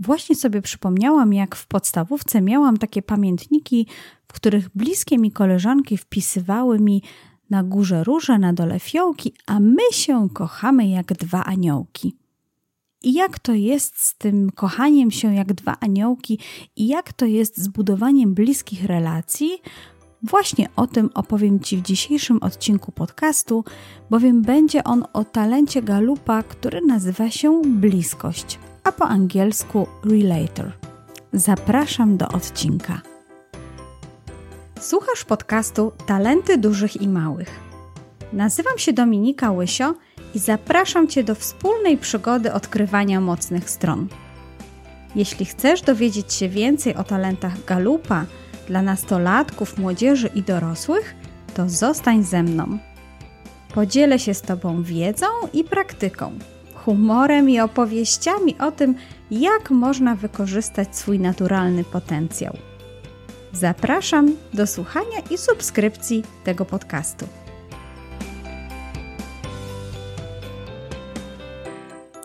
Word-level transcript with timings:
Właśnie 0.00 0.36
sobie 0.36 0.62
przypomniałam, 0.62 1.32
jak 1.32 1.56
w 1.56 1.66
podstawówce 1.66 2.40
miałam 2.40 2.76
takie 2.76 3.02
pamiętniki, 3.02 3.86
w 4.28 4.32
których 4.32 4.68
bliskie 4.74 5.18
mi 5.18 5.32
koleżanki 5.32 5.96
wpisywały 5.96 6.78
mi 6.78 7.02
na 7.50 7.64
górze 7.64 8.04
róże, 8.04 8.38
na 8.38 8.52
dole 8.52 8.80
fiołki, 8.80 9.34
a 9.46 9.60
my 9.60 9.82
się 9.92 10.28
kochamy 10.34 10.88
jak 10.88 11.12
dwa 11.12 11.44
aniołki. 11.44 12.16
I 13.02 13.12
jak 13.12 13.38
to 13.38 13.52
jest 13.52 14.02
z 14.02 14.18
tym 14.18 14.50
kochaniem 14.50 15.10
się 15.10 15.34
jak 15.34 15.52
dwa 15.52 15.76
aniołki 15.80 16.38
i 16.76 16.86
jak 16.86 17.12
to 17.12 17.26
jest 17.26 17.58
z 17.58 17.68
budowaniem 17.68 18.34
bliskich 18.34 18.84
relacji, 18.84 19.50
Właśnie 20.22 20.68
o 20.76 20.86
tym 20.86 21.10
opowiem 21.14 21.60
Ci 21.60 21.76
w 21.76 21.82
dzisiejszym 21.82 22.42
odcinku 22.42 22.92
podcastu, 22.92 23.64
bowiem 24.10 24.42
będzie 24.42 24.84
on 24.84 25.04
o 25.12 25.24
talencie 25.24 25.82
Galupa, 25.82 26.42
który 26.42 26.80
nazywa 26.80 27.30
się 27.30 27.62
bliskość, 27.64 28.58
a 28.84 28.92
po 28.92 29.04
angielsku 29.04 29.86
relator. 30.04 30.72
Zapraszam 31.32 32.16
do 32.16 32.28
odcinka. 32.28 33.00
Słuchasz 34.80 35.24
podcastu 35.24 35.92
Talenty 36.06 36.58
Dużych 36.58 37.02
i 37.02 37.08
Małych. 37.08 37.60
Nazywam 38.32 38.78
się 38.78 38.92
Dominika 38.92 39.50
Łysio 39.50 39.94
i 40.34 40.38
zapraszam 40.38 41.08
Cię 41.08 41.24
do 41.24 41.34
wspólnej 41.34 41.98
przygody 41.98 42.52
odkrywania 42.52 43.20
mocnych 43.20 43.70
stron. 43.70 44.08
Jeśli 45.14 45.46
chcesz 45.46 45.82
dowiedzieć 45.82 46.32
się 46.32 46.48
więcej 46.48 46.94
o 46.94 47.04
talentach 47.04 47.64
Galupa, 47.64 48.24
dla 48.66 48.82
nastolatków, 48.82 49.78
młodzieży 49.78 50.30
i 50.34 50.42
dorosłych, 50.42 51.14
to 51.54 51.68
zostań 51.68 52.24
ze 52.24 52.42
mną. 52.42 52.78
Podzielę 53.74 54.18
się 54.18 54.34
z 54.34 54.42
Tobą 54.42 54.82
wiedzą 54.82 55.26
i 55.52 55.64
praktyką, 55.64 56.32
humorem 56.84 57.50
i 57.50 57.60
opowieściami 57.60 58.58
o 58.58 58.72
tym, 58.72 58.94
jak 59.30 59.70
można 59.70 60.14
wykorzystać 60.14 60.96
swój 60.96 61.18
naturalny 61.18 61.84
potencjał. 61.84 62.56
Zapraszam 63.52 64.32
do 64.54 64.66
słuchania 64.66 65.18
i 65.30 65.38
subskrypcji 65.38 66.22
tego 66.44 66.64
podcastu. 66.64 67.26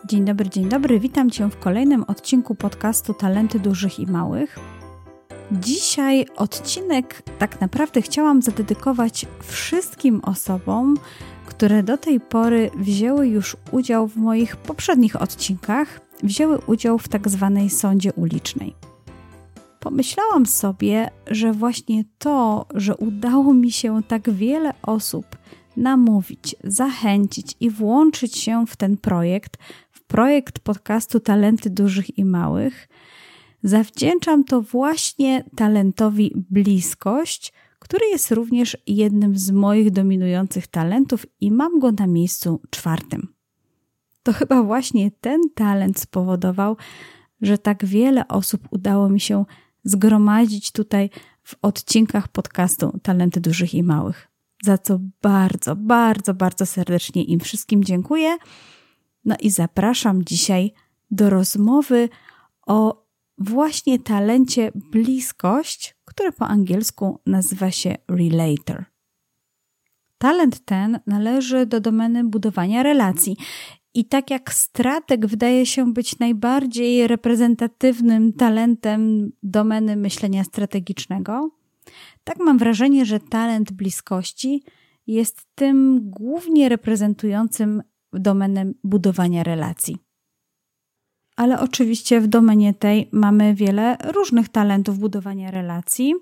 Dzień 0.08 0.26
dobry, 0.26 0.50
dzień 0.50 0.70
dobry. 0.70 1.00
Witam 1.00 1.30
Cię 1.30 1.50
w 1.50 1.60
kolejnym 1.60 2.04
odcinku 2.04 2.56
podcastu 2.56 3.14
Talenty 3.14 3.60
Dużych 3.60 4.00
i 4.00 4.08
Małych. 4.08 4.60
Dzisiaj 5.52 6.26
odcinek 6.36 7.22
tak 7.40 7.62
naprawdę 7.62 8.02
chciałam 8.02 8.42
zadedykować 8.42 9.26
wszystkim 9.40 10.22
osobom, 10.24 10.98
które 11.46 11.84
do 11.84 11.98
tej 11.98 12.20
pory 12.20 12.72
wzięły 12.78 13.28
już 13.28 13.58
udział 13.72 14.08
w 14.08 14.18
moich 14.18 14.58
poprzednich 14.58 15.22
odcinkach, 15.22 16.02
wzięły 16.24 16.58
udział 16.58 16.98
w 16.98 17.08
tak 17.08 17.30
zwanej 17.30 17.70
sądzie 17.70 18.14
ulicznej. 18.14 18.76
Pomyślałam 19.80 20.46
sobie, 20.46 21.10
że 21.28 21.54
właśnie 21.54 22.04
to, 22.18 22.66
że 22.74 22.96
udało 22.96 23.54
mi 23.54 23.72
się 23.72 24.04
tak 24.08 24.32
wiele 24.32 24.74
osób 24.82 25.26
namówić, 25.78 26.56
zachęcić 26.64 27.56
i 27.60 27.70
włączyć 27.70 28.38
się 28.38 28.66
w 28.68 28.76
ten 28.76 28.98
projekt, 28.98 29.58
w 29.92 30.04
projekt 30.04 30.60
podcastu 30.60 31.20
Talenty 31.20 31.70
Dużych 31.70 32.18
i 32.18 32.26
Małych, 32.26 32.88
Zawdzięczam 33.66 34.44
to 34.44 34.62
właśnie 34.62 35.44
talentowi 35.56 36.32
bliskość, 36.50 37.54
który 37.86 38.06
jest 38.06 38.32
również 38.32 38.78
jednym 38.88 39.38
z 39.38 39.52
moich 39.52 39.92
dominujących 39.92 40.68
talentów 40.68 41.26
i 41.42 41.52
mam 41.52 41.80
go 41.80 41.92
na 41.92 42.08
miejscu 42.08 42.62
czwartym. 42.70 43.34
To 44.24 44.34
chyba 44.34 44.64
właśnie 44.64 45.12
ten 45.12 45.42
talent 45.56 46.00
spowodował, 46.00 46.78
że 47.42 47.58
tak 47.58 47.86
wiele 47.86 48.28
osób 48.28 48.68
udało 48.72 49.10
mi 49.10 49.20
się 49.20 49.46
zgromadzić 49.84 50.72
tutaj 50.72 51.10
w 51.44 51.56
odcinkach 51.62 52.28
podcastu 52.28 53.00
Talenty 53.04 53.42
Dużych 53.42 53.74
i 53.74 53.84
Małych. 53.84 54.28
Za 54.64 54.78
co 54.78 55.00
bardzo, 55.22 55.76
bardzo, 55.76 56.34
bardzo 56.34 56.66
serdecznie 56.66 57.24
im 57.24 57.40
wszystkim 57.40 57.84
dziękuję. 57.84 58.38
No 59.26 59.36
i 59.40 59.50
zapraszam 59.50 60.24
dzisiaj 60.24 60.74
do 61.12 61.30
rozmowy 61.30 62.10
o 62.68 63.06
właśnie 63.38 64.00
talencie 64.00 64.72
bliskość, 64.76 65.95
które 66.16 66.32
po 66.32 66.48
angielsku 66.48 67.20
nazywa 67.26 67.72
się 67.72 67.96
relator. 68.08 68.86
Talent 70.18 70.66
ten 70.66 71.00
należy 71.08 71.66
do 71.66 71.80
domeny 71.82 72.24
budowania 72.24 72.84
relacji. 72.84 73.38
I 73.94 74.06
tak 74.06 74.30
jak 74.30 74.54
strateg 74.54 75.26
wydaje 75.26 75.66
się 75.66 75.94
być 75.94 76.20
najbardziej 76.20 77.08
reprezentatywnym 77.08 78.34
talentem 78.34 79.32
domeny 79.44 79.96
myślenia 79.96 80.44
strategicznego, 80.44 81.50
tak 82.24 82.40
mam 82.40 82.58
wrażenie, 82.58 83.06
że 83.06 83.20
talent 83.20 83.72
bliskości 83.72 84.64
jest 85.08 85.42
tym 85.56 86.00
głównie 86.10 86.70
reprezentującym 86.70 87.84
domenę 88.14 88.72
budowania 88.84 89.44
relacji 89.44 90.05
ale 91.36 91.60
oczywiście 91.60 92.22
w 92.22 92.28
domenie 92.28 92.74
tej 92.74 93.10
mamy 93.12 93.56
wiele 93.56 93.98
różnych 94.04 94.50
talentów 94.50 95.00
budowania 95.00 95.52
relacji 95.52 96.14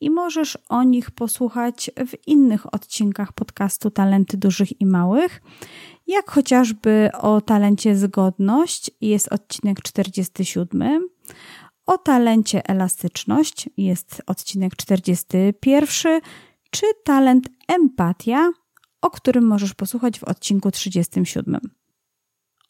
i 0.00 0.10
możesz 0.10 0.58
o 0.68 0.82
nich 0.82 1.10
posłuchać 1.10 1.90
w 2.08 2.28
innych 2.28 2.74
odcinkach 2.74 3.32
podcastu 3.32 3.90
Talenty 3.90 4.36
Dużych 4.36 4.80
i 4.80 4.86
Małych, 4.86 5.42
jak 6.06 6.30
chociażby 6.30 7.10
o 7.20 7.40
talencie 7.40 7.96
zgodność 7.96 8.90
jest 9.00 9.32
odcinek 9.32 9.82
47, 9.82 11.08
o 11.86 11.98
talencie 11.98 12.68
elastyczność 12.68 13.68
jest 13.76 14.22
odcinek 14.26 14.76
41, 14.76 16.20
czy 16.70 16.86
talent 17.04 17.48
empatia, 17.68 18.52
o 19.02 19.10
którym 19.10 19.44
możesz 19.46 19.74
posłuchać 19.74 20.18
w 20.18 20.24
odcinku 20.24 20.70
37. 20.70 21.81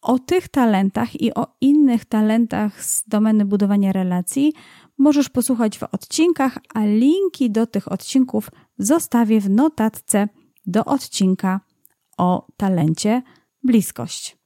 O 0.02 0.18
tych 0.18 0.48
talentach 0.48 1.20
i 1.20 1.34
o 1.34 1.46
innych 1.60 2.04
talentach 2.04 2.84
z 2.84 3.08
domeny 3.08 3.44
budowania 3.44 3.92
relacji 3.92 4.52
możesz 4.98 5.28
posłuchać 5.28 5.78
w 5.78 5.82
odcinkach, 5.82 6.58
a 6.74 6.84
linki 6.84 7.50
do 7.50 7.66
tych 7.66 7.92
odcinków 7.92 8.50
zostawię 8.78 9.41
w 9.41 9.50
notatce 9.50 10.28
do 10.66 10.84
odcinka 10.84 11.60
o 12.18 12.46
talencie 12.56 13.22
bliskość. 13.62 14.36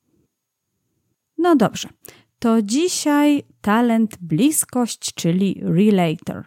No 1.38 1.56
dobrze, 1.56 1.88
to 2.38 2.62
dzisiaj 2.62 3.42
talent 3.60 4.18
bliskość, 4.20 5.14
czyli 5.14 5.60
relator. 5.62 6.44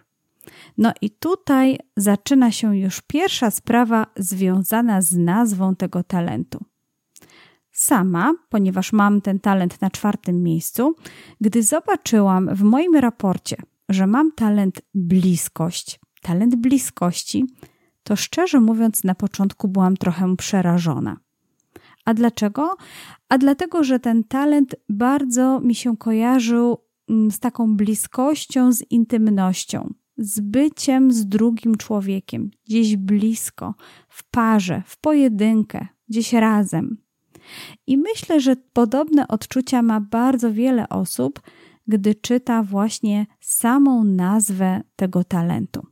No 0.78 0.94
i 1.02 1.10
tutaj 1.10 1.80
zaczyna 1.98 2.52
się 2.52 2.78
już 2.78 3.02
pierwsza 3.02 3.52
sprawa 3.52 4.06
związana 4.16 5.02
z 5.02 5.14
nazwą 5.14 5.76
tego 5.76 6.04
talentu 6.04 6.66
sama, 7.80 8.34
ponieważ 8.50 8.94
mam 8.94 9.22
ten 9.22 9.40
talent 9.40 9.82
na 9.82 9.90
czwartym 9.90 10.44
miejscu, 10.44 10.96
gdy 11.42 11.64
zobaczyłam 11.64 12.56
w 12.56 12.62
moim 12.62 12.96
raporcie, 12.96 13.58
że 13.90 14.08
mam 14.08 14.32
talent 14.32 14.82
bliskość, 14.94 16.00
talent 16.22 16.56
bliskości, 16.56 17.46
to 18.04 18.16
szczerze 18.16 18.60
mówiąc, 18.60 19.04
na 19.04 19.16
początku 19.16 19.68
byłam 19.68 19.98
trochę 19.98 20.36
przerażona. 20.36 21.18
A 22.06 22.14
dlaczego? 22.14 22.76
A 23.30 23.38
dlatego, 23.38 23.84
że 23.84 24.00
ten 24.00 24.24
talent 24.24 24.76
bardzo 24.90 25.60
mi 25.60 25.76
się 25.76 25.98
kojarzył 25.98 26.78
mm, 27.10 27.32
z 27.32 27.40
taką 27.40 27.76
bliskością, 27.76 28.74
z 28.74 28.92
intymnością, 28.92 29.94
z 30.18 30.40
byciem 30.40 31.12
z 31.12 31.26
drugim 31.26 31.76
człowiekiem, 31.78 32.52
gdzieś 32.66 32.98
blisko, 32.98 33.76
w 34.10 34.30
parze, 34.30 34.84
w 34.86 35.00
pojedynkę, 35.00 35.88
gdzieś 36.10 36.34
razem. 36.34 37.09
I 37.88 37.98
myślę, 37.98 38.40
że 38.42 38.56
podobne 38.74 39.28
odczucia 39.28 39.82
ma 39.82 40.02
bardzo 40.02 40.54
wiele 40.54 40.90
osób, 40.90 41.42
gdy 41.88 42.16
czyta 42.16 42.64
właśnie 42.64 43.26
samą 43.40 44.04
nazwę 44.04 44.82
tego 44.96 45.24
talentu. 45.24 45.86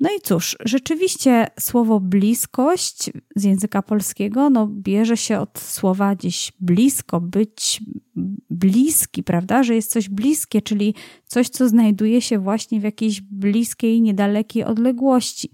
No 0.00 0.08
i 0.18 0.20
cóż, 0.20 0.56
rzeczywiście 0.64 1.46
słowo 1.60 2.00
bliskość 2.00 3.10
z 3.36 3.44
języka 3.44 3.82
polskiego 3.82 4.50
no, 4.50 4.66
bierze 4.66 5.16
się 5.16 5.38
od 5.38 5.58
słowa 5.58 6.14
gdzieś 6.14 6.52
blisko, 6.60 7.20
być 7.20 7.82
bliski, 8.50 9.22
prawda? 9.22 9.62
Że 9.62 9.74
jest 9.74 9.90
coś 9.90 10.08
bliskie, 10.08 10.62
czyli 10.62 10.94
coś, 11.26 11.48
co 11.48 11.68
znajduje 11.68 12.20
się 12.20 12.38
właśnie 12.38 12.80
w 12.80 12.82
jakiejś 12.82 13.20
bliskiej, 13.20 14.02
niedalekiej 14.02 14.64
odległości, 14.64 15.50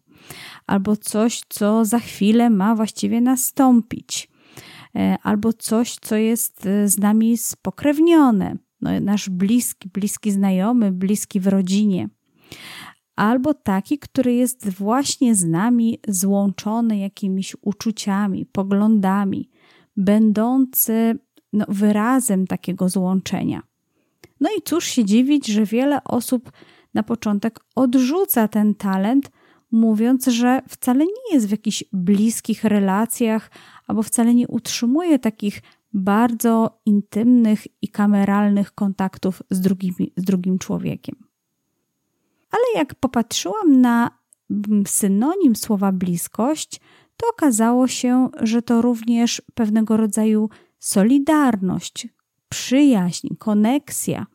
albo 0.66 0.96
coś, 0.96 1.40
co 1.48 1.84
za 1.84 1.98
chwilę 1.98 2.50
ma 2.50 2.74
właściwie 2.74 3.20
nastąpić. 3.20 4.31
E, 4.96 5.16
albo 5.22 5.52
coś, 5.52 5.96
co 6.00 6.16
jest 6.16 6.66
e, 6.66 6.88
z 6.88 6.98
nami 6.98 7.36
spokrewnione, 7.36 8.56
no, 8.80 9.00
nasz 9.00 9.28
bliski, 9.28 9.88
bliski 9.88 10.30
znajomy, 10.30 10.92
bliski 10.92 11.40
w 11.40 11.46
rodzinie. 11.46 12.08
Albo 13.16 13.54
taki, 13.54 13.98
który 13.98 14.34
jest 14.34 14.68
właśnie 14.68 15.34
z 15.34 15.44
nami 15.44 15.98
złączony 16.08 16.98
jakimiś 16.98 17.56
uczuciami, 17.60 18.46
poglądami, 18.46 19.50
będący 19.96 21.18
no, 21.52 21.64
wyrazem 21.68 22.46
takiego 22.46 22.88
złączenia. 22.88 23.62
No 24.40 24.50
i 24.58 24.62
cóż 24.62 24.84
się 24.84 25.04
dziwić, 25.04 25.46
że 25.46 25.64
wiele 25.64 26.04
osób 26.04 26.52
na 26.94 27.02
początek 27.02 27.60
odrzuca 27.74 28.48
ten 28.48 28.74
talent, 28.74 29.30
mówiąc, 29.70 30.26
że 30.26 30.62
wcale 30.68 31.04
nie 31.04 31.34
jest 31.34 31.48
w 31.48 31.50
jakichś 31.50 31.84
bliskich 31.92 32.64
relacjach 32.64 33.50
albo 33.87 34.02
wcale 34.02 34.34
nie 34.34 34.49
utrzymuje 34.49 35.19
takich 35.19 35.62
bardzo 35.93 36.81
intymnych 36.87 37.82
i 37.82 37.88
kameralnych 37.88 38.75
kontaktów 38.75 39.43
z 39.50 39.61
drugim, 39.61 39.94
z 40.17 40.25
drugim 40.25 40.58
człowiekiem. 40.58 41.17
Ale 42.50 42.62
jak 42.75 42.94
popatrzyłam 42.94 43.81
na 43.81 44.11
synonim 44.87 45.56
słowa 45.56 45.93
bliskość, 45.93 46.81
to 47.17 47.26
okazało 47.29 47.88
się, 47.88 48.29
że 48.40 48.62
to 48.62 48.82
również 48.82 49.43
pewnego 49.55 49.96
rodzaju 49.96 50.50
solidarność, 50.79 52.08
przyjaźń, 52.49 53.29
koneksja, 53.38 54.26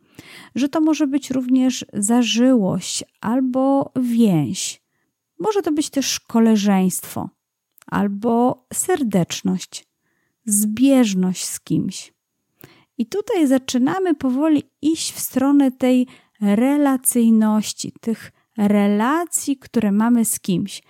że 0.56 0.70
to 0.70 0.82
może 0.82 1.08
być 1.08 1.32
również 1.32 1.86
zażyłość 1.94 3.04
albo 3.22 3.92
więź. 3.96 4.82
Może 5.40 5.62
to 5.62 5.72
być 5.72 5.90
też 5.90 6.20
koleżeństwo 6.20 7.30
albo 7.88 8.66
serdeczność, 8.74 9.88
zbieżność 10.46 11.46
z 11.46 11.60
kimś. 11.60 12.14
I 12.98 13.06
tutaj 13.06 13.48
zaczynamy 13.48 14.16
powoli 14.16 14.64
iść 14.82 15.14
w 15.14 15.20
stronę 15.20 15.72
tej 15.72 16.08
relacyjności, 16.42 17.94
tych 18.02 18.32
relacji, 18.58 19.58
które 19.58 19.92
mamy 19.92 20.26
z 20.26 20.40
kimś. 20.40 20.84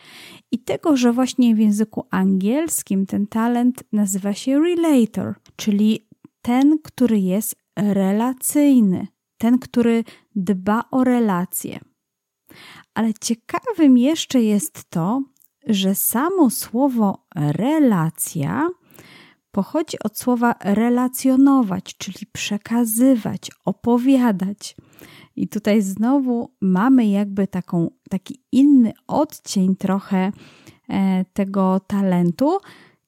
I 0.51 0.59
tego, 0.59 0.97
że 0.97 1.13
właśnie 1.13 1.55
w 1.55 1.59
języku 1.59 2.07
angielskim 2.11 3.05
ten 3.05 3.27
talent 3.27 3.83
nazywa 3.91 4.33
się 4.33 4.59
relator, 4.59 5.35
czyli 5.55 6.07
ten, 6.41 6.79
który 6.83 7.19
jest 7.19 7.55
relacyjny, 7.75 9.07
ten, 9.37 9.59
który 9.59 10.03
dba 10.35 10.83
o 10.91 11.03
relacje. 11.03 11.79
Ale 12.93 13.13
ciekawym 13.13 13.97
jeszcze 13.97 14.41
jest 14.41 14.89
to, 14.89 15.21
że 15.67 15.95
samo 15.95 16.49
słowo 16.49 17.25
relacja 17.35 18.69
pochodzi 19.51 19.97
od 20.03 20.17
słowa 20.17 20.55
relacjonować, 20.63 21.97
czyli 21.97 22.25
przekazywać, 22.31 23.51
opowiadać. 23.65 24.75
I 25.35 25.47
tutaj 25.47 25.81
znowu 25.81 26.55
mamy 26.61 27.07
jakby 27.07 27.47
taką, 27.47 27.89
taki 28.09 28.43
inny 28.51 28.93
odcień 29.07 29.75
trochę 29.75 30.31
e, 30.89 31.25
tego 31.33 31.79
talentu, 31.79 32.57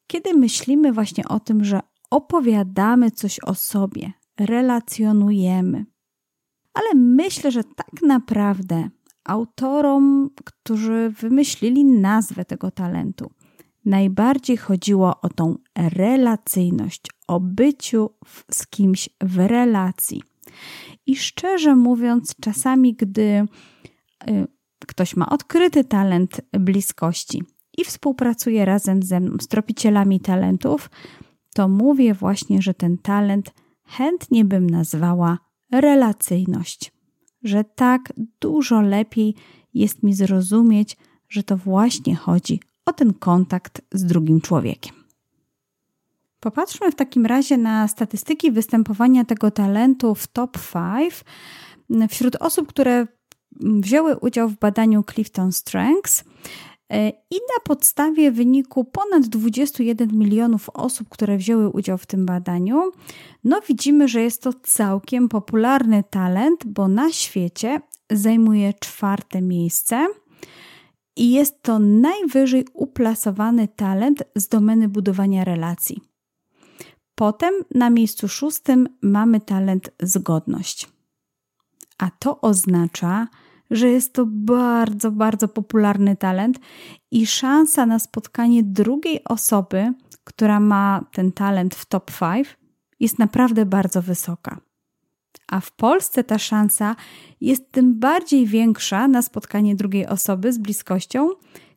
kiedy 0.08 0.34
myślimy 0.34 0.94
właśnie 0.94 1.28
o 1.28 1.40
tym, 1.40 1.64
że 1.64 1.80
opowiadamy 2.10 3.12
coś 3.12 3.40
o 3.40 3.56
sobie, 3.56 4.12
relacjonujemy. 4.40 5.86
Ale 6.74 6.96
myślę, 6.96 7.52
że 7.52 7.64
tak 7.64 8.02
naprawdę 8.02 8.90
autorom, 9.30 10.30
którzy 10.46 11.14
wymyślili 11.20 11.86
nazwę 11.86 12.46
tego 12.46 12.72
talentu, 12.72 13.32
najbardziej 13.86 14.58
chodziło 14.58 15.22
o 15.22 15.30
tą 15.30 15.56
relacyjność, 15.76 17.02
o 17.28 17.40
byciu 17.40 18.10
z 18.52 18.68
kimś 18.68 19.10
w 19.22 19.38
relacji. 19.38 20.24
I 21.06 21.16
szczerze 21.16 21.76
mówiąc, 21.76 22.36
czasami, 22.42 22.96
gdy 22.96 23.46
y, 24.30 24.48
ktoś 24.88 25.16
ma 25.16 25.30
odkryty 25.30 25.84
talent 25.84 26.42
bliskości 26.52 27.44
i 27.78 27.86
współpracuje 27.86 28.66
razem 28.66 29.04
ze 29.04 29.20
mną, 29.20 29.38
z 29.42 29.48
tropicielami 29.48 30.20
talentów, 30.20 30.90
to 31.54 31.68
mówię 31.68 32.14
właśnie, 32.14 32.62
że 32.62 32.74
ten 32.74 32.98
talent 32.98 33.54
chętnie 33.86 34.46
bym 34.46 34.70
nazwała 34.70 35.38
relacyjność. 35.72 36.99
Że 37.44 37.64
tak 37.64 38.14
dużo 38.40 38.82
lepiej 38.82 39.36
jest 39.74 40.04
mi 40.04 40.14
zrozumieć, 40.14 40.98
że 41.30 41.44
to 41.44 41.58
właśnie 41.58 42.16
chodzi 42.16 42.60
o 42.86 42.94
ten 42.94 43.14
kontakt 43.14 43.82
z 43.92 44.06
drugim 44.06 44.42
człowiekiem. 44.42 44.96
Popatrzmy 46.40 46.92
w 46.92 46.96
takim 46.96 47.26
razie 47.26 47.58
na 47.58 47.88
statystyki 47.88 48.52
występowania 48.52 49.26
tego 49.26 49.52
talentu 49.52 50.16
w 50.16 50.28
top 50.28 50.58
5 50.74 51.24
wśród 52.10 52.36
osób, 52.36 52.68
które 52.68 53.08
wzięły 53.62 54.16
udział 54.18 54.50
w 54.50 54.60
badaniu 54.60 55.04
Clifton 55.14 55.52
Strengths. 55.52 56.24
I 57.32 57.36
na 57.36 57.64
podstawie 57.64 58.32
wyniku 58.32 58.86
ponad 58.86 59.28
21 59.28 60.18
milionów 60.18 60.70
osób, 60.70 61.10
które 61.10 61.38
wzięły 61.38 61.70
udział 61.70 61.98
w 61.98 62.06
tym 62.06 62.26
badaniu, 62.26 62.92
no 63.44 63.62
widzimy, 63.68 64.08
że 64.08 64.22
jest 64.22 64.42
to 64.42 64.54
całkiem 64.64 65.30
popularny 65.30 66.04
talent, 66.10 66.66
bo 66.66 66.88
na 66.88 67.12
świecie 67.12 67.82
zajmuje 68.12 68.74
czwarte 68.74 69.42
miejsce 69.42 70.08
i 71.16 71.32
jest 71.32 71.64
to 71.64 71.80
najwyżej 71.80 72.66
uplasowany 72.74 73.68
talent 73.68 74.24
z 74.36 74.48
domeny 74.48 74.88
budowania 74.88 75.44
relacji. 75.44 76.02
Potem 77.16 77.54
na 77.76 77.90
miejscu 77.90 78.28
szóstym 78.28 78.88
mamy 79.02 79.42
talent 79.42 79.90
zgodność. 80.02 80.90
A 81.98 82.12
to 82.20 82.42
oznacza, 82.42 83.28
jest 83.70 84.14
to 84.14 84.26
bardzo, 84.28 85.12
bardzo 85.12 85.48
popularny 85.48 86.16
talent 86.16 86.60
i 87.12 87.28
szansa 87.28 87.86
na 87.86 88.00
spotkanie 88.00 88.64
drugiej 88.64 89.24
osoby, 89.24 89.94
która 90.24 90.60
ma 90.60 91.06
ten 91.12 91.32
talent 91.32 91.76
w 91.76 91.86
top 91.86 92.12
5, 92.20 92.58
jest 93.00 93.20
naprawdę 93.20 93.66
bardzo 93.66 94.02
wysoka. 94.02 94.58
A 95.48 95.60
w 95.60 95.72
Polsce 95.72 96.24
ta 96.24 96.38
szansa 96.38 96.96
jest 97.42 97.72
tym 97.72 98.00
bardziej 98.00 98.46
większa 98.46 99.08
na 99.08 99.22
spotkanie 99.22 99.76
drugiej 99.76 100.08
osoby 100.08 100.54
z 100.54 100.58
bliskością, 100.58 101.30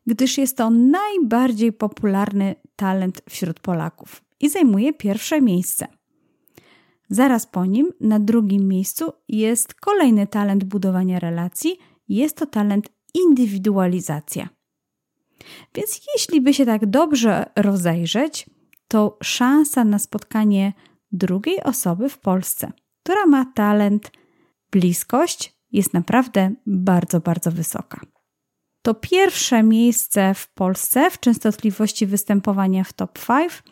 gdyż 0.07 0.37
jest 0.37 0.57
to 0.57 0.69
najbardziej 0.69 1.73
popularny 1.73 2.55
talent 2.75 3.21
wśród 3.29 3.59
Polaków 3.59 4.23
i 4.39 4.49
zajmuje 4.49 4.93
pierwsze 4.93 5.41
miejsce. 5.41 5.87
Zaraz 7.13 7.45
po 7.45 7.65
nim, 7.65 7.93
na 7.99 8.19
drugim 8.19 8.67
miejscu, 8.67 9.13
jest 9.27 9.73
kolejny 9.73 10.27
talent 10.27 10.63
budowania 10.63 11.19
relacji 11.19 11.77
jest 12.07 12.37
to 12.37 12.45
talent 12.45 12.89
indywidualizacja. 13.13 14.49
Więc 15.75 16.01
jeśli 16.15 16.41
by 16.41 16.53
się 16.53 16.65
tak 16.65 16.85
dobrze 16.85 17.45
rozejrzeć, 17.55 18.49
to 18.87 19.17
szansa 19.23 19.83
na 19.83 19.99
spotkanie 19.99 20.73
drugiej 21.11 21.63
osoby 21.63 22.09
w 22.09 22.17
Polsce, 22.17 22.71
która 23.03 23.25
ma 23.25 23.45
talent 23.45 24.11
bliskość, 24.71 25.57
jest 25.71 25.93
naprawdę 25.93 26.51
bardzo, 26.65 27.19
bardzo 27.19 27.51
wysoka. 27.51 28.01
To 28.81 28.93
pierwsze 28.93 29.63
miejsce 29.63 30.33
w 30.33 30.47
Polsce 30.47 31.11
w 31.11 31.19
częstotliwości 31.19 32.05
występowania 32.05 32.83
w 32.83 32.93
top 32.93 33.19
5 33.27 33.63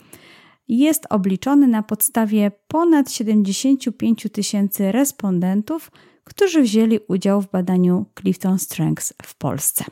jest 0.79 1.07
obliczone 1.09 1.67
na 1.67 1.83
podstawie 1.83 2.51
ponad 2.67 3.11
75 3.11 4.27
tysięcy 4.33 4.91
respondentów, 4.91 5.91
którzy 6.23 6.61
wzięli 6.61 6.99
udział 7.07 7.41
w 7.41 7.51
badaniu 7.51 8.05
Clifton 8.19 8.59
Strengths 8.59 9.13
w 9.23 9.35
Polsce. 9.35 9.85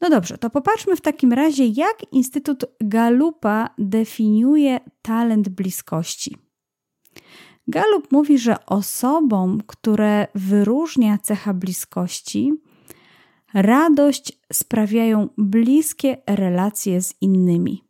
No 0.00 0.10
dobrze, 0.10 0.38
to 0.38 0.50
popatrzmy 0.50 0.96
w 0.96 1.00
takim 1.00 1.32
razie, 1.32 1.66
jak 1.66 2.12
Instytut 2.12 2.64
Galupa 2.80 3.70
definiuje 3.78 4.80
talent 5.02 5.48
bliskości. 5.48 6.36
Galup 7.68 8.12
mówi, 8.12 8.38
że 8.38 8.66
osobom, 8.66 9.60
które 9.66 10.26
wyróżnia 10.34 11.18
cecha 11.18 11.54
bliskości, 11.54 12.52
radość 13.54 14.38
sprawiają 14.52 15.28
bliskie 15.38 16.16
relacje 16.26 17.02
z 17.02 17.14
innymi. 17.20 17.87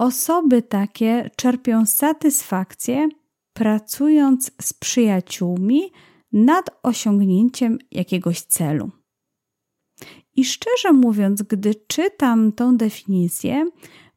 Osoby 0.00 0.62
takie 0.62 1.30
czerpią 1.36 1.86
satysfakcję 1.86 3.08
pracując 3.52 4.50
z 4.60 4.72
przyjaciółmi 4.72 5.92
nad 6.32 6.70
osiągnięciem 6.82 7.78
jakiegoś 7.90 8.40
celu. 8.40 8.90
I 10.36 10.44
szczerze 10.44 10.92
mówiąc, 10.92 11.42
gdy 11.42 11.74
czytam 11.74 12.52
tą 12.52 12.76
definicję, 12.76 13.66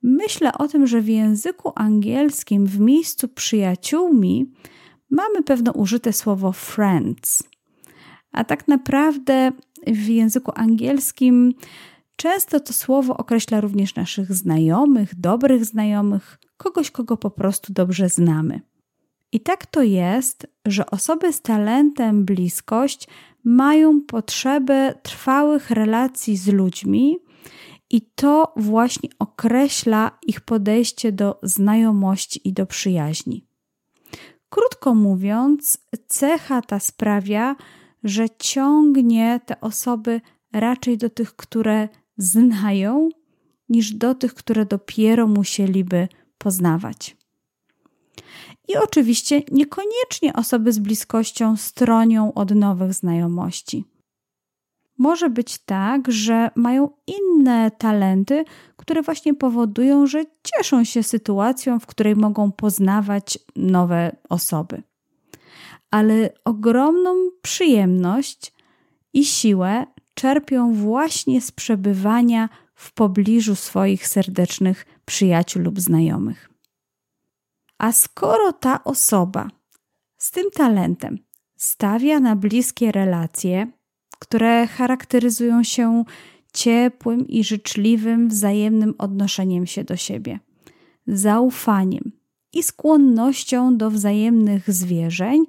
myślę 0.04 0.54
o 0.54 0.68
tym, 0.68 0.88
że 0.88 1.02
w 1.02 1.08
języku 1.08 1.72
angielskim 1.76 2.66
w 2.66 2.80
miejscu 2.80 3.28
przyjaciółmi 3.28 4.52
mamy 5.10 5.44
pewno 5.44 5.72
użyte 5.72 6.14
słowo 6.14 6.52
friends. 6.52 7.44
A 8.32 8.44
tak 8.44 8.68
naprawdę 8.68 9.52
w 9.88 10.08
języku 10.08 10.52
angielskim 10.56 11.54
często 12.16 12.60
to 12.60 12.74
słowo 12.74 13.18
określa 13.18 13.62
również 13.62 13.96
naszych 13.96 14.34
znajomych, 14.34 15.20
dobrych 15.20 15.66
znajomych, 15.66 16.40
kogoś, 16.58 16.92
kogo 16.92 17.18
po 17.18 17.32
prostu 17.32 17.74
dobrze 17.74 18.10
znamy. 18.10 18.62
I 19.32 19.40
tak 19.40 19.66
to 19.66 19.82
jest, 19.82 20.48
że 20.66 20.86
osoby 20.86 21.34
z 21.34 21.42
talentem 21.42 22.26
bliskość 22.26 23.08
mają 23.44 24.02
potrzebę 24.02 24.94
trwałych 25.04 25.72
relacji 25.72 26.38
z 26.38 26.48
ludźmi, 26.48 27.18
i 27.94 28.02
to 28.02 28.54
właśnie 28.58 29.10
określa 29.20 30.12
ich 30.28 30.42
podejście 30.42 31.12
do 31.12 31.40
znajomości 31.44 32.48
i 32.48 32.54
do 32.54 32.66
przyjaźni. 32.66 33.48
Krótko 34.50 34.96
mówiąc, 34.96 35.78
cecha 36.08 36.62
ta 36.62 36.80
sprawia, 36.80 37.56
że 38.04 38.30
ciągnie 38.30 39.40
te 39.46 39.62
osoby 39.62 40.22
raczej 40.54 40.98
do 40.98 41.10
tych, 41.10 41.36
które 41.36 41.90
znają, 42.18 43.10
niż 43.70 43.94
do 43.94 44.16
tych, 44.16 44.34
które 44.34 44.66
dopiero 44.66 45.28
musieliby 45.28 46.08
poznawać. 46.38 47.18
I 48.68 48.78
oczywiście 48.78 49.42
niekoniecznie 49.52 50.34
osoby 50.34 50.74
z 50.74 50.80
bliskością 50.80 51.58
stronią 51.58 52.34
od 52.34 52.56
nowych 52.56 52.94
znajomości. 52.94 53.86
Może 54.98 55.30
być 55.30 55.58
tak, 55.58 56.12
że 56.12 56.52
mają 56.56 56.90
inne 57.08 57.72
talenty, 57.72 58.46
które 58.78 59.02
właśnie 59.02 59.34
powodują, 59.34 60.08
że 60.08 60.24
cieszą 60.44 60.84
się 60.84 61.04
sytuacją, 61.04 61.80
w 61.80 61.86
której 61.86 62.16
mogą 62.16 62.52
poznawać 62.52 63.40
nowe 63.56 64.16
osoby. 64.30 64.84
Ale 65.92 66.34
ogromną 66.46 67.16
przyjemność 67.42 68.54
i 69.14 69.26
siłę 69.26 69.86
czerpią 70.24 70.74
właśnie 70.74 71.42
z 71.42 71.52
przebywania 71.52 72.50
w 72.76 72.94
pobliżu 72.94 73.56
swoich 73.56 74.08
serdecznych 74.08 74.86
przyjaciół 75.06 75.62
lub 75.62 75.80
znajomych. 75.80 76.50
A 77.78 77.92
skoro 77.92 78.54
ta 78.54 78.84
osoba 78.84 79.48
z 80.18 80.32
tym 80.32 80.52
talentem 80.54 81.18
stawia 81.58 82.20
na 82.20 82.36
bliskie 82.36 82.92
relacje, 82.92 83.72
które 84.20 84.68
charakteryzują 84.68 85.64
się 85.64 86.04
ciepłym 86.54 87.28
i 87.28 87.44
życzliwym 87.44 88.30
wzajemnym 88.30 88.94
odnoszeniem 88.98 89.66
się 89.66 89.84
do 89.84 89.96
siebie, 89.96 90.40
zaufaniem 91.08 92.12
i 92.54 92.64
skłonnością 92.64 93.78
do 93.78 93.92
wzajemnych 93.92 94.74
zwierzeń, 94.74 95.46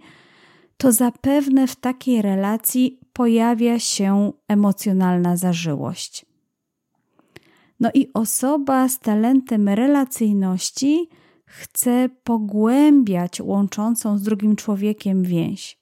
to 0.77 0.93
zapewne 0.93 1.67
w 1.67 1.77
takiej 1.77 2.23
relacji 2.23 3.04
pojawia 3.15 3.79
się 3.79 4.33
emocjonalna 4.49 5.37
zażyłość. 5.37 6.27
No 7.81 7.91
i 7.95 8.11
osoba 8.15 8.89
z 8.89 8.99
talentem 8.99 9.69
relacyjności 9.69 11.09
chce 11.47 12.09
pogłębiać 12.25 13.41
łączącą 13.41 14.19
z 14.19 14.23
drugim 14.23 14.57
człowiekiem 14.57 15.23
więź. 15.23 15.79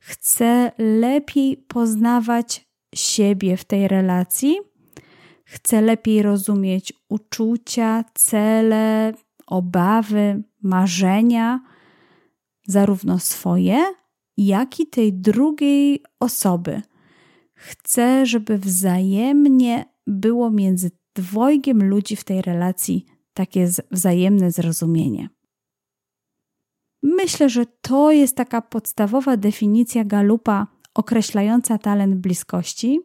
Chce 0.00 0.72
lepiej 0.78 1.56
poznawać 1.56 2.68
siebie 2.94 3.56
w 3.56 3.64
tej 3.64 3.88
relacji, 3.88 4.58
chce 5.44 5.80
lepiej 5.80 6.22
rozumieć 6.22 6.92
uczucia, 7.08 8.04
cele, 8.14 9.12
obawy, 9.46 10.42
marzenia, 10.62 11.60
zarówno 12.66 13.18
swoje, 13.18 13.84
jak 14.36 14.80
i 14.80 14.86
tej 14.86 15.12
drugiej 15.12 16.02
osoby. 16.20 16.82
Chce, 17.54 18.26
żeby 18.26 18.58
wzajemnie 18.58 19.84
było 20.06 20.50
między 20.50 20.90
dwojgiem 21.14 21.88
ludzi 21.88 22.16
w 22.16 22.24
tej 22.24 22.42
relacji 22.42 23.04
takie 23.34 23.68
wzajemne 23.90 24.50
zrozumienie. 24.50 25.28
Myślę, 27.02 27.48
że 27.48 27.66
to 27.80 28.10
jest 28.10 28.36
taka 28.36 28.62
podstawowa 28.62 29.36
definicja 29.36 30.04
Galupa 30.04 30.66
określająca 30.94 31.78
talent 31.78 32.14
bliskości. 32.14 33.00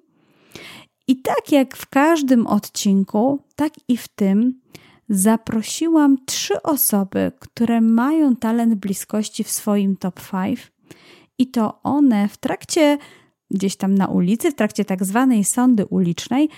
I 1.07 1.21
tak 1.21 1.51
jak 1.51 1.77
w 1.77 1.89
każdym 1.89 2.47
odcinku, 2.47 3.39
tak 3.55 3.73
i 3.87 3.97
w 3.97 4.07
tym 4.07 4.61
zaprosiłam 5.09 6.17
trzy 6.25 6.61
osoby, 6.61 7.31
które 7.39 7.81
mają 7.81 8.35
talent 8.35 8.75
bliskości 8.75 9.43
w 9.43 9.51
swoim 9.51 9.97
top 9.97 10.19
5 10.31 10.71
i 11.41 11.47
to 11.47 11.79
one 11.83 12.27
w 12.27 12.37
trakcie 12.37 12.97
gdzieś 13.51 13.75
tam 13.75 13.95
na 13.95 14.07
ulicy, 14.07 14.51
w 14.51 14.55
trakcie 14.55 14.85
tak 14.85 15.05
zwanej 15.05 15.43
sądy 15.43 15.85
ulicznej, 15.85 16.49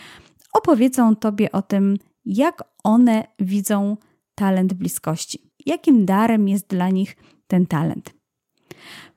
opowiedzą 0.54 1.16
Tobie 1.16 1.52
o 1.52 1.62
tym, 1.62 1.98
jak 2.26 2.64
one 2.84 3.24
widzą 3.40 3.98
talent 4.36 4.74
bliskości, 4.74 5.52
jakim 5.66 6.06
darem 6.06 6.48
jest 6.48 6.68
dla 6.68 6.90
nich 6.90 7.16
ten 7.48 7.66
talent. 7.66 8.14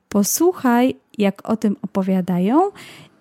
Posłuchaj, 0.09 0.97
jak 1.19 1.49
o 1.49 1.57
tym 1.57 1.77
opowiadają, 1.83 2.71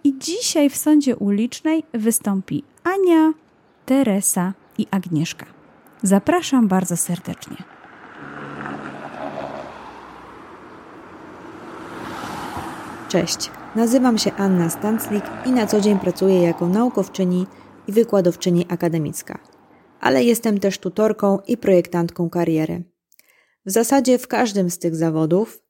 i 0.04 0.20
dzisiaj 0.20 0.70
w 0.70 0.78
sądzie 0.78 1.16
ulicznej 1.16 1.84
wystąpi 1.94 2.64
Ania, 2.84 3.34
Teresa 3.86 4.54
i 4.78 4.88
Agnieszka. 4.92 5.46
Zapraszam 6.04 6.68
bardzo 6.68 6.98
serdecznie. 6.98 7.75
Cześć, 13.16 13.52
nazywam 13.76 14.18
się 14.18 14.32
Anna 14.32 14.70
Stanclik 14.70 15.24
i 15.46 15.52
na 15.52 15.68
co 15.68 15.82
dzień 15.82 16.00
pracuję 16.00 16.42
jako 16.42 16.68
naukowczyni 16.68 17.48
i 17.88 17.92
wykładowczyni 17.92 18.66
akademicka, 18.70 19.40
ale 20.00 20.24
jestem 20.24 20.60
też 20.60 20.78
tutorką 20.78 21.40
i 21.48 21.58
projektantką 21.58 22.30
kariery. 22.30 22.84
W 23.66 23.72
zasadzie 23.72 24.18
w 24.18 24.28
każdym 24.28 24.70
z 24.70 24.80
tych 24.80 24.96
zawodów 24.96 25.62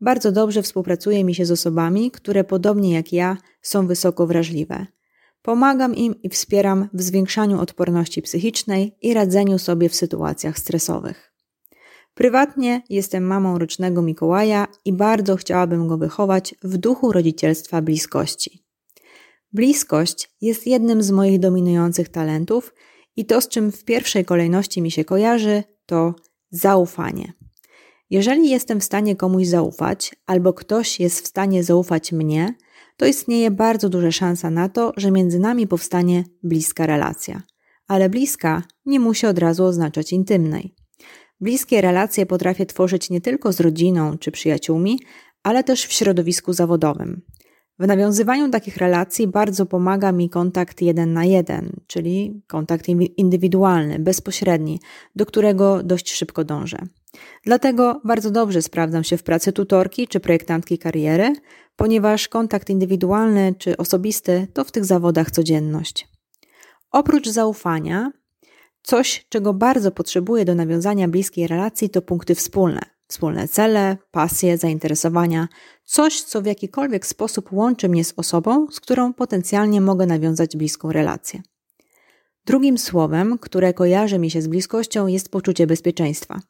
bardzo 0.00 0.32
dobrze 0.32 0.62
współpracuje 0.62 1.24
mi 1.24 1.34
się 1.34 1.46
z 1.46 1.50
osobami, 1.50 2.10
które 2.10 2.44
podobnie 2.44 2.94
jak 2.94 3.12
ja 3.12 3.36
są 3.62 3.86
wysoko 3.86 4.26
wrażliwe. 4.26 4.86
Pomagam 5.42 5.94
im 5.94 6.22
i 6.22 6.28
wspieram 6.28 6.88
w 6.92 7.02
zwiększaniu 7.02 7.60
odporności 7.60 8.22
psychicznej 8.22 8.96
i 9.02 9.14
radzeniu 9.14 9.58
sobie 9.58 9.88
w 9.88 9.94
sytuacjach 9.94 10.58
stresowych. 10.58 11.33
Prywatnie 12.14 12.82
jestem 12.88 13.24
mamą 13.24 13.58
rocznego 13.58 14.02
Mikołaja 14.02 14.66
i 14.84 14.92
bardzo 14.92 15.36
chciałabym 15.36 15.88
go 15.88 15.98
wychować 15.98 16.54
w 16.62 16.76
duchu 16.76 17.12
rodzicielstwa 17.12 17.82
bliskości. 17.82 18.64
Bliskość 19.52 20.30
jest 20.40 20.66
jednym 20.66 21.02
z 21.02 21.10
moich 21.10 21.38
dominujących 21.38 22.08
talentów 22.08 22.74
i 23.16 23.24
to, 23.24 23.40
z 23.40 23.48
czym 23.48 23.72
w 23.72 23.84
pierwszej 23.84 24.24
kolejności 24.24 24.82
mi 24.82 24.90
się 24.90 25.04
kojarzy, 25.04 25.64
to 25.86 26.14
zaufanie. 26.50 27.32
Jeżeli 28.10 28.50
jestem 28.50 28.80
w 28.80 28.84
stanie 28.84 29.16
komuś 29.16 29.46
zaufać, 29.46 30.14
albo 30.26 30.52
ktoś 30.52 31.00
jest 31.00 31.24
w 31.24 31.26
stanie 31.26 31.64
zaufać 31.64 32.12
mnie, 32.12 32.54
to 32.96 33.06
istnieje 33.06 33.50
bardzo 33.50 33.88
duża 33.88 34.12
szansa 34.12 34.50
na 34.50 34.68
to, 34.68 34.92
że 34.96 35.10
między 35.10 35.38
nami 35.38 35.66
powstanie 35.66 36.24
bliska 36.42 36.86
relacja. 36.86 37.42
Ale 37.86 38.08
bliska 38.08 38.62
nie 38.86 39.00
musi 39.00 39.26
od 39.26 39.38
razu 39.38 39.64
oznaczać 39.64 40.12
intymnej. 40.12 40.73
Bliskie 41.44 41.80
relacje 41.80 42.26
potrafię 42.26 42.66
tworzyć 42.66 43.10
nie 43.10 43.20
tylko 43.20 43.52
z 43.52 43.60
rodziną 43.60 44.18
czy 44.18 44.30
przyjaciółmi, 44.30 44.98
ale 45.42 45.64
też 45.64 45.86
w 45.86 45.92
środowisku 45.92 46.52
zawodowym. 46.52 47.22
W 47.78 47.86
nawiązywaniu 47.86 48.50
takich 48.50 48.76
relacji 48.76 49.26
bardzo 49.26 49.66
pomaga 49.66 50.12
mi 50.12 50.30
kontakt 50.30 50.82
jeden 50.82 51.12
na 51.12 51.24
jeden, 51.24 51.80
czyli 51.86 52.42
kontakt 52.46 52.88
indywidualny, 53.16 53.98
bezpośredni, 53.98 54.80
do 55.16 55.26
którego 55.26 55.82
dość 55.82 56.12
szybko 56.12 56.44
dążę. 56.44 56.78
Dlatego 57.42 58.00
bardzo 58.04 58.30
dobrze 58.30 58.62
sprawdzam 58.62 59.04
się 59.04 59.16
w 59.16 59.22
pracy 59.22 59.52
tutorki 59.52 60.08
czy 60.08 60.20
projektantki 60.20 60.78
kariery, 60.78 61.32
ponieważ 61.76 62.28
kontakt 62.28 62.70
indywidualny 62.70 63.54
czy 63.58 63.76
osobisty 63.76 64.46
to 64.52 64.64
w 64.64 64.72
tych 64.72 64.84
zawodach 64.84 65.30
codzienność. 65.30 66.08
Oprócz 66.90 67.28
zaufania, 67.28 68.12
coś, 68.84 69.26
czego 69.28 69.54
bardzo 69.54 69.90
potrzebuję 69.90 70.44
do 70.44 70.54
nawiązania 70.54 71.08
bliskiej 71.08 71.46
relacji, 71.46 71.90
to 71.90 72.02
punkty 72.02 72.34
wspólne. 72.34 72.80
Wspólne 73.06 73.48
cele, 73.48 73.96
pasje, 74.10 74.58
zainteresowania, 74.58 75.48
coś, 75.84 76.22
co 76.22 76.42
w 76.42 76.46
jakikolwiek 76.46 77.06
sposób 77.06 77.52
łączy 77.52 77.88
mnie 77.88 78.04
z 78.04 78.14
osobą, 78.16 78.66
z 78.70 78.80
którą 78.80 79.12
potencjalnie 79.12 79.80
mogę 79.80 80.06
nawiązać 80.06 80.56
bliską 80.56 80.92
relację. 80.92 81.42
Drugim 82.46 82.78
słowem, 82.78 83.38
które 83.38 83.74
kojarzy 83.74 84.18
mi 84.18 84.30
się 84.30 84.42
z 84.42 84.46
bliskością, 84.46 85.06
jest 85.06 85.28
poczucie 85.28 85.66
bezpieczeństwa. 85.66 86.40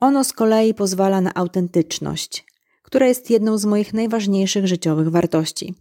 Ono 0.00 0.24
z 0.24 0.32
kolei 0.32 0.74
pozwala 0.74 1.20
na 1.20 1.34
autentyczność, 1.34 2.44
która 2.82 3.06
jest 3.06 3.30
jedną 3.30 3.58
z 3.58 3.64
moich 3.64 3.94
najważniejszych 3.94 4.66
życiowych 4.66 5.08
wartości. 5.08 5.74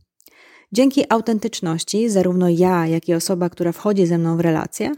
Dzięki 0.71 1.05
autentyczności, 1.09 2.09
zarówno 2.09 2.50
ja, 2.50 2.88
jak 2.88 3.09
i 3.09 3.13
osoba, 3.13 3.50
która 3.50 3.71
wchodzi 3.71 4.07
ze 4.07 4.17
mną 4.17 4.38
w 4.38 4.39
relację, 4.39 4.91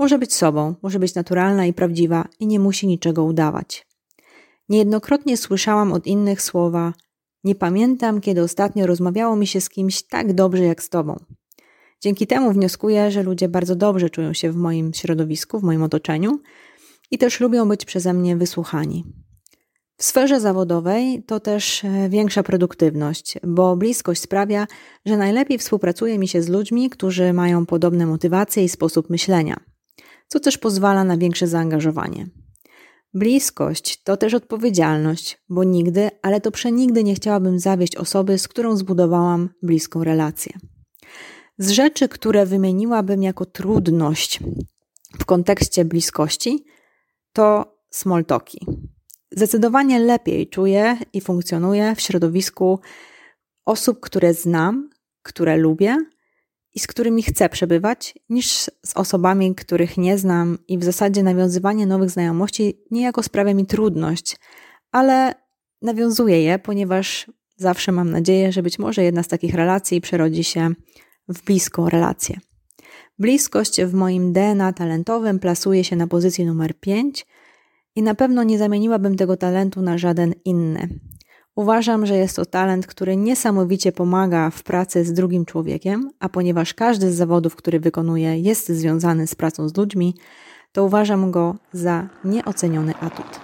może 0.00 0.18
być 0.18 0.34
sobą, 0.34 0.74
może 0.82 0.98
być 0.98 1.14
naturalna 1.14 1.66
i 1.66 1.72
prawdziwa 1.72 2.28
i 2.38 2.46
nie 2.46 2.60
musi 2.60 2.86
niczego 2.86 3.24
udawać. 3.24 3.86
Niejednokrotnie 4.68 5.36
słyszałam 5.36 5.92
od 5.92 6.06
innych 6.06 6.42
słowa: 6.42 6.92
Nie 7.44 7.54
pamiętam, 7.54 8.20
kiedy 8.20 8.42
ostatnio 8.42 8.86
rozmawiało 8.86 9.36
mi 9.36 9.46
się 9.46 9.60
z 9.60 9.68
kimś 9.68 10.02
tak 10.02 10.32
dobrze 10.32 10.64
jak 10.64 10.82
z 10.82 10.88
tobą. 10.88 11.24
Dzięki 12.00 12.26
temu 12.26 12.52
wnioskuję, 12.52 13.10
że 13.10 13.22
ludzie 13.22 13.48
bardzo 13.48 13.76
dobrze 13.76 14.10
czują 14.10 14.32
się 14.32 14.52
w 14.52 14.56
moim 14.56 14.94
środowisku, 14.94 15.58
w 15.58 15.62
moim 15.62 15.82
otoczeniu 15.82 16.40
i 17.10 17.18
też 17.18 17.40
lubią 17.40 17.68
być 17.68 17.84
przeze 17.84 18.12
mnie 18.12 18.36
wysłuchani. 18.36 19.04
W 19.96 20.04
sferze 20.04 20.40
zawodowej 20.40 21.22
to 21.26 21.40
też 21.40 21.84
e, 21.84 22.08
większa 22.08 22.42
produktywność, 22.42 23.34
bo 23.46 23.76
bliskość 23.76 24.20
sprawia, 24.20 24.66
że 25.06 25.16
najlepiej 25.16 25.58
współpracuje 25.58 26.18
mi 26.18 26.28
się 26.28 26.42
z 26.42 26.48
ludźmi, 26.48 26.90
którzy 26.90 27.32
mają 27.32 27.66
podobne 27.66 28.06
motywacje 28.06 28.64
i 28.64 28.68
sposób 28.68 29.10
myślenia, 29.10 29.69
co 30.32 30.40
też 30.40 30.58
pozwala 30.58 31.04
na 31.04 31.16
większe 31.16 31.46
zaangażowanie. 31.46 32.26
Bliskość 33.14 34.02
to 34.02 34.16
też 34.16 34.34
odpowiedzialność, 34.34 35.38
bo 35.48 35.64
nigdy, 35.64 36.10
ale 36.22 36.40
to 36.40 36.50
przenigdy 36.50 37.04
nie 37.04 37.14
chciałabym 37.14 37.58
zawieść 37.58 37.96
osoby, 37.96 38.38
z 38.38 38.48
którą 38.48 38.76
zbudowałam 38.76 39.50
bliską 39.62 40.04
relację. 40.04 40.52
Z 41.58 41.70
rzeczy, 41.70 42.08
które 42.08 42.46
wymieniłabym 42.46 43.22
jako 43.22 43.46
trudność 43.46 44.40
w 45.18 45.24
kontekście 45.24 45.84
bliskości, 45.84 46.64
to 47.32 47.76
smoltoki. 47.90 48.66
Zdecydowanie 49.30 49.98
lepiej 49.98 50.48
czuję 50.48 50.96
i 51.12 51.20
funkcjonuję 51.20 51.94
w 51.94 52.00
środowisku 52.00 52.80
osób, 53.64 54.00
które 54.00 54.34
znam, 54.34 54.90
które 55.22 55.56
lubię 55.56 55.98
i 56.74 56.80
z 56.80 56.86
którymi 56.86 57.22
chcę 57.22 57.48
przebywać, 57.48 58.14
niż 58.28 58.46
z 58.86 58.92
osobami, 58.94 59.54
których 59.54 59.98
nie 59.98 60.18
znam 60.18 60.58
i 60.68 60.78
w 60.78 60.84
zasadzie 60.84 61.22
nawiązywanie 61.22 61.86
nowych 61.86 62.10
znajomości 62.10 62.82
niejako 62.90 63.22
sprawia 63.22 63.54
mi 63.54 63.66
trudność, 63.66 64.36
ale 64.92 65.34
nawiązuję 65.82 66.42
je, 66.42 66.58
ponieważ 66.58 67.30
zawsze 67.56 67.92
mam 67.92 68.10
nadzieję, 68.10 68.52
że 68.52 68.62
być 68.62 68.78
może 68.78 69.04
jedna 69.04 69.22
z 69.22 69.28
takich 69.28 69.54
relacji 69.54 70.00
przerodzi 70.00 70.44
się 70.44 70.70
w 71.28 71.44
bliską 71.44 71.88
relację. 71.88 72.40
Bliskość 73.18 73.82
w 73.82 73.94
moim 73.94 74.32
DNA 74.32 74.72
talentowym 74.72 75.38
plasuje 75.38 75.84
się 75.84 75.96
na 75.96 76.06
pozycji 76.06 76.46
numer 76.46 76.80
5 76.80 77.26
i 77.96 78.02
na 78.02 78.14
pewno 78.14 78.42
nie 78.42 78.58
zamieniłabym 78.58 79.16
tego 79.16 79.36
talentu 79.36 79.82
na 79.82 79.98
żaden 79.98 80.34
inny. 80.44 80.88
Uważam, 81.60 82.06
że 82.06 82.16
jest 82.16 82.36
to 82.36 82.46
talent, 82.46 82.86
który 82.86 83.16
niesamowicie 83.16 83.92
pomaga 83.92 84.50
w 84.50 84.62
pracy 84.62 85.04
z 85.04 85.12
drugim 85.12 85.44
człowiekiem, 85.44 86.10
a 86.20 86.28
ponieważ 86.28 86.74
każdy 86.74 87.12
z 87.12 87.16
zawodów, 87.16 87.56
który 87.56 87.80
wykonuję, 87.80 88.38
jest 88.38 88.68
związany 88.68 89.26
z 89.26 89.34
pracą 89.34 89.68
z 89.68 89.76
ludźmi, 89.76 90.14
to 90.72 90.84
uważam 90.84 91.30
go 91.30 91.54
za 91.72 92.08
nieoceniony 92.24 92.94
atut. 93.00 93.40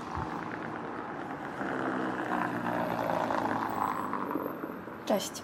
Cześć. 5.07 5.43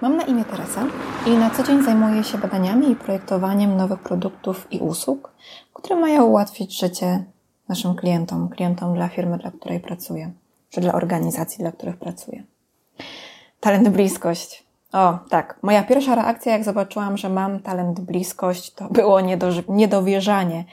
Mam 0.00 0.16
na 0.16 0.22
imię 0.22 0.44
Teresa 0.44 0.86
i 1.26 1.30
na 1.30 1.50
co 1.50 1.62
dzień 1.62 1.84
zajmuję 1.84 2.24
się 2.24 2.38
badaniami 2.38 2.90
i 2.90 2.96
projektowaniem 2.96 3.76
nowych 3.76 3.98
produktów 3.98 4.66
i 4.70 4.78
usług, 4.78 5.32
które 5.72 5.96
mają 5.96 6.24
ułatwić 6.24 6.80
życie 6.80 7.24
naszym 7.68 7.94
klientom, 7.94 8.48
klientom 8.48 8.94
dla 8.94 9.08
firmy, 9.08 9.38
dla 9.38 9.50
której 9.50 9.80
pracuję 9.80 10.32
czy 10.74 10.80
dla 10.80 10.92
organizacji, 10.92 11.58
dla 11.58 11.72
których 11.72 11.96
pracuję. 11.96 12.44
Talent 13.60 13.88
bliskość. 13.88 14.64
O, 14.92 15.18
tak. 15.28 15.58
Moja 15.62 15.82
pierwsza 15.82 16.14
reakcja, 16.14 16.52
jak 16.52 16.64
zobaczyłam, 16.64 17.16
że 17.16 17.28
mam 17.28 17.60
talent 17.60 18.00
bliskość, 18.00 18.74
to 18.74 18.88
było 18.88 19.20
niedowierzanie. 19.68 20.64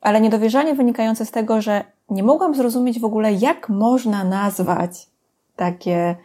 Ale 0.00 0.20
niedowierzanie 0.20 0.74
wynikające 0.74 1.26
z 1.26 1.30
tego, 1.30 1.60
że 1.60 1.84
nie 2.10 2.22
mogłam 2.22 2.54
zrozumieć 2.54 3.00
w 3.00 3.04
ogóle, 3.04 3.32
jak 3.32 3.68
można 3.68 4.24
nazwać 4.24 5.06
takie 5.56 6.16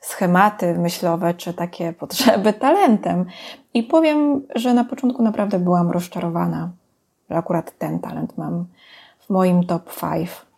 schematy 0.00 0.74
myślowe 0.78 1.34
czy 1.34 1.54
takie 1.54 1.92
potrzeby 2.02 2.52
talentem. 2.52 3.26
I 3.74 3.82
powiem, 3.82 4.46
że 4.54 4.74
na 4.74 4.84
początku 4.84 5.22
naprawdę 5.22 5.58
byłam 5.58 5.90
rozczarowana, 5.90 6.70
że 7.30 7.36
akurat 7.36 7.78
ten 7.78 7.98
talent 7.98 8.38
mam 8.38 8.66
w 9.18 9.30
moim 9.30 9.66
top 9.66 10.00
5 10.00 10.28
a 10.30 10.51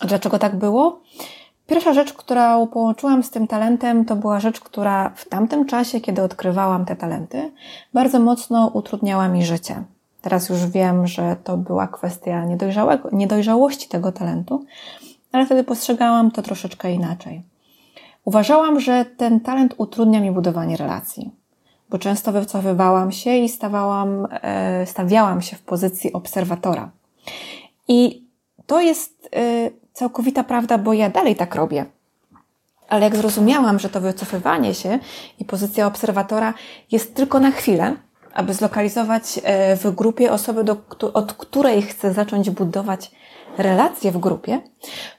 dlaczego 0.00 0.38
tak 0.38 0.56
było? 0.56 1.00
Pierwsza 1.66 1.92
rzecz, 1.92 2.12
którą 2.12 2.66
połączyłam 2.66 3.22
z 3.22 3.30
tym 3.30 3.46
talentem, 3.46 4.04
to 4.04 4.16
była 4.16 4.40
rzecz, 4.40 4.60
która 4.60 5.10
w 5.16 5.28
tamtym 5.28 5.66
czasie, 5.66 6.00
kiedy 6.00 6.22
odkrywałam 6.22 6.84
te 6.84 6.96
talenty, 6.96 7.52
bardzo 7.94 8.20
mocno 8.20 8.70
utrudniała 8.74 9.28
mi 9.28 9.44
życie. 9.44 9.82
Teraz 10.22 10.48
już 10.48 10.66
wiem, 10.66 11.06
że 11.06 11.36
to 11.44 11.56
była 11.56 11.86
kwestia 11.86 12.44
niedojrzałości 13.12 13.88
tego 13.88 14.12
talentu, 14.12 14.64
ale 15.32 15.46
wtedy 15.46 15.64
postrzegałam 15.64 16.30
to 16.30 16.42
troszeczkę 16.42 16.92
inaczej. 16.92 17.42
Uważałam, 18.24 18.80
że 18.80 19.04
ten 19.04 19.40
talent 19.40 19.74
utrudnia 19.76 20.20
mi 20.20 20.30
budowanie 20.30 20.76
relacji, 20.76 21.30
bo 21.90 21.98
często 21.98 22.32
wycofywałam 22.32 23.12
się 23.12 23.36
i 23.36 23.48
stawałam, 23.48 24.28
e, 24.30 24.86
stawiałam 24.86 25.42
się 25.42 25.56
w 25.56 25.62
pozycji 25.62 26.12
obserwatora. 26.12 26.90
I 27.88 28.24
to 28.66 28.80
jest 28.80 29.28
e, 29.36 29.70
całkowita 29.98 30.44
prawda, 30.44 30.78
bo 30.78 30.92
ja 30.92 31.10
dalej 31.10 31.36
tak 31.36 31.54
robię. 31.54 31.86
Ale 32.88 33.04
jak 33.04 33.16
zrozumiałam, 33.16 33.78
że 33.78 33.88
to 33.88 34.00
wycofywanie 34.00 34.74
się 34.74 34.98
i 35.38 35.44
pozycja 35.44 35.86
obserwatora 35.86 36.54
jest 36.92 37.14
tylko 37.14 37.40
na 37.40 37.50
chwilę, 37.50 37.96
aby 38.34 38.54
zlokalizować 38.54 39.40
e, 39.42 39.76
w 39.76 39.94
grupie 39.94 40.32
osoby, 40.32 40.64
do, 40.64 40.76
od 41.14 41.32
której 41.32 41.82
chcę 41.82 42.12
zacząć 42.12 42.50
budować 42.50 43.10
relacje 43.58 44.12
w 44.12 44.18
grupie, 44.18 44.60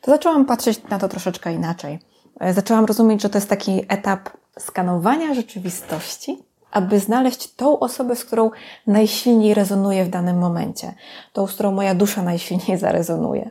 to 0.02 0.12
zaczęłam 0.12 0.46
patrzeć 0.46 0.84
na 0.89 1.00
to 1.00 1.10
troszeczkę 1.10 1.54
inaczej. 1.54 2.00
E, 2.39 2.54
zaczęłam 2.54 2.86
rozumieć, 2.86 3.22
że 3.22 3.30
to 3.30 3.38
jest 3.38 3.50
taki 3.50 3.86
etap 3.88 4.30
skanowania 4.60 5.34
rzeczywistości, 5.34 6.44
aby 6.72 7.00
znaleźć 7.00 7.56
tą 7.56 7.80
osobę, 7.80 8.15
z 8.15 8.26
którą 8.26 8.52
najsilniej 8.88 9.54
rezonuję 9.54 10.06
w 10.06 10.10
danym 10.10 10.38
momencie, 10.38 10.94
tą, 11.34 11.48
z 11.48 11.54
którą 11.54 11.72
moja 11.72 11.96
dusza 11.96 12.22
najsilniej 12.24 12.78
zarezonuje. 12.86 13.50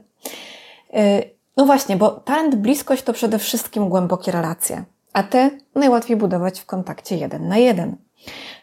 Y, 0.97 1.31
no 1.57 1.67
właśnie, 1.67 1.97
bo 1.97 2.11
talent 2.11 2.55
bliskość 2.55 3.03
to 3.03 3.13
przede 3.13 3.39
wszystkim 3.39 3.89
głębokie 3.89 4.33
relacje, 4.33 4.85
a 5.13 5.23
te 5.23 5.51
najłatwiej 5.75 6.17
budować 6.17 6.61
w 6.61 6.67
kontakcie 6.67 7.17
jeden 7.17 7.49
na 7.49 7.57
jeden. 7.57 7.97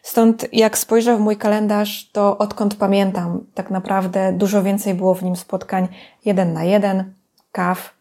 Stąd 0.02 0.54
jak 0.54 0.78
spojrzę 0.78 1.18
w 1.18 1.20
mój 1.20 1.38
kalendarz, 1.38 2.10
to 2.12 2.38
odkąd 2.38 2.76
pamiętam, 2.76 3.46
tak 3.54 3.70
naprawdę 3.70 4.34
dużo 4.34 4.64
więcej 4.64 4.94
było 4.94 5.14
w 5.14 5.24
nim 5.24 5.36
spotkań 5.36 5.88
jeden 6.26 6.54
na 6.54 6.64
jeden, 6.64 7.14
kaw, 7.52 7.94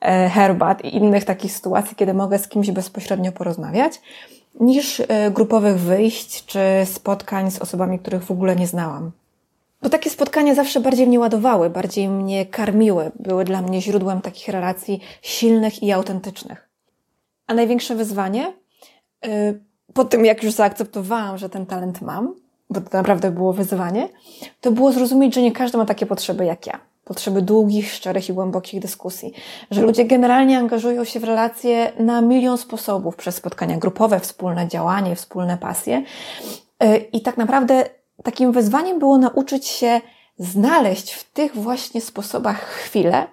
e, 0.00 0.28
herbat 0.28 0.84
i 0.84 0.96
innych 0.96 1.24
takich 1.24 1.52
sytuacji, 1.52 1.96
kiedy 1.96 2.14
mogę 2.14 2.38
z 2.38 2.48
kimś 2.48 2.70
bezpośrednio 2.70 3.32
porozmawiać, 3.32 4.00
niż 4.60 5.00
e, 5.00 5.30
grupowych 5.30 5.80
wyjść 5.80 6.46
czy 6.46 6.60
spotkań 6.84 7.50
z 7.50 7.58
osobami, 7.58 7.98
których 7.98 8.24
w 8.24 8.30
ogóle 8.30 8.56
nie 8.56 8.66
znałam. 8.66 9.10
Bo 9.82 9.88
takie 9.88 10.10
spotkania 10.10 10.54
zawsze 10.54 10.80
bardziej 10.80 11.06
mnie 11.06 11.20
ładowały, 11.20 11.70
bardziej 11.70 12.08
mnie 12.08 12.46
karmiły, 12.46 13.10
były 13.18 13.44
dla 13.44 13.62
mnie 13.62 13.82
źródłem 13.82 14.20
takich 14.20 14.48
relacji 14.48 15.00
silnych 15.22 15.82
i 15.82 15.92
autentycznych. 15.92 16.68
A 17.46 17.54
największe 17.54 17.94
wyzwanie, 17.94 18.52
yy, 19.22 19.60
po 19.94 20.04
tym 20.04 20.24
jak 20.24 20.42
już 20.42 20.52
zaakceptowałam, 20.52 21.38
że 21.38 21.48
ten 21.48 21.66
talent 21.66 22.00
mam, 22.00 22.34
bo 22.70 22.80
to 22.80 22.88
naprawdę 22.92 23.30
było 23.30 23.52
wyzwanie, 23.52 24.08
to 24.60 24.72
było 24.72 24.92
zrozumieć, 24.92 25.34
że 25.34 25.42
nie 25.42 25.52
każdy 25.52 25.78
ma 25.78 25.84
takie 25.84 26.06
potrzeby 26.06 26.44
jak 26.44 26.66
ja. 26.66 26.80
Potrzeby 27.04 27.42
długich, 27.42 27.92
szczerych 27.92 28.28
i 28.28 28.32
głębokich 28.32 28.80
dyskusji. 28.80 29.32
Że 29.70 29.82
ludzie 29.82 30.04
generalnie 30.04 30.58
angażują 30.58 31.04
się 31.04 31.20
w 31.20 31.24
relacje 31.24 31.92
na 31.98 32.20
milion 32.20 32.58
sposobów 32.58 33.16
przez 33.16 33.34
spotkania 33.34 33.78
grupowe, 33.78 34.20
wspólne 34.20 34.68
działanie, 34.68 35.16
wspólne 35.16 35.58
pasje. 35.58 36.02
Y, 36.84 36.96
I 37.12 37.20
tak 37.20 37.36
naprawdę 37.36 37.84
takim 38.22 38.52
wyzwaniem 38.52 38.98
było 38.98 39.18
nauczyć 39.18 39.66
się 39.66 40.00
znaleźć 40.38 41.12
w 41.12 41.32
tych 41.32 41.56
właśnie 41.56 42.00
sposobach 42.00 42.60
chwilę 42.60 43.26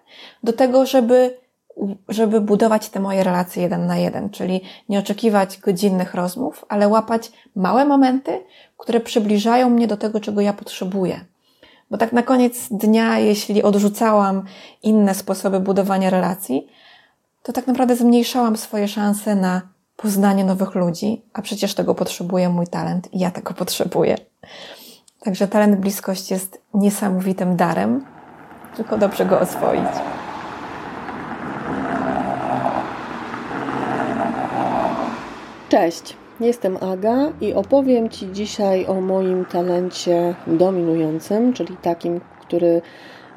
do 0.44 0.54
tego, 0.54 0.86
żeby, 0.86 1.38
żeby 2.10 2.42
budować 2.42 2.90
te 2.90 3.00
moje 3.00 3.24
relacje 3.24 3.64
jeden 3.64 3.88
na 3.88 3.98
jeden, 3.98 4.30
czyli 4.30 4.62
nie 4.90 5.00
oczekiwać 5.00 5.58
godzinnych 5.58 6.14
rozmów, 6.14 6.66
ale 6.70 6.88
łapać 6.88 7.32
małe 7.56 7.86
momenty, 7.86 8.44
które 8.78 9.00
przybliżają 9.00 9.70
mnie 9.70 9.88
do 9.88 9.98
tego, 9.98 10.20
czego 10.20 10.42
ja 10.42 10.54
potrzebuję. 10.54 11.26
Bo 11.92 11.98
tak 11.98 12.14
na 12.14 12.24
koniec 12.24 12.68
dnia, 12.72 13.20
jeśli 13.20 13.64
odrzucałam 13.64 14.44
inne 14.84 15.16
sposoby 15.16 15.60
budowania 15.60 16.10
relacji, 16.10 16.68
to 17.44 17.54
tak 17.54 17.68
naprawdę 17.68 17.96
zmniejszałam 17.96 18.58
swoje 18.58 18.88
szanse 18.88 19.36
na 19.36 19.75
poznanie 19.96 20.44
nowych 20.44 20.76
ludzi, 20.76 21.22
a 21.34 21.42
przecież 21.42 21.74
tego 21.74 21.96
potrzebuje 21.96 22.50
mój 22.50 22.68
talent 22.68 23.14
i 23.14 23.20
ja 23.20 23.32
tego 23.32 23.54
potrzebuję. 23.64 24.16
Także 25.20 25.48
talent 25.48 25.80
bliskość 25.80 26.32
jest 26.32 26.62
niesamowitym 26.74 27.56
darem, 27.56 28.06
tylko 28.76 28.98
dobrze 28.98 29.26
go 29.26 29.40
oswoić. 29.40 29.90
Cześć, 35.70 36.18
jestem 36.40 36.78
Aga 36.84 37.32
i 37.42 37.54
opowiem 37.54 38.10
Ci 38.10 38.32
dzisiaj 38.32 38.86
o 38.86 39.02
moim 39.02 39.46
talencie 39.46 40.36
dominującym, 40.48 41.54
czyli 41.54 41.78
takim, 41.78 42.22
który 42.42 42.82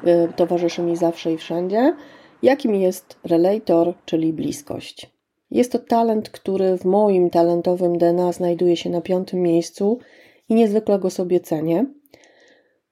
y, 0.07 0.33
towarzyszy 0.35 0.81
mi 0.81 0.97
zawsze 0.97 1.31
i 1.31 1.37
wszędzie, 1.37 1.95
jakim 2.41 2.75
jest 2.75 3.19
relator, 3.23 3.93
czyli 4.05 4.33
bliskość. 4.33 5.18
Jest 5.51 5.71
to 5.71 5.79
talent, 5.79 6.29
który 6.29 6.77
w 6.77 6.85
moim 6.85 7.29
talentowym 7.29 7.97
DNA 7.97 8.31
znajduje 8.31 8.77
się 8.77 8.89
na 8.89 9.01
piątym 9.01 9.41
miejscu 9.41 9.99
i 10.49 10.55
niezwykle 10.55 10.99
go 10.99 11.09
sobie 11.09 11.39
cenię. 11.39 11.85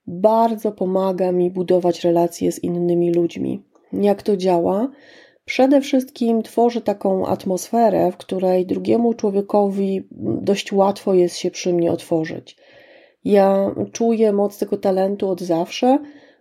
Bardzo 0.08 0.72
pomaga 0.72 1.32
mi 1.32 1.52
budować 1.52 2.04
relacje 2.04 2.52
z 2.52 2.64
innymi 2.64 3.14
ludźmi. 3.14 3.64
Jak 3.94 4.24
to 4.24 4.38
działa? 4.38 4.90
Przede 5.46 5.82
wszystkim 5.82 6.44
tworzy 6.44 6.82
taką 6.82 7.26
atmosferę, 7.26 8.12
w 8.12 8.18
której 8.18 8.66
drugiemu 8.66 9.14
człowiekowi 9.14 10.08
dość 10.42 10.74
łatwo 10.74 11.14
jest 11.14 11.38
się 11.38 11.52
przy 11.52 11.74
mnie 11.74 11.92
otworzyć. 11.92 12.58
Ja 13.26 13.76
czuję 13.92 14.34
moc 14.34 14.58
tego 14.58 14.78
talentu 14.78 15.30
od 15.30 15.42
zawsze, 15.42 16.00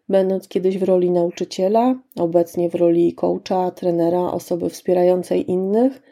będąc 0.08 0.48
kiedyś 0.48 0.78
w 0.78 0.82
roli 0.82 1.10
nauczyciela, 1.10 1.94
obecnie 2.16 2.70
w 2.70 2.74
roli 2.74 3.14
coacha, 3.14 3.70
trenera, 3.70 4.20
osoby 4.20 4.70
wspierającej 4.70 5.50
innych, 5.50 6.02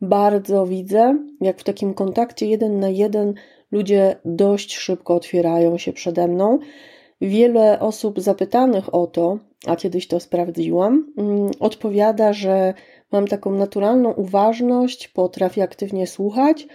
bardzo 0.00 0.66
widzę, 0.66 1.18
jak 1.40 1.60
w 1.60 1.64
takim 1.64 1.94
kontakcie 1.94 2.46
jeden 2.46 2.80
na 2.80 2.88
jeden 2.88 3.34
ludzie 3.72 4.16
dość 4.24 4.76
szybko 4.76 5.14
otwierają 5.14 5.78
się 5.78 5.92
przede 5.92 6.28
mną. 6.28 6.58
Wiele 7.20 7.80
osób 7.80 8.20
zapytanych 8.20 8.94
o 8.94 9.06
to, 9.06 9.38
a 9.66 9.76
kiedyś 9.76 10.08
to 10.08 10.20
sprawdziłam, 10.20 11.12
mm, 11.16 11.50
odpowiada, 11.60 12.32
że 12.32 12.74
mam 13.12 13.26
taką 13.26 13.50
naturalną 13.50 14.12
uważność, 14.12 15.08
potrafię 15.08 15.62
aktywnie 15.62 16.06
słuchać 16.06 16.66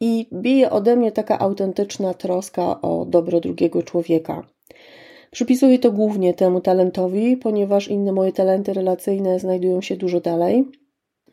i 0.00 0.28
bije 0.32 0.70
ode 0.70 0.96
mnie 0.96 1.12
taka 1.12 1.38
autentyczna 1.38 2.14
troska 2.14 2.80
o 2.80 3.04
dobro 3.04 3.40
drugiego 3.40 3.82
człowieka. 3.82 4.46
Przypisuję 5.30 5.78
to 5.78 5.92
głównie 5.92 6.34
temu 6.34 6.60
talentowi, 6.60 7.36
ponieważ 7.36 7.88
inne 7.88 8.12
moje 8.12 8.32
talenty 8.32 8.72
relacyjne 8.72 9.38
znajdują 9.38 9.80
się 9.80 9.96
dużo 9.96 10.20
dalej. 10.20 10.68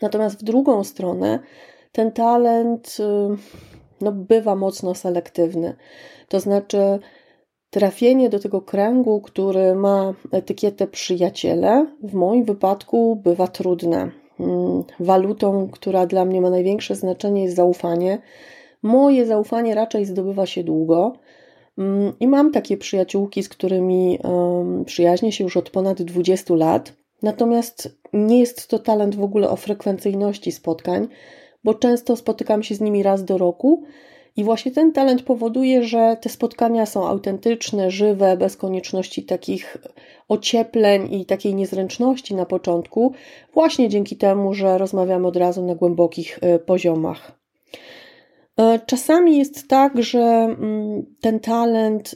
Natomiast 0.01 0.39
w 0.39 0.43
drugą 0.43 0.83
stronę 0.83 1.39
ten 1.91 2.11
talent 2.11 2.97
y, 2.99 3.03
no, 4.01 4.11
bywa 4.11 4.55
mocno 4.55 4.95
selektywny. 4.95 5.75
To 6.27 6.39
znaczy, 6.39 6.99
trafienie 7.69 8.29
do 8.29 8.39
tego 8.39 8.61
kręgu, 8.61 9.21
który 9.21 9.75
ma 9.75 10.13
etykietę 10.31 10.87
przyjaciele, 10.87 11.87
w 12.03 12.13
moim 12.13 12.45
wypadku 12.45 13.15
bywa 13.15 13.47
trudne. 13.47 14.11
Mm, 14.39 14.83
walutą, 14.99 15.69
która 15.71 16.05
dla 16.05 16.25
mnie 16.25 16.41
ma 16.41 16.49
największe 16.49 16.95
znaczenie, 16.95 17.43
jest 17.43 17.55
zaufanie. 17.55 18.21
Moje 18.83 19.25
zaufanie 19.25 19.75
raczej 19.75 20.05
zdobywa 20.05 20.45
się 20.45 20.63
długo. 20.63 21.13
Mm, 21.77 22.13
I 22.19 22.27
mam 22.27 22.51
takie 22.51 22.77
przyjaciółki, 22.77 23.43
z 23.43 23.49
którymi 23.49 24.19
przyjaźnię 24.85 25.31
się 25.31 25.43
już 25.43 25.57
od 25.57 25.69
ponad 25.69 26.01
20 26.01 26.55
lat. 26.55 26.93
Natomiast 27.21 27.97
nie 28.13 28.39
jest 28.39 28.67
to 28.67 28.79
talent 28.79 29.15
w 29.15 29.23
ogóle 29.23 29.49
o 29.49 29.55
frekwencyjności 29.55 30.51
spotkań, 30.51 31.07
bo 31.63 31.73
często 31.73 32.15
spotykam 32.15 32.63
się 32.63 32.75
z 32.75 32.81
nimi 32.81 33.03
raz 33.03 33.25
do 33.25 33.37
roku. 33.37 33.83
I 34.35 34.43
właśnie 34.43 34.71
ten 34.71 34.93
talent 34.93 35.21
powoduje, 35.23 35.83
że 35.83 36.17
te 36.21 36.29
spotkania 36.29 36.85
są 36.85 37.07
autentyczne, 37.07 37.91
żywe, 37.91 38.37
bez 38.37 38.57
konieczności 38.57 39.23
takich 39.23 39.77
ociepleń 40.27 41.13
i 41.13 41.25
takiej 41.25 41.55
niezręczności 41.55 42.35
na 42.35 42.45
początku, 42.45 43.13
właśnie 43.53 43.89
dzięki 43.89 44.17
temu, 44.17 44.53
że 44.53 44.77
rozmawiamy 44.77 45.27
od 45.27 45.37
razu 45.37 45.65
na 45.65 45.75
głębokich 45.75 46.39
y, 46.55 46.59
poziomach. 46.59 47.46
E, 48.59 48.79
czasami 48.85 49.37
jest 49.37 49.67
tak, 49.67 50.03
że 50.03 50.19
mm, 50.19 51.05
ten 51.21 51.39
talent 51.39 52.15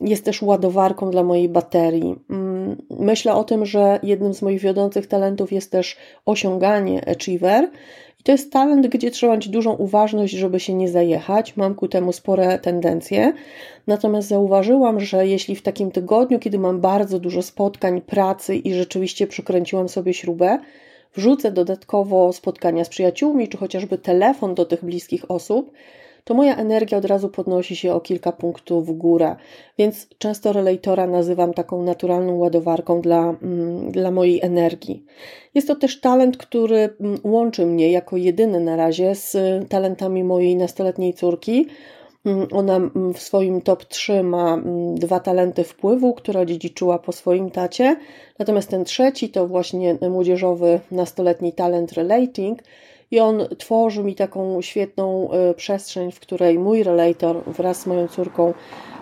jest 0.00 0.24
też 0.24 0.42
ładowarką 0.42 1.10
dla 1.10 1.22
mojej 1.22 1.48
baterii. 1.48 2.16
Mm, 2.30 2.82
myślę 2.90 3.34
o 3.34 3.44
tym, 3.44 3.66
że 3.66 4.00
jednym 4.02 4.34
z 4.34 4.42
moich 4.42 4.60
wiodących 4.60 5.06
talentów 5.06 5.52
jest 5.52 5.72
też 5.72 5.96
osiąganie 6.26 7.08
achiever. 7.08 7.70
I 8.20 8.22
to 8.22 8.32
jest 8.32 8.52
talent, 8.52 8.86
gdzie 8.86 9.10
trzeba 9.10 9.34
mieć 9.34 9.48
dużą 9.48 9.72
uważność, 9.72 10.32
żeby 10.32 10.60
się 10.60 10.74
nie 10.74 10.88
zajechać. 10.88 11.56
Mam 11.56 11.74
ku 11.74 11.88
temu 11.88 12.12
spore 12.12 12.58
tendencje. 12.58 13.32
Natomiast 13.86 14.28
zauważyłam, 14.28 15.00
że 15.00 15.26
jeśli 15.26 15.56
w 15.56 15.62
takim 15.62 15.90
tygodniu, 15.90 16.38
kiedy 16.38 16.58
mam 16.58 16.80
bardzo 16.80 17.18
dużo 17.18 17.42
spotkań, 17.42 18.00
pracy 18.00 18.56
i 18.56 18.74
rzeczywiście 18.74 19.26
przykręciłam 19.26 19.88
sobie 19.88 20.14
śrubę, 20.14 20.58
wrzucę 21.16 21.52
dodatkowo 21.52 22.32
spotkania 22.32 22.84
z 22.84 22.88
przyjaciółmi, 22.88 23.48
czy 23.48 23.56
chociażby 23.56 23.98
telefon 23.98 24.54
do 24.54 24.64
tych 24.64 24.84
bliskich 24.84 25.30
osób, 25.30 25.72
to 26.26 26.34
moja 26.34 26.56
energia 26.56 26.98
od 26.98 27.04
razu 27.04 27.28
podnosi 27.28 27.76
się 27.76 27.94
o 27.94 28.00
kilka 28.00 28.32
punktów 28.32 28.86
w 28.86 28.92
górę. 28.92 29.36
Więc 29.78 30.08
często 30.18 30.52
relatora 30.52 31.06
nazywam 31.06 31.54
taką 31.54 31.82
naturalną 31.82 32.36
ładowarką 32.36 33.00
dla, 33.00 33.34
mm, 33.42 33.92
dla 33.92 34.10
mojej 34.10 34.40
energii. 34.42 35.04
Jest 35.54 35.68
to 35.68 35.76
też 35.76 36.00
talent, 36.00 36.36
który 36.36 36.88
mm, 37.00 37.18
łączy 37.24 37.66
mnie 37.66 37.90
jako 37.90 38.16
jedyny 38.16 38.60
na 38.60 38.76
razie 38.76 39.14
z 39.14 39.36
talentami 39.68 40.24
mojej 40.24 40.56
nastoletniej 40.56 41.14
córki. 41.14 41.66
Mm, 42.26 42.46
ona 42.52 42.76
mm, 42.76 43.14
w 43.14 43.18
swoim 43.18 43.62
top 43.62 43.84
3 43.84 44.22
ma 44.22 44.54
mm, 44.54 44.94
dwa 44.94 45.20
talenty 45.20 45.64
wpływu, 45.64 46.14
które 46.14 46.40
odziedziczyła 46.40 46.98
po 46.98 47.12
swoim 47.12 47.50
tacie. 47.50 47.96
Natomiast 48.38 48.70
ten 48.70 48.84
trzeci 48.84 49.28
to 49.28 49.46
właśnie 49.46 49.98
młodzieżowy, 50.10 50.80
nastoletni 50.90 51.52
talent 51.52 51.92
relating. 51.92 52.58
I 53.10 53.20
on 53.20 53.42
tworzy 53.58 54.04
mi 54.04 54.14
taką 54.14 54.62
świetną 54.62 55.30
e, 55.30 55.54
przestrzeń, 55.54 56.12
w 56.12 56.20
której 56.20 56.58
mój 56.58 56.82
relator 56.82 57.42
wraz 57.46 57.80
z 57.80 57.86
moją 57.86 58.08
córką 58.08 58.54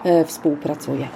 e, 0.04 0.24
współpracuje. 0.24 1.08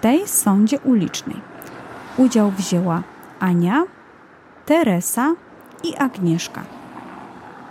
Tej 0.00 0.28
sądzie 0.28 0.78
ulicznej 0.84 1.36
udział 2.18 2.50
wzięła 2.50 3.02
Ania, 3.40 3.84
Teresa 4.66 5.34
i 5.86 5.96
Agnieszka. 5.96 6.64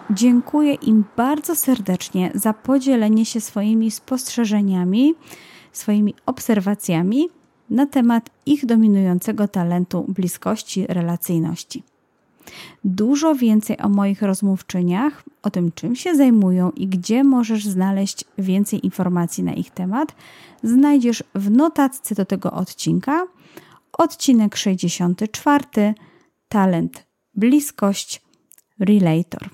Dziękuję 0.10 0.74
im 0.74 1.04
bardzo 1.18 1.56
serdecznie 1.56 2.32
za 2.36 2.54
podzielenie 2.54 3.26
się 3.26 3.42
swoimi 3.42 3.92
spostrzeżeniami, 3.92 5.14
swoimi 5.72 6.14
obserwacjami 6.26 7.30
na 7.70 7.86
temat 7.86 8.30
ich 8.46 8.66
dominującego 8.66 9.48
talentu 9.48 10.06
bliskości, 10.08 10.88
relacyjności. 10.88 11.84
Dużo 12.84 13.36
więcej 13.36 13.78
o 13.78 13.90
moich 13.90 14.22
rozmówczyniach, 14.22 15.24
o 15.44 15.50
tym 15.50 15.72
czym 15.72 15.96
się 15.96 16.16
zajmują 16.16 16.72
i 16.72 16.88
gdzie 16.88 17.24
możesz 17.24 17.66
znaleźć 17.66 18.26
więcej 18.38 18.86
informacji 18.86 19.44
na 19.44 19.54
ich 19.54 19.70
temat, 19.72 20.16
znajdziesz 20.64 21.24
w 21.36 21.52
notatce 21.52 22.16
do 22.16 22.26
tego 22.26 22.52
odcinka. 22.52 23.28
Odcinek 23.98 24.56
64 24.56 25.94
Talent 26.50 27.06
bliskość, 27.36 28.22
relator. 28.80 29.50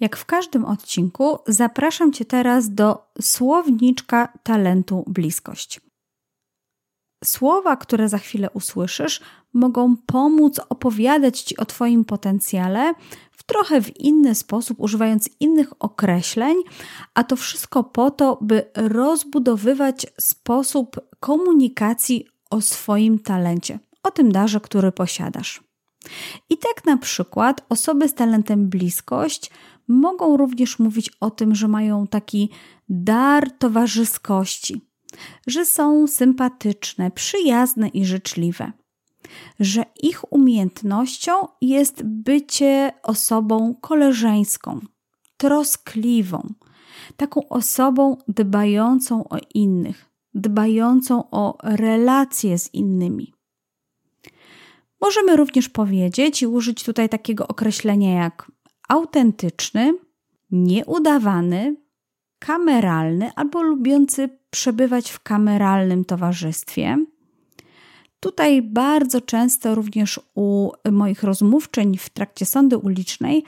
Jak 0.00 0.16
w 0.16 0.24
każdym 0.24 0.64
odcinku, 0.64 1.38
zapraszam 1.46 2.12
Cię 2.12 2.24
teraz 2.24 2.74
do 2.74 3.12
słowniczka 3.20 4.32
talentu 4.42 5.04
bliskość. 5.06 5.80
Słowa, 7.24 7.76
które 7.76 8.08
za 8.08 8.18
chwilę 8.18 8.50
usłyszysz, 8.50 9.20
mogą 9.52 9.96
pomóc 9.96 10.60
opowiadać 10.68 11.40
Ci 11.40 11.56
o 11.56 11.64
Twoim 11.64 12.04
potencjale 12.04 12.94
w 13.30 13.42
trochę 13.42 13.82
w 13.82 13.96
inny 13.96 14.34
sposób, 14.34 14.80
używając 14.80 15.30
innych 15.40 15.82
określeń, 15.82 16.56
a 17.14 17.24
to 17.24 17.36
wszystko 17.36 17.84
po 17.84 18.10
to, 18.10 18.38
by 18.40 18.70
rozbudowywać 18.74 20.06
sposób 20.20 20.96
komunikacji 21.20 22.26
o 22.50 22.60
swoim 22.60 23.18
talencie, 23.18 23.78
o 24.02 24.10
tym 24.10 24.32
darze, 24.32 24.60
który 24.60 24.92
posiadasz. 24.92 25.71
I 26.50 26.58
tak 26.58 26.84
na 26.84 26.96
przykład 26.96 27.66
osoby 27.68 28.08
z 28.08 28.14
talentem 28.14 28.68
bliskość 28.68 29.50
mogą 29.88 30.36
również 30.36 30.78
mówić 30.78 31.10
o 31.20 31.30
tym, 31.30 31.54
że 31.54 31.68
mają 31.68 32.06
taki 32.06 32.50
dar 32.88 33.50
towarzyskości, 33.50 34.80
że 35.46 35.66
są 35.66 36.06
sympatyczne, 36.06 37.10
przyjazne 37.10 37.88
i 37.88 38.04
życzliwe, 38.04 38.72
że 39.60 39.84
ich 40.02 40.32
umiejętnością 40.32 41.32
jest 41.60 42.02
bycie 42.02 42.92
osobą 43.02 43.74
koleżeńską, 43.80 44.80
troskliwą, 45.36 46.54
taką 47.16 47.48
osobą 47.48 48.16
dbającą 48.28 49.28
o 49.28 49.36
innych, 49.54 50.10
dbającą 50.34 51.30
o 51.30 51.58
relacje 51.62 52.58
z 52.58 52.74
innymi. 52.74 53.32
Możemy 55.02 55.36
również 55.36 55.68
powiedzieć 55.68 56.42
i 56.42 56.46
użyć 56.46 56.84
tutaj 56.84 57.08
takiego 57.08 57.48
określenia 57.48 58.14
jak 58.14 58.52
autentyczny, 58.88 59.94
nieudawany, 60.50 61.76
kameralny 62.38 63.30
albo 63.36 63.62
lubiący 63.62 64.28
przebywać 64.50 65.10
w 65.10 65.20
kameralnym 65.20 66.04
towarzystwie. 66.04 67.04
Tutaj 68.20 68.62
bardzo 68.62 69.20
często 69.20 69.74
również 69.74 70.20
u 70.34 70.70
moich 70.92 71.22
rozmówczyń 71.22 71.98
w 71.98 72.10
trakcie 72.10 72.46
sądy 72.46 72.78
ulicznej 72.78 73.44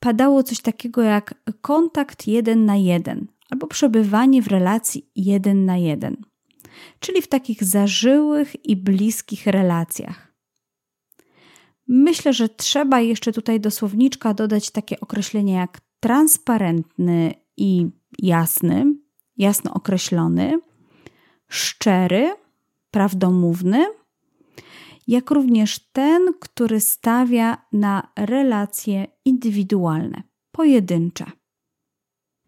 padało 0.00 0.42
coś 0.42 0.60
takiego 0.60 1.02
jak 1.02 1.34
kontakt 1.60 2.26
jeden 2.26 2.64
na 2.64 2.76
jeden 2.76 3.26
albo 3.50 3.66
przebywanie 3.66 4.42
w 4.42 4.46
relacji 4.46 5.10
jeden 5.16 5.64
na 5.64 5.76
jeden, 5.76 6.16
czyli 7.00 7.22
w 7.22 7.28
takich 7.28 7.64
zażyłych 7.64 8.66
i 8.66 8.76
bliskich 8.76 9.46
relacjach. 9.46 10.27
Myślę, 11.88 12.32
że 12.32 12.48
trzeba 12.48 13.00
jeszcze 13.00 13.32
tutaj 13.32 13.60
do 13.60 13.70
słowniczka 13.70 14.34
dodać 14.34 14.70
takie 14.70 15.00
określenie 15.00 15.52
jak 15.52 15.80
transparentny 16.00 17.34
i 17.56 17.86
jasny, 18.18 18.94
jasno 19.36 19.74
określony, 19.74 20.60
szczery, 21.48 22.30
prawdomówny, 22.90 23.86
jak 25.06 25.30
również 25.30 25.78
ten, 25.92 26.22
który 26.40 26.80
stawia 26.80 27.66
na 27.72 28.12
relacje 28.16 29.06
indywidualne, 29.24 30.22
pojedyncze. 30.52 31.24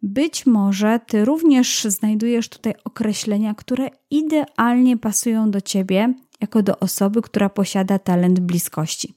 Być 0.03 0.47
może 0.47 1.01
ty 1.07 1.25
również 1.25 1.85
znajdujesz 1.85 2.49
tutaj 2.49 2.75
określenia, 2.85 3.55
które 3.55 3.89
idealnie 4.11 4.97
pasują 4.97 5.51
do 5.51 5.61
ciebie 5.61 6.15
jako 6.41 6.63
do 6.63 6.79
osoby, 6.79 7.23
która 7.23 7.49
posiada 7.49 7.99
talent 7.99 8.41
bliskości. 8.41 9.15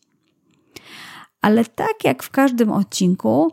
Ale 1.43 1.65
tak 1.65 2.03
jak 2.03 2.23
w 2.23 2.29
każdym 2.29 2.71
odcinku, 2.71 3.51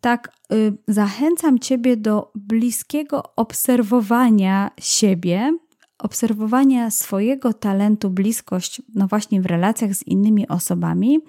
tak 0.00 0.32
y, 0.52 0.72
zachęcam 0.88 1.58
ciebie 1.58 1.96
do 1.96 2.32
bliskiego 2.34 3.22
obserwowania 3.36 4.70
siebie, 4.80 5.58
obserwowania 5.98 6.90
swojego 6.90 7.52
talentu 7.52 8.10
bliskość, 8.10 8.82
no 8.94 9.06
właśnie 9.06 9.40
w 9.40 9.46
relacjach 9.46 9.94
z 9.94 10.06
innymi 10.06 10.48
osobami 10.48 11.20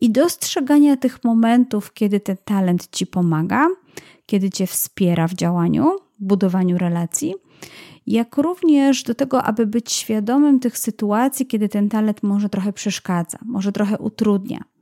i 0.00 0.10
dostrzegania 0.10 0.96
tych 0.96 1.24
momentów, 1.24 1.92
kiedy 1.92 2.20
ten 2.20 2.36
talent 2.44 2.88
ci 2.90 3.06
pomaga, 3.06 3.66
kiedy 4.26 4.50
cię 4.50 4.66
wspiera 4.66 5.28
w 5.28 5.34
działaniu, 5.34 5.96
budowaniu 6.18 6.78
relacji, 6.78 7.34
jak 8.06 8.36
również 8.36 9.02
do 9.02 9.14
tego, 9.14 9.42
aby 9.42 9.66
być 9.66 9.92
świadomym 9.92 10.60
tych 10.60 10.78
sytuacji, 10.78 11.46
kiedy 11.46 11.68
ten 11.68 11.88
talent 11.88 12.22
może 12.22 12.48
trochę 12.48 12.72
przeszkadza, 12.72 13.38
może 13.44 13.72
trochę 13.72 13.98
utrudnia. 13.98 14.73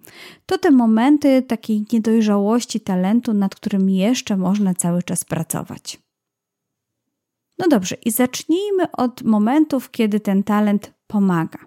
To 0.46 0.58
te 0.58 0.70
momenty 0.70 1.42
takiej 1.42 1.84
niedojrzałości 1.92 2.80
talentu, 2.80 3.34
nad 3.34 3.54
którym 3.54 3.90
jeszcze 3.90 4.36
można 4.36 4.74
cały 4.74 5.02
czas 5.02 5.24
pracować. 5.24 5.98
No 7.58 7.68
dobrze, 7.68 7.96
i 8.04 8.10
zacznijmy 8.10 8.90
od 8.92 9.22
momentów, 9.22 9.90
kiedy 9.90 10.20
ten 10.20 10.42
talent 10.42 10.92
pomaga. 11.06 11.58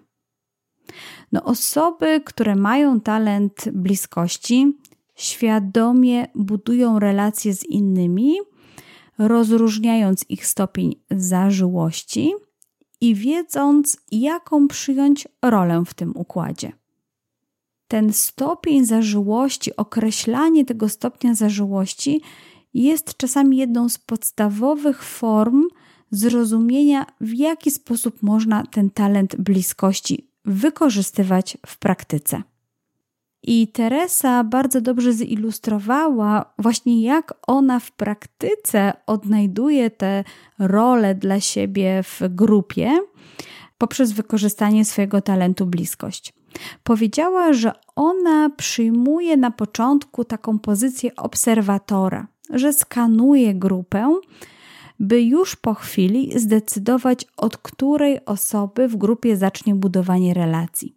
No, 1.32 1.44
osoby, 1.44 2.20
które 2.24 2.56
mają 2.56 3.00
talent 3.00 3.68
bliskości, 3.72 4.78
świadomie 5.14 6.26
budują 6.34 6.98
relacje 6.98 7.54
z 7.54 7.64
innymi, 7.64 8.34
rozróżniając 9.18 10.24
ich 10.28 10.46
stopień 10.46 10.94
zażyłości 11.10 12.34
i 13.00 13.14
wiedząc, 13.14 14.00
jaką 14.12 14.68
przyjąć 14.68 15.28
rolę 15.42 15.82
w 15.86 15.94
tym 15.94 16.16
układzie. 16.16 16.72
Ten 17.88 18.12
stopień 18.12 18.84
zażyłości, 18.84 19.76
określanie 19.76 20.64
tego 20.64 20.88
stopnia 20.88 21.34
zażyłości 21.34 22.20
jest 22.74 23.16
czasami 23.16 23.56
jedną 23.56 23.88
z 23.88 23.98
podstawowych 23.98 25.02
form 25.02 25.64
zrozumienia, 26.10 27.06
w 27.20 27.32
jaki 27.34 27.70
sposób 27.70 28.22
można 28.22 28.62
ten 28.66 28.90
talent 28.90 29.36
bliskości 29.36 30.30
wykorzystywać 30.44 31.58
w 31.66 31.78
praktyce. 31.78 32.42
I 33.42 33.68
Teresa 33.68 34.44
bardzo 34.44 34.80
dobrze 34.80 35.12
zilustrowała 35.12 36.54
właśnie, 36.58 37.02
jak 37.02 37.34
ona 37.46 37.80
w 37.80 37.92
praktyce 37.92 38.92
odnajduje 39.06 39.90
te 39.90 40.24
role 40.58 41.14
dla 41.14 41.40
siebie 41.40 42.02
w 42.02 42.20
grupie 42.30 42.98
poprzez 43.78 44.12
wykorzystanie 44.12 44.84
swojego 44.84 45.20
talentu 45.20 45.66
bliskość. 45.66 46.32
Powiedziała, 46.82 47.52
że 47.52 47.72
ona 47.96 48.50
przyjmuje 48.50 49.36
na 49.36 49.50
początku 49.50 50.24
taką 50.24 50.58
pozycję 50.58 51.16
obserwatora, 51.16 52.26
że 52.50 52.72
skanuje 52.72 53.54
grupę, 53.54 54.20
by 55.00 55.22
już 55.22 55.56
po 55.56 55.74
chwili 55.74 56.38
zdecydować, 56.38 57.26
od 57.36 57.56
której 57.56 58.24
osoby 58.24 58.88
w 58.88 58.96
grupie 58.96 59.36
zacznie 59.36 59.74
budowanie 59.74 60.34
relacji. 60.34 60.96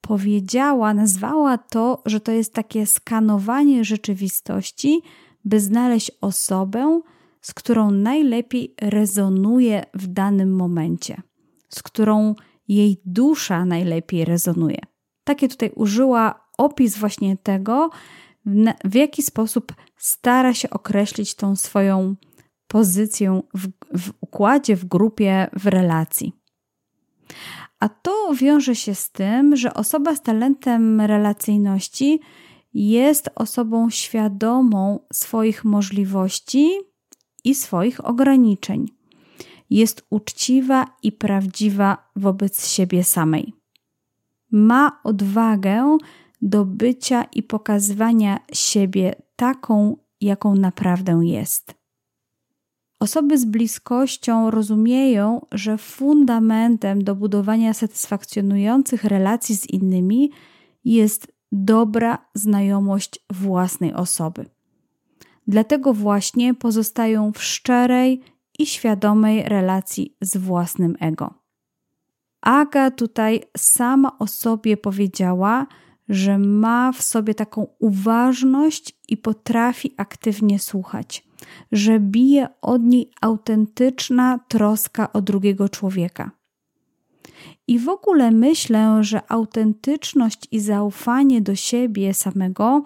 Powiedziała, 0.00 0.94
nazwała 0.94 1.58
to, 1.58 2.02
że 2.06 2.20
to 2.20 2.32
jest 2.32 2.54
takie 2.54 2.86
skanowanie 2.86 3.84
rzeczywistości, 3.84 5.02
by 5.44 5.60
znaleźć 5.60 6.10
osobę, 6.20 7.00
z 7.40 7.54
którą 7.54 7.90
najlepiej 7.90 8.74
rezonuje 8.82 9.84
w 9.94 10.06
danym 10.06 10.56
momencie, 10.56 11.22
z 11.68 11.82
którą 11.82 12.34
jej 12.68 13.00
dusza 13.04 13.64
najlepiej 13.64 14.24
rezonuje. 14.24 14.78
Takie 15.24 15.48
tutaj 15.48 15.70
użyła 15.74 16.48
opis 16.58 16.96
właśnie 16.96 17.36
tego, 17.36 17.90
w 18.84 18.94
jaki 18.94 19.22
sposób 19.22 19.74
stara 19.96 20.54
się 20.54 20.70
określić 20.70 21.34
tą 21.34 21.56
swoją 21.56 22.16
pozycję 22.66 23.40
w, 23.54 23.68
w 23.98 24.12
układzie, 24.20 24.76
w 24.76 24.84
grupie, 24.84 25.50
w 25.52 25.66
relacji. 25.66 26.32
A 27.80 27.88
to 27.88 28.34
wiąże 28.34 28.74
się 28.74 28.94
z 28.94 29.10
tym, 29.10 29.56
że 29.56 29.74
osoba 29.74 30.16
z 30.16 30.22
talentem 30.22 31.00
relacyjności 31.00 32.20
jest 32.74 33.30
osobą 33.34 33.90
świadomą 33.90 34.98
swoich 35.12 35.64
możliwości 35.64 36.70
i 37.44 37.54
swoich 37.54 38.06
ograniczeń. 38.06 39.01
Jest 39.72 40.06
uczciwa 40.10 40.86
i 41.02 41.12
prawdziwa 41.12 42.10
wobec 42.16 42.68
siebie 42.68 43.04
samej. 43.04 43.52
Ma 44.50 45.00
odwagę 45.04 45.98
do 46.42 46.64
bycia 46.64 47.24
i 47.24 47.42
pokazywania 47.42 48.40
siebie 48.52 49.14
taką, 49.36 49.96
jaką 50.20 50.54
naprawdę 50.54 51.20
jest. 51.22 51.74
Osoby 53.00 53.38
z 53.38 53.44
bliskością 53.44 54.50
rozumieją, 54.50 55.46
że 55.52 55.78
fundamentem 55.78 57.04
do 57.04 57.14
budowania 57.14 57.74
satysfakcjonujących 57.74 59.04
relacji 59.04 59.56
z 59.56 59.66
innymi 59.70 60.30
jest 60.84 61.32
dobra 61.52 62.18
znajomość 62.34 63.24
własnej 63.30 63.94
osoby. 63.94 64.46
Dlatego 65.46 65.94
właśnie 65.94 66.54
pozostają 66.54 67.32
w 67.32 67.42
szczerej 67.42 68.31
i 68.62 68.66
świadomej 68.66 69.42
relacji 69.42 70.16
z 70.20 70.36
własnym 70.36 70.96
ego. 71.00 71.34
Aga 72.40 72.90
tutaj 72.90 73.42
sama 73.56 74.18
o 74.18 74.26
sobie 74.26 74.76
powiedziała, 74.76 75.66
że 76.08 76.38
ma 76.38 76.92
w 76.92 77.02
sobie 77.02 77.34
taką 77.34 77.66
uważność 77.78 78.98
i 79.08 79.16
potrafi 79.16 79.94
aktywnie 79.96 80.58
słuchać 80.58 81.32
że 81.72 82.00
bije 82.00 82.48
od 82.60 82.82
niej 82.82 83.10
autentyczna 83.20 84.40
troska 84.48 85.12
o 85.12 85.22
drugiego 85.22 85.68
człowieka. 85.68 86.30
I 87.66 87.78
w 87.78 87.88
ogóle 87.88 88.30
myślę, 88.30 89.04
że 89.04 89.20
autentyczność 89.28 90.48
i 90.50 90.60
zaufanie 90.60 91.40
do 91.40 91.54
siebie 91.54 92.14
samego 92.14 92.82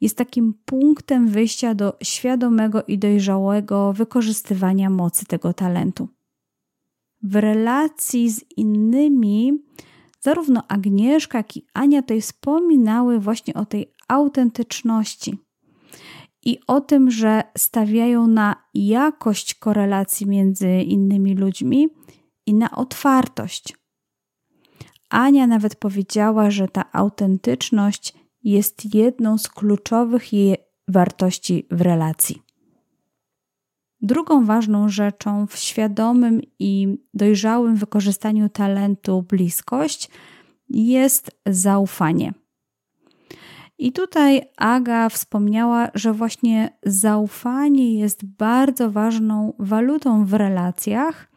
jest 0.00 0.16
takim 0.16 0.54
punktem 0.64 1.28
wyjścia 1.28 1.74
do 1.74 1.96
świadomego 2.02 2.82
i 2.82 2.98
dojrzałego 2.98 3.92
wykorzystywania 3.92 4.90
mocy 4.90 5.26
tego 5.26 5.52
talentu. 5.52 6.08
W 7.22 7.36
relacji 7.36 8.30
z 8.30 8.44
innymi, 8.56 9.52
zarówno 10.20 10.62
Agnieszka, 10.68 11.38
jak 11.38 11.56
i 11.56 11.66
Ania 11.74 12.02
tutaj 12.02 12.20
wspominały 12.20 13.20
właśnie 13.20 13.54
o 13.54 13.64
tej 13.64 13.92
autentyczności 14.08 15.38
i 16.44 16.58
o 16.66 16.80
tym, 16.80 17.10
że 17.10 17.42
stawiają 17.58 18.26
na 18.26 18.56
jakość 18.74 19.54
korelacji 19.54 20.26
między 20.26 20.70
innymi 20.70 21.34
ludźmi 21.34 21.88
i 22.46 22.54
na 22.54 22.70
otwartość. 22.70 23.74
Ania 25.10 25.46
nawet 25.46 25.76
powiedziała, 25.76 26.50
że 26.50 26.68
ta 26.68 26.84
autentyczność 26.92 28.14
jest 28.44 28.94
jedną 28.94 29.38
z 29.38 29.48
kluczowych 29.48 30.32
jej 30.32 30.56
wartości 30.88 31.66
w 31.70 31.80
relacji. 31.80 32.42
Drugą 34.00 34.44
ważną 34.44 34.88
rzeczą 34.88 35.46
w 35.46 35.56
świadomym 35.56 36.40
i 36.58 36.98
dojrzałym 37.14 37.76
wykorzystaniu 37.76 38.48
talentu 38.48 39.22
bliskość 39.22 40.10
jest 40.68 41.30
zaufanie. 41.46 42.34
I 43.78 43.92
tutaj 43.92 44.42
Aga 44.56 45.08
wspomniała, 45.08 45.88
że 45.94 46.12
właśnie 46.12 46.78
zaufanie 46.82 47.98
jest 47.98 48.24
bardzo 48.24 48.90
ważną 48.90 49.52
walutą 49.58 50.24
w 50.24 50.34
relacjach, 50.34 51.28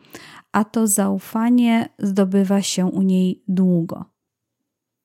a 0.51 0.63
to 0.63 0.88
zaufanie 0.88 1.89
zdobywa 1.99 2.62
się 2.62 2.85
u 2.85 3.01
niej 3.01 3.43
długo. 3.47 4.05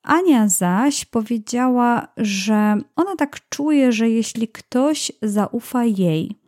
Ania 0.03 0.49
zaś 0.49 1.05
powiedziała, 1.05 2.09
że 2.17 2.77
ona 2.97 3.17
tak 3.17 3.49
czuje, 3.49 3.93
że 3.93 4.11
jeśli 4.11 4.49
ktoś 4.49 5.13
zaufa 5.23 5.85
jej, 5.85 6.41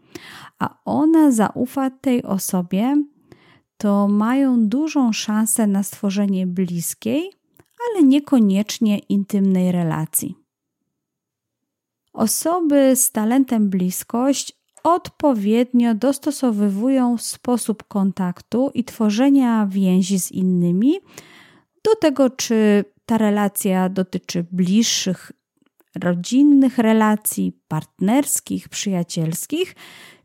a 0.59 0.79
ona 0.85 1.31
zaufa 1.31 1.91
tej 1.91 2.23
osobie, 2.23 3.03
to 3.77 4.09
mają 4.09 4.69
dużą 4.69 5.13
szansę 5.13 5.67
na 5.67 5.83
stworzenie 5.83 6.47
bliskiej, 6.47 7.33
ale 7.91 8.03
niekoniecznie 8.03 8.99
intymnej 8.99 9.73
relacji. 9.73 10.35
Osoby 12.13 12.97
z 12.97 13.13
talentem 13.13 13.71
bliskość 13.71 14.61
odpowiednio 14.87 15.95
dostosowywują 15.95 17.19
sposób 17.19 17.85
kontaktu 17.89 18.71
i 18.75 18.85
tworzenia 18.85 19.67
więzi 19.71 20.21
z 20.21 20.33
innymi 20.33 20.95
do 21.85 21.95
tego, 21.97 22.31
czy 22.31 22.85
ta 23.07 23.19
relacja 23.19 23.89
dotyczy 23.89 24.47
bliższych, 24.53 25.33
rodzinnych 26.03 26.79
relacji, 26.79 27.53
partnerskich, 27.69 28.69
przyjacielskich, 28.69 29.75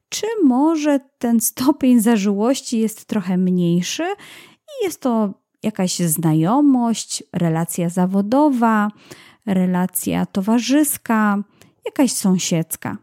czy 0.10 0.26
może 0.44 1.00
ten 1.18 1.40
stopień 1.40 2.00
zażyłości 2.00 2.80
jest 2.80 3.06
trochę 3.06 3.38
mniejszy 3.38 4.04
i 4.04 4.86
jest 4.86 5.02
to 5.02 5.34
jakaś 5.64 6.00
znajomość, 6.00 7.24
relacja 7.34 7.90
zawodowa, 7.90 8.90
relacja 9.46 10.26
towarzyska, 10.26 11.44
jakaś 11.86 12.12
sąsiedzka. 12.12 12.98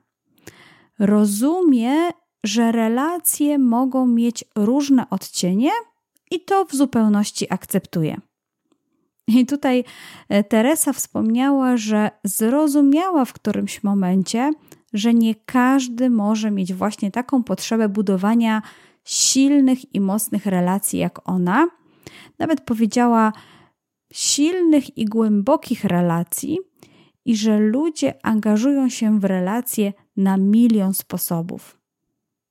Rozumie, 0.98 2.10
że 2.44 2.72
relacje 2.72 3.58
mogą 3.58 4.06
mieć 4.06 4.44
różne 4.56 5.10
odcienie 5.10 5.70
i 6.30 6.40
to 6.40 6.64
w 6.64 6.74
zupełności 6.74 7.52
akceptuje. 7.52 8.20
I 9.28 9.46
tutaj 9.46 9.84
e, 10.28 10.44
Teresa 10.44 10.92
wspomniała, 10.92 11.76
że 11.76 12.10
zrozumiała 12.24 13.24
w 13.24 13.32
którymś 13.32 13.82
momencie, 13.82 14.52
że 14.92 15.14
nie 15.14 15.34
każdy 15.34 16.10
może 16.10 16.50
mieć 16.50 16.74
właśnie 16.74 17.10
taką 17.10 17.42
potrzebę 17.42 17.88
budowania 17.88 18.62
silnych 19.04 19.94
i 19.94 20.00
mocnych 20.00 20.46
relacji 20.46 20.98
jak 20.98 21.28
ona. 21.28 21.68
Nawet 22.38 22.60
powiedziała 22.60 23.32
silnych 24.12 24.98
i 24.98 25.04
głębokich 25.04 25.84
relacji, 25.84 26.58
i 27.24 27.36
że 27.36 27.58
ludzie 27.58 28.14
angażują 28.22 28.88
się 28.88 29.20
w 29.20 29.24
relacje 29.24 29.92
na 30.18 30.36
milion 30.36 30.94
sposobów. 30.94 31.78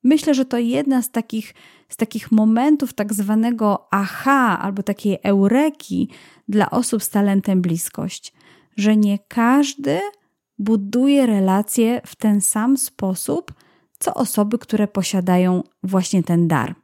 Myślę, 0.03 0.33
że 0.33 0.45
to 0.45 0.57
jedna 0.57 1.01
z 1.01 1.11
takich, 1.11 1.53
z 1.89 1.97
takich 1.97 2.31
momentów 2.31 2.93
tak 2.93 3.13
zwanego 3.13 3.87
aha 3.91 4.59
albo 4.61 4.83
takiej 4.83 5.17
eureki 5.23 6.09
dla 6.47 6.69
osób 6.69 7.03
z 7.03 7.09
talentem 7.09 7.61
bliskość, 7.61 8.33
że 8.77 8.97
nie 8.97 9.19
każdy 9.19 9.99
buduje 10.59 11.25
relacje 11.25 12.01
w 12.05 12.15
ten 12.15 12.41
sam 12.41 12.77
sposób, 12.77 13.53
co 13.99 14.13
osoby, 14.13 14.57
które 14.57 14.87
posiadają 14.87 15.63
właśnie 15.83 16.23
ten 16.23 16.47
dar. 16.47 16.75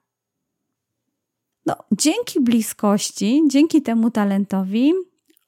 No, 1.65 1.75
dzięki 1.91 2.41
bliskości, 2.41 3.43
dzięki 3.47 3.81
temu 3.81 4.11
talentowi, 4.11 4.93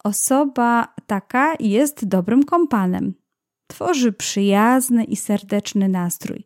osoba 0.03 0.93
taka 1.07 1.55
jest 1.59 2.05
dobrym 2.07 2.43
kompanem. 2.43 3.24
Tworzy 3.67 4.13
przyjazny 4.13 5.03
i 5.03 5.15
serdeczny 5.15 5.89
nastrój. 5.89 6.45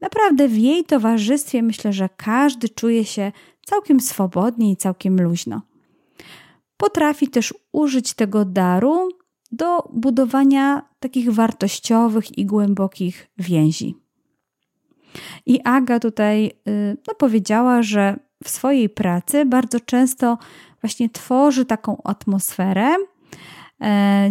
Naprawdę 0.00 0.48
w 0.48 0.58
jej 0.58 0.84
towarzystwie 0.84 1.62
myślę, 1.62 1.92
że 1.92 2.08
każdy 2.16 2.68
czuje 2.68 3.04
się 3.04 3.32
całkiem 3.66 4.00
swobodnie 4.00 4.72
i 4.72 4.76
całkiem 4.76 5.20
luźno. 5.22 5.62
Potrafi 6.76 7.28
też 7.28 7.54
użyć 7.72 8.14
tego 8.14 8.44
daru 8.44 9.08
do 9.52 9.88
budowania 9.92 10.82
takich 11.00 11.32
wartościowych 11.32 12.38
i 12.38 12.46
głębokich 12.46 13.30
więzi. 13.38 13.94
I 15.46 15.60
Aga 15.64 16.00
tutaj 16.00 16.46
y, 16.68 16.96
no, 17.08 17.14
powiedziała, 17.14 17.82
że 17.82 18.16
w 18.44 18.48
swojej 18.50 18.88
pracy 18.88 19.44
bardzo 19.44 19.80
często 19.80 20.38
właśnie 20.80 21.10
tworzy 21.10 21.64
taką 21.64 22.02
atmosferę, 22.04 22.96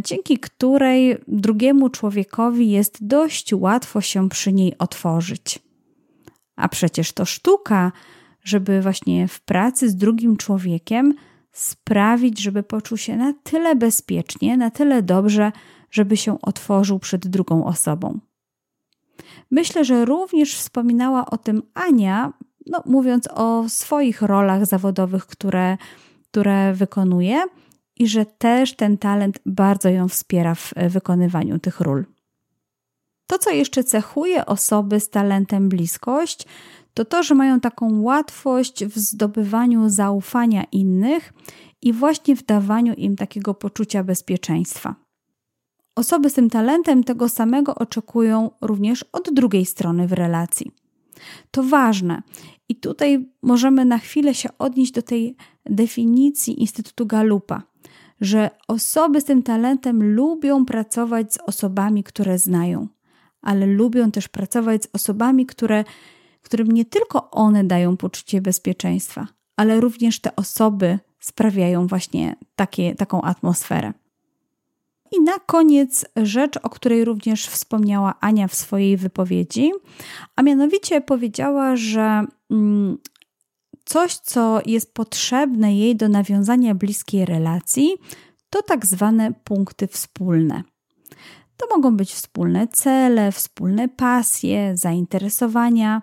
dzięki 0.04 0.38
której 0.38 1.18
drugiemu 1.28 1.90
człowiekowi 1.90 2.72
jest 2.72 3.08
dość 3.08 3.54
łatwo 3.54 4.02
się 4.02 4.30
przy 4.30 4.54
niej 4.54 4.78
otworzyć. 4.78 5.60
A 6.56 6.70
przecież 6.70 7.12
to 7.12 7.26
sztuka, 7.26 7.92
żeby 8.44 8.82
właśnie 8.82 9.28
w 9.28 9.42
pracy 9.42 9.90
z 9.90 9.96
drugim 9.96 10.38
człowiekiem 10.38 11.14
sprawić, 11.52 12.42
żeby 12.42 12.64
poczuł 12.64 12.98
się 12.98 13.18
na 13.18 13.34
tyle 13.44 13.76
bezpiecznie, 13.76 14.58
na 14.58 14.72
tyle 14.72 15.04
dobrze, 15.04 15.52
żeby 15.92 16.18
się 16.18 16.42
otworzył 16.42 17.00
przed 17.00 17.28
drugą 17.28 17.66
osobą. 17.66 18.20
Myślę, 19.52 19.86
że 19.86 20.06
również 20.06 20.56
wspominała 20.56 21.26
o 21.26 21.38
tym 21.38 21.62
Ania, 21.74 22.34
no, 22.66 22.84
mówiąc 22.86 23.28
o 23.34 23.70
swoich 23.70 24.22
rolach 24.22 24.66
zawodowych, 24.66 25.26
które, 25.26 25.78
które 26.32 26.74
wykonuje, 26.74 27.44
i 27.96 28.08
że 28.08 28.26
też 28.26 28.76
ten 28.76 28.98
talent 28.98 29.40
bardzo 29.46 29.90
ją 29.90 30.08
wspiera 30.08 30.56
w 30.56 30.74
wykonywaniu 30.90 31.60
tych 31.60 31.80
ról. 31.80 32.06
To, 33.28 33.38
co 33.38 33.52
jeszcze 33.52 33.84
cechuje 33.84 34.46
osoby 34.46 35.00
z 35.00 35.10
talentem 35.10 35.70
bliskość, 35.70 36.46
to 36.94 37.06
to, 37.06 37.24
że 37.24 37.36
mają 37.36 37.60
taką 37.60 38.02
łatwość 38.02 38.86
w 38.86 39.00
zdobywaniu 39.00 39.90
zaufania 39.90 40.64
innych 40.72 41.34
i 41.82 41.94
właśnie 41.94 42.36
w 42.36 42.46
dawaniu 42.46 42.94
im 42.94 43.16
takiego 43.16 43.54
poczucia 43.54 44.04
bezpieczeństwa. 44.04 44.96
Osoby 45.96 46.30
z 46.30 46.34
tym 46.34 46.50
talentem 46.50 47.04
tego 47.04 47.30
samego 47.30 47.76
oczekują 47.76 48.52
również 48.62 49.06
od 49.12 49.34
drugiej 49.34 49.66
strony 49.66 50.08
w 50.08 50.14
relacji. 50.14 50.72
To 51.52 51.64
ważne. 51.64 52.22
I 52.70 52.76
tutaj 52.76 53.30
możemy 53.42 53.86
na 53.86 53.98
chwilę 53.98 54.34
się 54.34 54.50
odnieść 54.60 54.92
do 54.92 55.02
tej 55.02 55.36
definicji 55.66 56.62
Instytutu 56.62 57.06
Galupa, 57.06 57.64
że 58.22 58.50
osoby 58.68 59.22
z 59.22 59.24
tym 59.24 59.44
talentem 59.44 60.16
lubią 60.16 60.66
pracować 60.66 61.34
z 61.34 61.38
osobami, 61.38 62.04
które 62.04 62.38
znają, 62.38 62.88
ale 63.42 63.66
lubią 63.66 64.12
też 64.12 64.28
pracować 64.28 64.84
z 64.84 64.90
osobami, 64.94 65.46
które, 65.46 65.84
którym 66.42 66.72
nie 66.72 66.86
tylko 66.86 67.32
one 67.32 67.64
dają 67.64 67.98
poczucie 67.98 68.42
bezpieczeństwa, 68.42 69.28
ale 69.56 69.80
również 69.80 70.20
te 70.20 70.36
osoby 70.36 71.00
sprawiają 71.20 71.88
właśnie 71.88 72.36
takie, 72.56 72.96
taką 72.96 73.22
atmosferę. 73.22 73.94
I 75.12 75.22
na 75.22 75.40
koniec 75.40 76.06
rzecz, 76.16 76.60
o 76.64 76.70
której 76.70 77.06
również 77.06 77.48
wspomniała 77.48 78.14
Ania 78.20 78.48
w 78.48 78.56
swojej 78.56 78.98
wypowiedzi, 78.98 79.72
a 80.36 80.42
mianowicie 80.42 81.02
powiedziała, 81.02 81.76
że 81.76 82.24
mm, 82.52 82.98
coś, 83.86 84.16
co 84.16 84.62
jest 84.66 84.94
potrzebne 84.94 85.76
jej 85.76 85.96
do 85.96 86.10
nawiązania 86.10 86.76
bliskiej 86.76 87.26
relacji, 87.26 87.94
to 88.50 88.62
tak 88.62 88.86
zwane 88.86 89.34
punkty 89.44 89.88
wspólne. 89.88 90.64
To 91.58 91.68
mogą 91.76 91.98
być 91.98 92.14
wspólne 92.14 92.68
cele, 92.68 93.32
wspólne 93.32 93.90
pasje, 93.90 94.78
zainteresowania, 94.78 96.02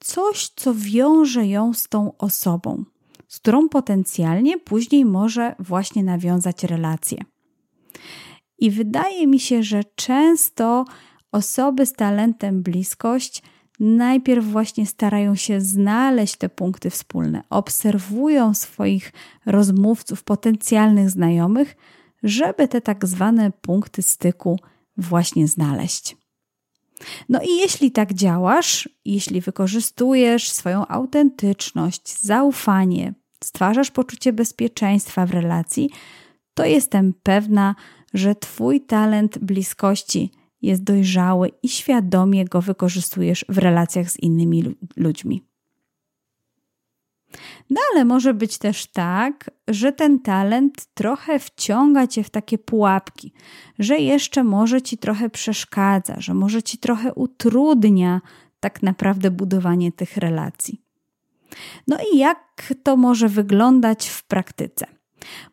coś, 0.00 0.48
co 0.56 0.74
wiąże 0.74 1.46
ją 1.46 1.72
z 1.74 1.88
tą 1.88 2.16
osobą, 2.18 2.84
z 3.28 3.38
którą 3.38 3.68
potencjalnie 3.68 4.58
później 4.58 5.04
może 5.04 5.54
właśnie 5.58 6.04
nawiązać 6.04 6.64
relacje. 6.64 7.18
I 8.58 8.70
wydaje 8.70 9.26
mi 9.26 9.40
się, 9.40 9.62
że 9.62 9.84
często 9.94 10.84
osoby 11.32 11.86
z 11.86 11.92
talentem 11.92 12.62
bliskość 12.62 13.42
najpierw 13.80 14.46
właśnie 14.46 14.86
starają 14.86 15.34
się 15.34 15.60
znaleźć 15.60 16.36
te 16.36 16.48
punkty 16.48 16.90
wspólne, 16.90 17.42
obserwują 17.50 18.54
swoich 18.54 19.12
rozmówców, 19.46 20.24
potencjalnych 20.24 21.10
znajomych, 21.10 21.76
żeby 22.22 22.68
te 22.68 22.80
tak 22.80 23.06
zwane 23.06 23.52
punkty 23.60 24.02
styku 24.02 24.58
właśnie 24.96 25.48
znaleźć. 25.48 26.16
No 27.28 27.40
i 27.42 27.56
jeśli 27.56 27.92
tak 27.92 28.14
działasz, 28.14 28.88
jeśli 29.04 29.40
wykorzystujesz 29.40 30.50
swoją 30.50 30.86
autentyczność, 30.86 32.22
zaufanie, 32.22 33.14
stwarzasz 33.44 33.90
poczucie 33.90 34.32
bezpieczeństwa 34.32 35.26
w 35.26 35.30
relacji, 35.30 35.90
to 36.54 36.64
jestem 36.64 37.14
pewna, 37.22 37.74
że 38.14 38.34
Twój 38.34 38.80
talent 38.80 39.38
bliskości 39.38 40.30
jest 40.62 40.82
dojrzały 40.82 41.50
i 41.62 41.68
świadomie 41.68 42.44
go 42.44 42.60
wykorzystujesz 42.60 43.44
w 43.48 43.58
relacjach 43.58 44.10
z 44.10 44.20
innymi 44.20 44.74
ludźmi. 44.96 45.50
No 47.70 47.80
ale 47.92 48.04
może 48.04 48.34
być 48.34 48.58
też 48.58 48.86
tak, 48.86 49.50
że 49.68 49.92
ten 49.92 50.18
talent 50.18 50.86
trochę 50.94 51.38
wciąga 51.38 52.06
cię 52.06 52.22
w 52.22 52.30
takie 52.30 52.58
pułapki, 52.58 53.32
że 53.78 53.98
jeszcze 53.98 54.44
może 54.44 54.82
ci 54.82 54.98
trochę 54.98 55.30
przeszkadza, 55.30 56.14
że 56.18 56.34
może 56.34 56.62
ci 56.62 56.78
trochę 56.78 57.14
utrudnia 57.14 58.20
tak 58.60 58.82
naprawdę 58.82 59.30
budowanie 59.30 59.92
tych 59.92 60.16
relacji. 60.16 60.82
No 61.86 61.96
i 62.12 62.18
jak 62.18 62.74
to 62.82 62.96
może 62.96 63.28
wyglądać 63.28 64.08
w 64.08 64.24
praktyce? 64.24 64.86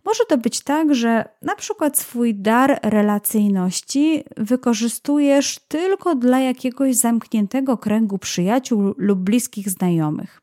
Może 0.06 0.26
to 0.30 0.38
być 0.38 0.62
tak, 0.62 0.96
że 0.96 1.26
na 1.42 1.56
przykład 1.56 1.98
swój 1.98 2.36
dar 2.36 2.80
relacyjności 2.84 4.24
wykorzystujesz 4.38 5.60
tylko 5.68 6.16
dla 6.16 6.40
jakiegoś 6.40 6.96
zamkniętego 6.96 7.78
kręgu 7.78 8.18
przyjaciół 8.18 8.94
lub 8.98 9.20
bliskich 9.20 9.70
znajomych. 9.70 10.42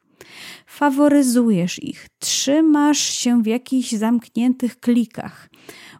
Faworyzujesz 0.66 1.82
ich, 1.82 2.06
trzymasz 2.18 2.98
się 2.98 3.42
w 3.42 3.46
jakichś 3.46 3.92
zamkniętych 3.92 4.80
klikach. 4.80 5.50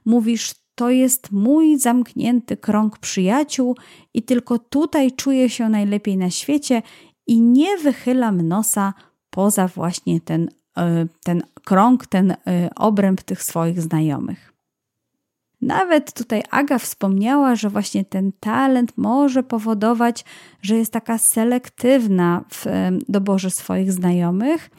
Mówisz, 0.05 0.55
to 0.75 0.91
jest 0.91 1.33
mój 1.33 1.79
zamknięty 1.79 2.57
krąg 2.57 2.99
przyjaciół 2.99 3.77
i 4.15 4.23
tylko 4.23 4.59
tutaj 4.59 5.13
czuję 5.13 5.51
się 5.51 5.69
najlepiej 5.69 6.17
na 6.17 6.31
świecie 6.31 6.83
i 7.27 7.41
nie 7.41 7.79
wychylam 7.79 8.49
nosa 8.49 8.95
poza 9.31 9.69
właśnie 9.69 10.21
ten 10.21 10.49
ten 11.23 11.43
krąg, 11.65 12.07
ten 12.07 12.31
e, 12.31 12.37
obręb 12.77 13.23
tych 13.23 13.43
swoich 13.43 13.81
znajomych. 13.81 14.55
Nawet 15.61 16.13
tutaj 16.13 16.43
Aga 16.51 16.79
wspomniała, 16.79 17.57
że 17.57 17.71
właśnie 17.71 18.05
ten 18.05 18.33
talent 18.41 18.93
może 18.97 19.43
powodować, 19.43 20.25
że 20.63 20.77
jest 20.77 20.93
taka 20.93 21.19
selektywna 21.19 22.45
w 22.51 22.67
doborze 23.09 23.51
swoich 23.51 23.93
znajomych 23.93 24.71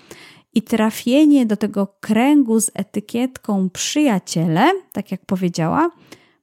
i 0.53 0.61
trafienie 0.61 1.45
do 1.45 1.57
tego 1.57 1.87
kręgu 1.99 2.59
z 2.59 2.71
etykietką 2.73 3.69
przyjaciele, 3.69 4.71
tak 4.91 5.11
jak 5.11 5.25
powiedziała, 5.25 5.89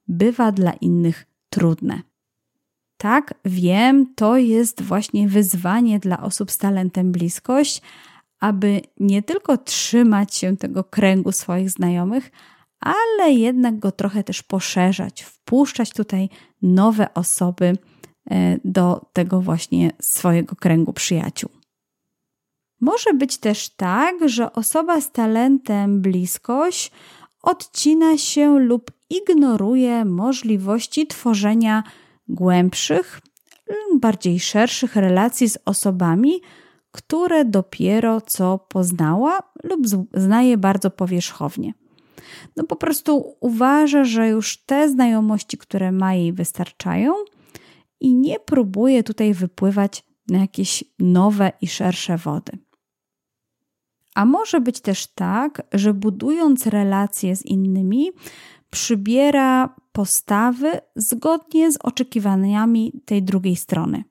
bywa 0.07 0.51
dla 0.51 0.73
innych 0.73 1.25
trudne. 1.49 2.01
Tak, 2.97 3.33
wiem, 3.45 4.13
to 4.15 4.37
jest 4.37 4.81
właśnie 4.81 5.27
wyzwanie 5.27 5.99
dla 5.99 6.21
osób 6.21 6.51
z 6.51 6.57
talentem 6.57 7.11
bliskość, 7.11 7.81
aby 8.43 8.81
nie 8.99 9.21
tylko 9.21 9.57
trzymać 9.57 10.35
się 10.35 10.57
tego 10.57 10.83
kręgu 10.83 11.31
swoich 11.31 11.69
znajomych, 11.69 12.31
ale 12.79 13.31
jednak 13.33 13.79
go 13.79 13.91
trochę 13.91 14.23
też 14.23 14.43
poszerzać, 14.43 15.23
wpuszczać 15.23 15.93
tutaj 15.93 16.29
nowe 16.61 17.13
osoby 17.13 17.77
e, 18.31 18.57
do 18.65 19.05
tego 19.13 19.41
właśnie 19.41 19.91
swojego 20.01 20.55
kręgu 20.55 20.93
przyjaciół. 20.93 21.49
Może 22.81 23.13
być 23.13 23.37
też 23.37 23.69
tak, 23.69 24.29
że 24.29 24.53
osoba 24.53 25.01
z 25.01 25.11
talentem 25.11 26.01
bliskość 26.01 26.91
odcina 27.41 28.17
się 28.17 28.59
lub 28.59 28.91
ignoruje 29.09 30.05
możliwości 30.05 31.07
tworzenia 31.07 31.83
głębszych, 32.27 33.21
bardziej 33.99 34.39
szerszych 34.39 34.95
relacji 34.95 35.49
z 35.49 35.57
osobami, 35.65 36.41
które 36.93 37.45
dopiero 37.45 38.21
co 38.21 38.57
poznała 38.57 39.39
lub 39.63 39.81
znaje 40.13 40.57
bardzo 40.57 40.91
powierzchownie. 40.91 41.73
No 42.55 42.63
po 42.63 42.75
prostu 42.75 43.35
uważa, 43.39 44.03
że 44.03 44.29
już 44.29 44.57
te 44.57 44.89
znajomości, 44.89 45.57
które 45.57 45.91
ma 45.91 46.13
jej 46.13 46.33
wystarczają 46.33 47.13
i 47.99 48.15
nie 48.15 48.39
próbuje 48.39 49.03
tutaj 49.03 49.33
wypływać 49.33 50.05
na 50.29 50.39
jakieś 50.39 50.83
nowe 50.99 51.51
i 51.61 51.67
szersze 51.67 52.17
wody. 52.17 52.51
A 54.15 54.25
może 54.25 54.61
być 54.61 54.81
też 54.81 55.07
tak, 55.07 55.61
że 55.73 55.93
budując 55.93 56.67
relacje 56.67 57.35
z 57.35 57.45
innymi, 57.45 58.11
przybiera 58.69 59.75
postawy 59.91 60.71
zgodnie 60.95 61.71
z 61.71 61.77
oczekiwaniami 61.83 63.01
tej 63.05 63.23
drugiej 63.23 63.55
strony. 63.55 64.03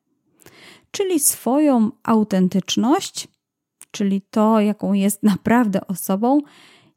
Czyli 0.93 1.21
swoją 1.21 1.91
autentyczność, 2.03 3.29
czyli 3.91 4.23
to, 4.31 4.61
jaką 4.61 4.93
jest 4.93 5.23
naprawdę 5.33 5.87
osobą, 5.87 6.41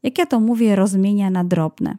jak 0.04 0.18
ja 0.18 0.26
to 0.26 0.39
mówię, 0.39 0.76
rozmienia 0.76 1.30
na 1.30 1.43
drobne. 1.43 1.98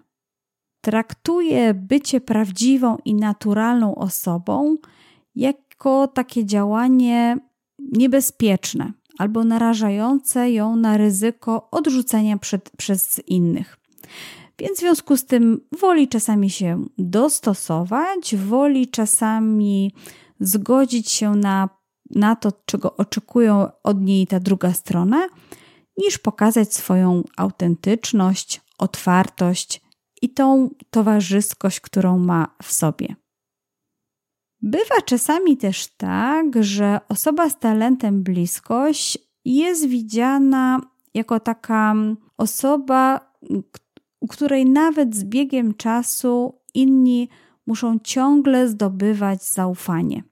Traktuje 0.84 1.74
bycie 1.74 2.20
prawdziwą 2.20 2.97
i 3.05 3.14
naturalną 3.14 3.94
osobą 3.94 4.76
jako 5.34 6.09
takie 6.09 6.44
działanie 6.44 7.38
niebezpieczne 7.78 8.92
albo 9.18 9.44
narażające 9.44 10.51
ją 10.51 10.76
na 10.76 10.97
ryzyko 10.97 11.68
odrzucenia 11.70 12.38
przed, 12.38 12.70
przez 12.76 13.20
innych. 13.26 13.76
Więc 14.59 14.76
w 14.76 14.80
związku 14.80 15.16
z 15.16 15.24
tym 15.24 15.61
woli 15.80 16.09
czasami 16.09 16.51
się 16.51 16.84
dostosować, 16.99 18.36
woli 18.36 18.88
czasami 18.88 19.94
zgodzić 20.40 21.11
się 21.11 21.30
na, 21.30 21.68
na 22.11 22.36
to, 22.36 22.52
czego 22.66 22.96
oczekują 22.96 23.68
od 23.82 24.00
niej 24.00 24.26
ta 24.26 24.40
druga 24.40 24.72
strona, 24.72 25.28
niż 25.98 26.18
pokazać 26.18 26.74
swoją 26.74 27.22
autentyczność, 27.36 28.61
otwartość 28.78 29.82
i 30.22 30.30
tą 30.34 30.70
towarzyskość, 30.90 31.80
którą 31.80 32.18
ma 32.18 32.57
w 32.62 32.72
sobie. 32.72 33.16
Bywa 34.62 35.00
czasami 35.04 35.57
też 35.57 35.86
tak, 35.96 36.64
że 36.64 37.00
osoba 37.09 37.50
z 37.50 37.59
talentem 37.59 38.22
bliskość 38.22 39.18
jest 39.44 39.86
widziana 39.86 40.80
jako 41.14 41.40
taka 41.40 41.94
osoba, 42.36 43.32
u 44.20 44.26
której 44.28 44.66
nawet 44.66 45.16
z 45.16 45.24
biegiem 45.24 45.74
czasu 45.74 46.61
inni 46.74 47.28
muszą 47.66 47.98
ciągle 47.98 48.68
zdobywać 48.68 49.44
zaufanie. 49.44 50.22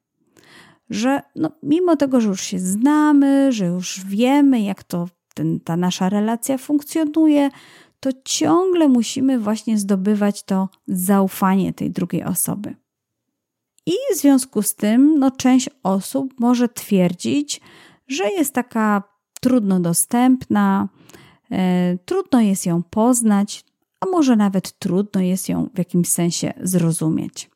Że 0.91 1.23
no, 1.37 1.51
mimo 1.63 1.97
tego, 1.97 2.21
że 2.21 2.29
już 2.29 2.41
się 2.43 2.59
znamy, 2.59 3.53
że 3.53 3.67
już 3.67 4.01
wiemy, 4.07 4.61
jak 4.61 4.85
to 4.85 5.09
ten, 5.35 5.61
ta 5.61 5.77
nasza 5.77 6.09
relacja 6.09 6.59
funkcjonuje, 6.59 7.51
to 8.01 8.11
ciągle 8.25 8.89
musimy 8.89 9.39
właśnie 9.39 9.79
zdobywać 9.79 10.43
to 10.43 10.69
zaufanie 10.87 11.73
tej 11.73 11.91
drugiej 11.91 12.25
osoby. 12.25 12.75
I 13.87 13.93
w 14.13 14.17
związku 14.17 14.63
z 14.63 14.75
tym, 14.75 15.19
no, 15.19 15.31
część 15.31 15.71
osób 15.83 16.35
może 16.41 16.69
twierdzić, 16.69 17.61
że 18.09 18.31
jest 18.31 18.55
taka 18.55 19.03
trudno 19.41 19.81
dostępna, 19.81 20.89
e, 21.51 21.99
trudno 22.05 22.41
jest 22.41 22.67
ją 22.67 22.83
poznać, 22.83 23.65
a 24.01 24.07
może 24.07 24.37
nawet 24.37 24.79
trudno 24.79 25.21
jest 25.21 25.49
ją 25.49 25.69
w 25.75 25.79
jakimś 25.79 26.09
sensie 26.09 26.53
zrozumieć. 26.63 27.51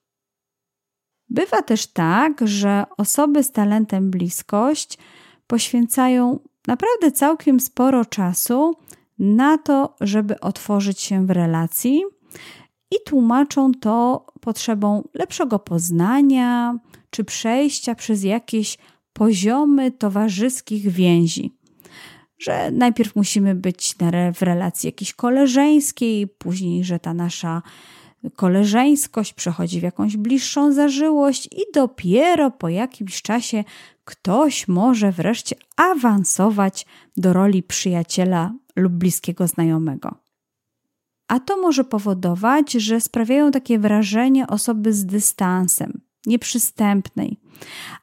Bywa 1.30 1.62
też 1.62 1.86
tak, 1.86 2.48
że 2.48 2.84
osoby 2.96 3.42
z 3.42 3.52
talentem 3.52 4.10
bliskość 4.10 4.98
poświęcają 5.46 6.40
naprawdę 6.66 7.12
całkiem 7.12 7.60
sporo 7.60 8.04
czasu 8.04 8.74
na 9.18 9.58
to, 9.58 9.96
żeby 10.00 10.40
otworzyć 10.40 11.00
się 11.00 11.26
w 11.26 11.30
relacji 11.30 12.02
i 12.90 12.96
tłumaczą 13.06 13.72
to 13.72 14.26
potrzebą 14.40 15.08
lepszego 15.14 15.58
poznania 15.58 16.78
czy 17.10 17.24
przejścia 17.24 17.94
przez 17.94 18.22
jakieś 18.22 18.78
poziomy 19.12 19.90
towarzyskich 19.92 20.90
więzi. 20.90 21.58
Że 22.38 22.70
najpierw 22.70 23.16
musimy 23.16 23.54
być 23.54 23.94
w 24.34 24.42
relacji 24.42 24.88
jakiejś 24.88 25.14
koleżeńskiej, 25.14 26.26
później, 26.26 26.84
że 26.84 26.98
ta 26.98 27.14
nasza 27.14 27.62
koleżeńskość 28.36 29.34
przechodzi 29.34 29.80
w 29.80 29.82
jakąś 29.82 30.16
bliższą 30.16 30.72
zażyłość 30.72 31.46
i 31.46 31.72
dopiero 31.74 32.50
po 32.50 32.68
jakimś 32.68 33.22
czasie 33.22 33.64
ktoś 34.04 34.68
może 34.68 35.12
wreszcie 35.12 35.56
awansować 35.76 36.86
do 37.16 37.32
roli 37.32 37.62
przyjaciela 37.62 38.54
lub 38.76 38.92
bliskiego 38.92 39.46
znajomego. 39.46 40.14
A 41.28 41.40
to 41.40 41.56
może 41.56 41.84
powodować, 41.84 42.72
że 42.72 43.00
sprawiają 43.00 43.50
takie 43.50 43.78
wrażenie 43.78 44.46
osoby 44.46 44.92
z 44.92 45.06
dystansem, 45.06 46.00
nieprzystępnej, 46.26 47.40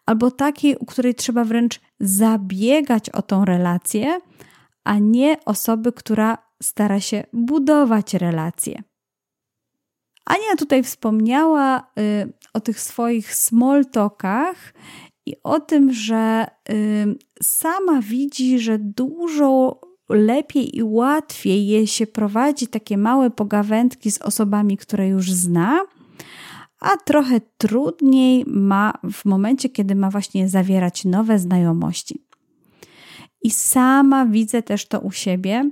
albo 0.06 0.32
takiej, 0.32 0.78
u 0.78 0.86
której 0.86 1.16
trzeba 1.16 1.44
wręcz 1.44 1.82
zabiegać 2.00 3.10
o 3.10 3.22
tą 3.22 3.46
relację, 3.46 4.20
a 4.84 4.98
nie 4.98 5.38
osoby, 5.46 5.92
która 5.92 6.38
stara 6.64 7.00
się 7.00 7.24
budować 7.34 8.14
relacje. 8.14 8.84
Ania 10.26 10.56
tutaj 10.58 10.84
wspomniała 10.84 11.80
y, 11.80 12.34
o 12.54 12.60
tych 12.60 12.80
swoich 12.80 13.36
small 13.36 13.86
talkach 13.86 14.74
i 15.26 15.36
o 15.44 15.60
tym, 15.60 15.94
że 15.94 16.48
y, 16.70 17.16
sama 17.44 18.02
widzi, 18.02 18.60
że 18.60 18.80
dużo 18.80 19.82
lepiej 20.10 20.78
i 20.78 20.84
łatwiej 20.84 21.68
je 21.68 21.88
się 21.88 22.08
prowadzi 22.08 22.68
takie 22.68 22.98
małe 22.98 23.30
pogawędki 23.30 24.12
z 24.12 24.22
osobami, 24.22 24.78
które 24.78 25.08
już 25.08 25.32
zna, 25.32 25.82
a 26.80 26.98
trochę 26.98 27.42
trudniej 27.58 28.44
ma 28.48 28.94
w 29.12 29.26
momencie, 29.26 29.70
kiedy 29.70 29.96
ma 29.96 30.10
właśnie 30.10 30.50
zawierać 30.50 31.06
nowe 31.06 31.40
znajomości. 31.40 32.26
I 33.42 33.52
sama 33.52 34.26
widzę 34.26 34.64
też 34.64 34.88
to 34.88 35.00
u 35.00 35.12
siebie, 35.12 35.70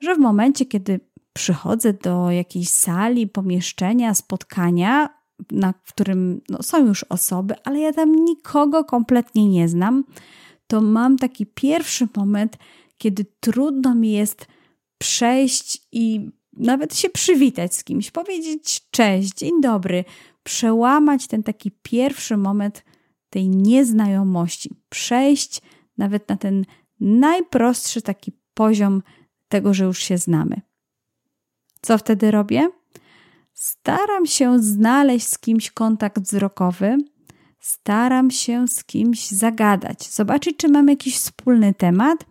że 0.00 0.14
w 0.14 0.18
momencie, 0.18 0.66
kiedy 0.66 1.00
przychodzę 1.32 1.92
do 1.92 2.30
jakiejś 2.30 2.68
sali, 2.68 3.26
pomieszczenia, 3.26 4.14
spotkania, 4.14 5.08
na 5.50 5.72
którym 5.72 6.40
no, 6.48 6.62
są 6.62 6.86
już 6.86 7.04
osoby, 7.04 7.54
ale 7.64 7.80
ja 7.80 7.92
tam 7.92 8.14
nikogo 8.24 8.84
kompletnie 8.84 9.48
nie 9.48 9.68
znam, 9.68 10.04
to 10.66 10.80
mam 10.80 11.18
taki 11.18 11.46
pierwszy 11.46 12.08
moment, 12.16 12.56
kiedy 12.98 13.24
trudno 13.40 13.94
mi 13.94 14.12
jest 14.12 14.46
przejść 14.98 15.86
i 15.92 16.30
nawet 16.52 16.96
się 16.96 17.10
przywitać 17.10 17.74
z 17.74 17.84
kimś, 17.84 18.10
powiedzieć 18.10 18.90
cześć, 18.90 19.34
dzień 19.34 19.60
dobry, 19.60 20.04
przełamać 20.42 21.26
ten 21.26 21.42
taki 21.42 21.70
pierwszy 21.82 22.36
moment 22.36 22.84
tej 23.30 23.48
nieznajomości, 23.48 24.70
przejść 24.88 25.62
nawet 25.98 26.28
na 26.28 26.36
ten 26.36 26.64
najprostszy 27.00 28.02
taki 28.02 28.32
poziom 28.54 29.02
tego, 29.48 29.74
że 29.74 29.84
już 29.84 29.98
się 29.98 30.18
znamy. 30.18 30.60
Co 31.82 31.98
wtedy 31.98 32.30
robię? 32.30 32.68
Staram 33.52 34.26
się 34.26 34.58
znaleźć 34.58 35.26
z 35.26 35.38
kimś 35.38 35.70
kontakt 35.70 36.22
wzrokowy, 36.22 36.96
staram 37.60 38.30
się 38.30 38.68
z 38.68 38.84
kimś 38.84 39.30
zagadać, 39.30 40.10
zobaczyć, 40.10 40.56
czy 40.56 40.68
mamy 40.68 40.92
jakiś 40.92 41.16
wspólny 41.16 41.74
temat, 41.74 42.24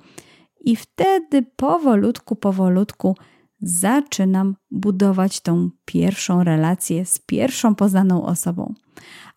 i 0.61 0.75
wtedy 0.75 1.45
powolutku, 1.55 2.35
powolutku 2.35 3.15
zaczynam 3.61 4.55
budować 4.71 5.41
tą 5.41 5.69
pierwszą 5.85 6.43
relację 6.43 7.05
z 7.05 7.19
pierwszą 7.19 7.75
poznaną 7.75 8.25
osobą. 8.25 8.73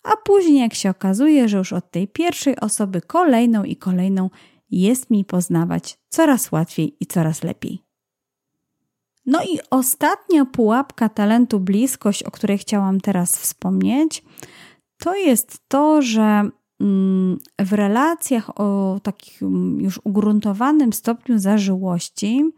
A 0.05 0.17
później, 0.25 0.61
jak 0.61 0.75
się 0.75 0.91
okazuje, 0.91 1.49
że 1.49 1.59
już 1.59 1.73
od 1.73 1.91
tej 1.91 2.09
pierwszej 2.09 2.57
osoby 2.61 3.01
kolejną 3.01 3.65
i 3.65 3.77
kolejną 3.77 4.31
jest 4.71 5.11
mi 5.11 5.25
poznawać 5.25 5.99
coraz 6.09 6.53
łatwiej 6.53 6.97
i 7.01 7.07
coraz 7.07 7.43
lepiej. 7.43 7.92
No 9.27 9.43
i 9.43 9.59
ostatnia 9.71 10.45
pułapka 10.45 11.09
talentu 11.09 11.61
bliskość, 11.61 12.23
o 12.23 12.31
której 12.31 12.59
chciałam 12.59 13.01
teraz 13.01 13.37
wspomnieć, 13.37 14.25
to 14.99 15.15
jest 15.15 15.69
to, 15.69 16.03
że 16.03 16.51
mm, 16.81 17.39
w 17.59 17.73
relacjach 17.73 18.61
o 18.61 19.01
takim 19.03 19.81
już 19.81 20.01
ugruntowanym 20.05 20.93
stopniu 20.93 21.39
zażyłości 21.39 22.53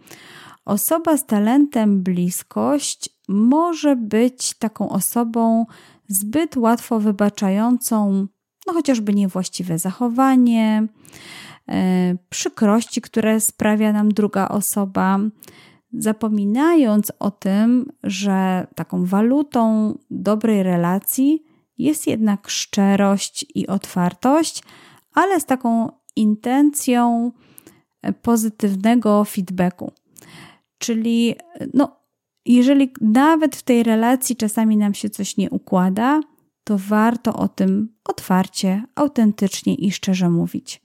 osoba 0.65 1.17
z 1.17 1.27
talentem 1.27 2.03
bliskość 2.03 3.11
może 3.29 3.97
być 3.97 4.55
taką 4.55 4.89
osobą 4.89 5.67
zbyt 6.09 6.57
łatwo 6.57 7.01
wybaczającą, 7.01 8.27
no 8.67 8.73
chociażby 8.73 9.15
niewłaściwe 9.15 9.79
zachowanie, 9.79 10.87
e, 11.69 12.17
przykrości, 12.29 13.01
które 13.01 13.41
sprawia 13.41 13.93
nam 13.93 14.09
druga 14.09 14.49
osoba, 14.49 15.19
zapominając 15.99 17.13
o 17.19 17.31
tym, 17.31 17.93
że 18.03 18.67
taką 18.75 19.05
walutą 19.05 19.95
dobrej 20.11 20.63
relacji 20.63 21.43
jest 21.79 22.07
jednak 22.07 22.49
szczerość 22.49 23.47
i 23.55 23.67
otwartość, 23.67 24.63
ale 25.15 25.41
z 25.41 25.45
taką 25.45 25.89
intencją 26.17 27.33
pozytywnego 28.23 29.25
feedbacku. 29.25 29.93
Czyli 30.79 31.35
no, 31.75 31.97
jeżeli 32.47 32.93
nawet 33.01 33.57
w 33.57 33.63
tej 33.63 33.83
relacji 33.83 34.37
czasami 34.37 34.77
nam 34.77 34.95
się 34.95 35.11
coś 35.11 35.37
nie 35.37 35.51
układa, 35.51 36.21
to 36.65 36.79
warto 36.79 37.37
o 37.37 37.49
tym 37.49 37.95
otwarcie, 38.05 38.83
autentycznie 38.95 39.75
i 39.75 39.93
szczerze 39.93 40.31
mówić. 40.31 40.84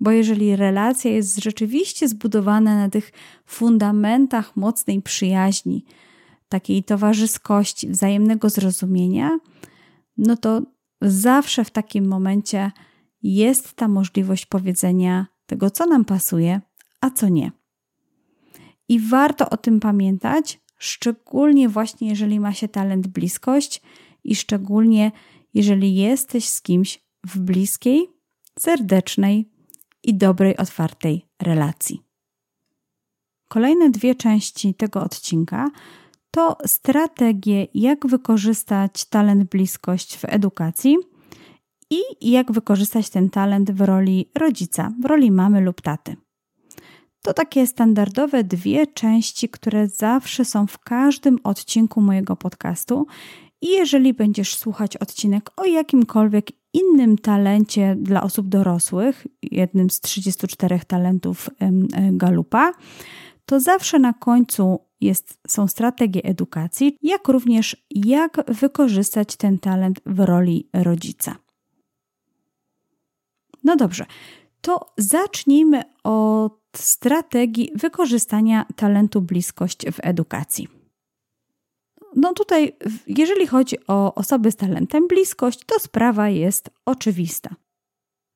Bo 0.00 0.10
jeżeli 0.10 0.56
relacja 0.56 1.10
jest 1.10 1.42
rzeczywiście 1.42 2.08
zbudowana 2.08 2.76
na 2.76 2.88
tych 2.88 3.12
fundamentach 3.46 4.56
mocnej 4.56 5.02
przyjaźni, 5.02 5.84
takiej 6.48 6.84
towarzyskości, 6.84 7.88
wzajemnego 7.88 8.50
zrozumienia, 8.50 9.38
no 10.16 10.36
to 10.36 10.62
zawsze 11.02 11.64
w 11.64 11.70
takim 11.70 12.08
momencie 12.08 12.70
jest 13.22 13.72
ta 13.72 13.88
możliwość 13.88 14.46
powiedzenia 14.46 15.26
tego, 15.46 15.70
co 15.70 15.86
nam 15.86 16.04
pasuje, 16.04 16.60
a 17.00 17.10
co 17.10 17.28
nie. 17.28 17.52
I 18.88 19.00
warto 19.00 19.50
o 19.50 19.56
tym 19.56 19.80
pamiętać, 19.80 20.60
szczególnie 20.78 21.68
właśnie 21.68 22.08
jeżeli 22.08 22.40
ma 22.40 22.52
się 22.52 22.68
talent 22.68 23.06
bliskość 23.06 23.82
i 24.24 24.36
szczególnie 24.36 25.12
jeżeli 25.54 25.94
jesteś 25.94 26.48
z 26.48 26.62
kimś 26.62 27.04
w 27.26 27.38
bliskiej, 27.38 28.08
serdecznej 28.58 29.50
i 30.02 30.14
dobrej, 30.14 30.56
otwartej 30.56 31.26
relacji. 31.42 32.02
Kolejne 33.48 33.90
dwie 33.90 34.14
części 34.14 34.74
tego 34.74 35.02
odcinka 35.02 35.70
to 36.30 36.56
strategie, 36.66 37.66
jak 37.74 38.06
wykorzystać 38.06 39.04
talent 39.04 39.50
bliskość 39.50 40.16
w 40.16 40.24
edukacji 40.24 40.96
i 41.90 42.30
jak 42.30 42.52
wykorzystać 42.52 43.10
ten 43.10 43.30
talent 43.30 43.70
w 43.70 43.80
roli 43.80 44.30
rodzica, 44.38 44.92
w 45.00 45.04
roli 45.04 45.30
mamy 45.30 45.60
lub 45.60 45.80
taty. 45.80 46.16
To 47.22 47.32
takie 47.32 47.66
standardowe 47.66 48.44
dwie 48.44 48.86
części, 48.86 49.48
które 49.48 49.88
zawsze 49.88 50.44
są 50.44 50.66
w 50.66 50.78
każdym 50.78 51.38
odcinku 51.44 52.00
mojego 52.00 52.36
podcastu. 52.36 53.06
I 53.62 53.68
jeżeli 53.68 54.14
będziesz 54.14 54.56
słuchać 54.56 54.96
odcinek 54.96 55.50
o 55.56 55.64
jakimkolwiek 55.64 56.46
innym 56.72 57.18
talencie 57.18 57.96
dla 58.00 58.22
osób 58.22 58.48
dorosłych, 58.48 59.26
jednym 59.42 59.90
z 59.90 60.00
34 60.00 60.80
talentów 60.86 61.50
Galupa, 62.12 62.72
to 63.44 63.60
zawsze 63.60 63.98
na 63.98 64.12
końcu 64.12 64.78
jest, 65.00 65.38
są 65.48 65.68
strategie 65.68 66.24
edukacji, 66.24 66.96
jak 67.02 67.28
również 67.28 67.76
jak 67.90 68.44
wykorzystać 68.48 69.36
ten 69.36 69.58
talent 69.58 70.00
w 70.06 70.20
roli 70.20 70.68
rodzica. 70.72 71.36
No 73.64 73.76
dobrze, 73.76 74.06
to 74.60 74.92
zacznijmy 74.98 75.82
od 76.04 76.60
strategii 76.76 77.72
wykorzystania 77.74 78.66
talentu 78.76 79.22
bliskość 79.22 79.86
w 79.92 80.00
edukacji. 80.02 80.79
No 82.16 82.32
tutaj, 82.32 82.72
jeżeli 83.06 83.46
chodzi 83.46 83.76
o 83.86 84.14
osoby 84.14 84.50
z 84.50 84.56
talentem 84.56 85.08
bliskość, 85.08 85.64
to 85.66 85.80
sprawa 85.80 86.28
jest 86.28 86.70
oczywista. 86.86 87.54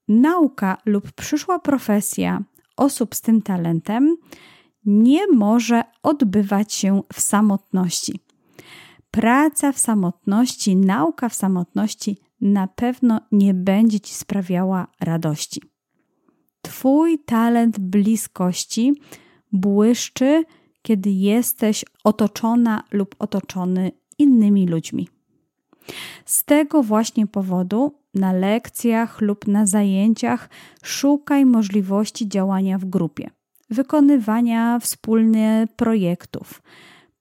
Nauka 0.08 0.76
lub 0.86 1.12
przyszła 1.12 1.58
profesja 1.58 2.42
osób 2.76 3.14
z 3.14 3.20
tym 3.20 3.42
talentem 3.42 4.16
nie 4.84 5.26
może 5.26 5.84
odbywać 6.02 6.72
się 6.72 7.02
w 7.12 7.20
samotności. 7.20 8.20
Praca 9.10 9.72
w 9.72 9.78
samotności, 9.78 10.76
nauka 10.76 11.28
w 11.28 11.34
samotności 11.34 12.18
na 12.40 12.68
pewno 12.68 13.20
nie 13.32 13.54
będzie 13.54 14.00
ci 14.00 14.14
sprawiała 14.14 14.86
radości. 15.00 15.62
Twój 16.62 17.18
talent 17.18 17.78
bliskości 17.78 18.92
błyszczy, 19.52 20.44
kiedy 20.86 21.10
jesteś 21.10 21.84
otoczona 22.04 22.82
lub 22.90 23.14
otoczony 23.18 23.92
innymi 24.18 24.66
ludźmi. 24.66 25.08
Z 26.24 26.44
tego 26.44 26.82
właśnie 26.82 27.26
powodu 27.26 27.94
na 28.14 28.32
lekcjach 28.32 29.20
lub 29.20 29.46
na 29.46 29.66
zajęciach 29.66 30.48
szukaj 30.82 31.46
możliwości 31.46 32.28
działania 32.28 32.78
w 32.78 32.84
grupie, 32.84 33.30
wykonywania 33.70 34.78
wspólnych 34.78 35.68
projektów, 35.76 36.62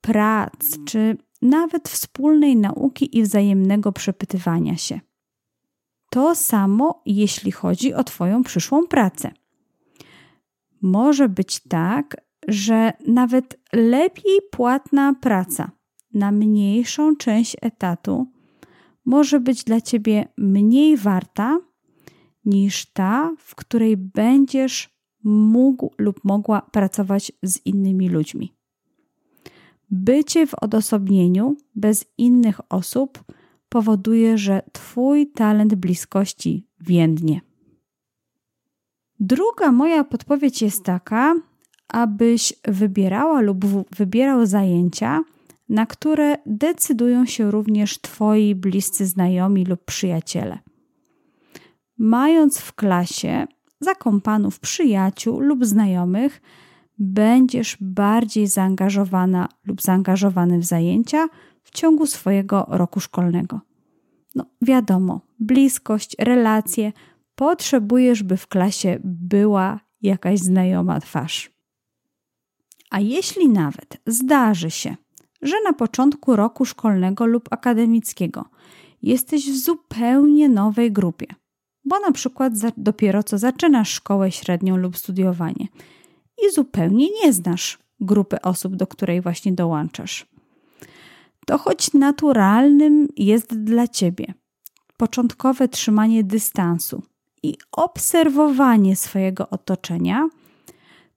prac 0.02 0.78
czy 0.86 1.18
nawet 1.42 1.90
wspólnej 1.90 2.56
nauki 2.56 3.18
i 3.18 3.24
wzajemnego 3.24 3.92
przepytywania 3.92 4.78
się. 4.78 5.00
To 6.10 6.36
samo, 6.36 7.02
jeśli 7.06 7.52
chodzi 7.52 7.94
o 7.94 8.04
Twoją 8.04 8.44
przyszłą 8.44 8.88
pracę. 8.88 9.32
Może 10.82 11.30
być 11.30 11.60
tak, 11.60 12.23
że 12.48 12.94
nawet 13.08 13.60
lepiej 13.74 14.40
płatna 14.52 15.14
praca 15.22 15.72
na 16.14 16.32
mniejszą 16.32 17.16
część 17.16 17.56
etatu 17.62 18.28
może 19.06 19.40
być 19.40 19.64
dla 19.64 19.82
Ciebie 19.82 20.28
mniej 20.38 20.98
warta 20.98 21.60
niż 22.46 22.86
ta, 22.94 23.32
w 23.38 23.56
której 23.56 23.98
będziesz 23.98 24.90
mógł 25.24 25.92
lub 25.98 26.24
mogła 26.24 26.62
pracować 26.62 27.32
z 27.44 27.66
innymi 27.66 28.10
ludźmi. 28.10 28.54
Bycie 29.90 30.48
w 30.48 30.54
odosobnieniu 30.54 31.56
bez 31.76 32.06
innych 32.18 32.60
osób 32.70 33.24
powoduje, 33.70 34.38
że 34.38 34.62
Twój 34.72 35.32
talent 35.32 35.76
bliskości 35.76 36.68
więdnie. 36.82 37.42
Druga 39.20 39.72
moja 39.72 40.04
podpowiedź 40.04 40.62
jest 40.62 40.84
taka, 40.84 41.36
abyś 41.94 42.54
wybierała 42.68 43.42
lub 43.42 43.66
wybierał 43.96 44.46
zajęcia, 44.46 45.24
na 45.70 45.86
które 45.86 46.38
decydują 46.46 47.26
się 47.26 47.52
również 47.52 48.02
Twoi 48.02 48.56
bliscy 48.56 49.06
znajomi 49.06 49.66
lub 49.66 49.86
przyjaciele. 49.86 50.60
Mając 51.98 52.60
w 52.60 52.74
klasie 52.74 53.48
zakompanów 53.80 54.60
przyjaciół 54.60 55.40
lub 55.40 55.66
znajomych, 55.66 56.42
będziesz 56.98 57.78
bardziej 57.82 58.48
zaangażowana 58.48 59.50
lub 59.66 59.82
zaangażowany 59.82 60.60
w 60.60 60.66
zajęcia 60.66 61.28
w 61.64 61.72
ciągu 61.72 62.08
swojego 62.08 62.66
roku 62.70 63.00
szkolnego. 63.00 63.62
No, 64.36 64.46
wiadomo, 64.62 65.22
bliskość, 65.40 66.16
relacje 66.20 66.92
potrzebujesz, 67.36 68.24
by 68.24 68.38
w 68.38 68.48
klasie 68.48 69.00
była 69.04 69.80
jakaś 70.02 70.40
znajoma 70.40 71.00
twarz. 71.00 71.53
A 72.94 73.00
jeśli 73.00 73.50
nawet 73.50 73.98
zdarzy 74.08 74.72
się, 74.72 74.96
że 75.42 75.56
na 75.64 75.74
początku 75.74 76.36
roku 76.36 76.66
szkolnego 76.66 77.26
lub 77.26 77.54
akademickiego 77.54 78.46
jesteś 79.02 79.52
w 79.52 79.58
zupełnie 79.58 80.50
nowej 80.50 80.92
grupie, 80.92 81.28
bo 81.86 82.00
na 82.00 82.12
przykład 82.12 82.54
dopiero 82.78 83.24
co 83.24 83.38
zaczynasz 83.38 83.90
szkołę 83.90 84.32
średnią 84.32 84.78
lub 84.78 84.98
studiowanie 84.98 85.68
i 86.44 86.52
zupełnie 86.52 87.08
nie 87.24 87.34
znasz 87.34 87.80
grupy 88.00 88.42
osób, 88.42 88.76
do 88.76 88.88
której 88.88 89.22
właśnie 89.22 89.52
dołączasz. 89.52 90.26
To 91.46 91.58
choć 91.58 91.94
naturalnym 91.94 93.08
jest 93.18 93.64
dla 93.64 93.88
ciebie 93.88 94.34
początkowe 94.98 95.68
trzymanie 95.68 96.24
dystansu 96.24 97.04
i 97.44 97.58
obserwowanie 97.72 98.96
swojego 98.96 99.50
otoczenia, 99.50 100.30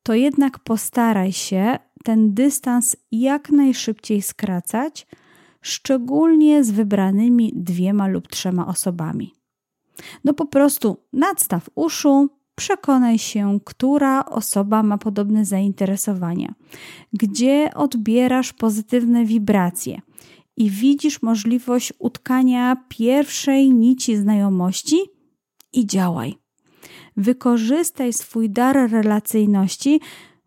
to 0.06 0.14
jednak 0.14 0.58
postaraj 0.58 1.32
się 1.32 1.78
ten 2.04 2.34
dystans 2.34 2.96
jak 3.12 3.50
najszybciej 3.50 4.22
skracać, 4.22 5.06
szczególnie 5.60 6.64
z 6.64 6.70
wybranymi 6.70 7.52
dwiema 7.56 8.08
lub 8.08 8.28
trzema 8.28 8.66
osobami. 8.66 9.34
No 10.24 10.34
po 10.34 10.46
prostu 10.46 10.96
nadstaw 11.12 11.70
uszu, 11.74 12.28
przekonaj 12.54 13.18
się, 13.18 13.58
która 13.64 14.24
osoba 14.24 14.82
ma 14.82 14.98
podobne 14.98 15.44
zainteresowania, 15.44 16.54
gdzie 17.12 17.70
odbierasz 17.74 18.52
pozytywne 18.52 19.24
wibracje 19.24 20.00
i 20.56 20.70
widzisz 20.70 21.22
możliwość 21.22 21.92
utkania 21.98 22.76
pierwszej 22.88 23.74
nici 23.74 24.16
znajomości 24.16 24.98
i 25.72 25.86
działaj. 25.86 26.45
Wykorzystaj 27.16 28.12
swój 28.12 28.50
dar 28.50 28.90
relacyjności 28.90 30.00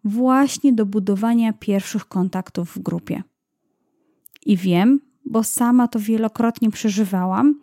właśnie 0.03 0.73
do 0.73 0.85
budowania 0.85 1.53
pierwszych 1.53 2.05
kontaktów 2.05 2.71
w 2.71 2.79
grupie. 2.79 3.23
I 4.45 4.57
wiem, 4.57 4.99
bo 5.25 5.43
sama 5.43 5.87
to 5.87 5.99
wielokrotnie 5.99 6.71
przeżywałam, 6.71 7.59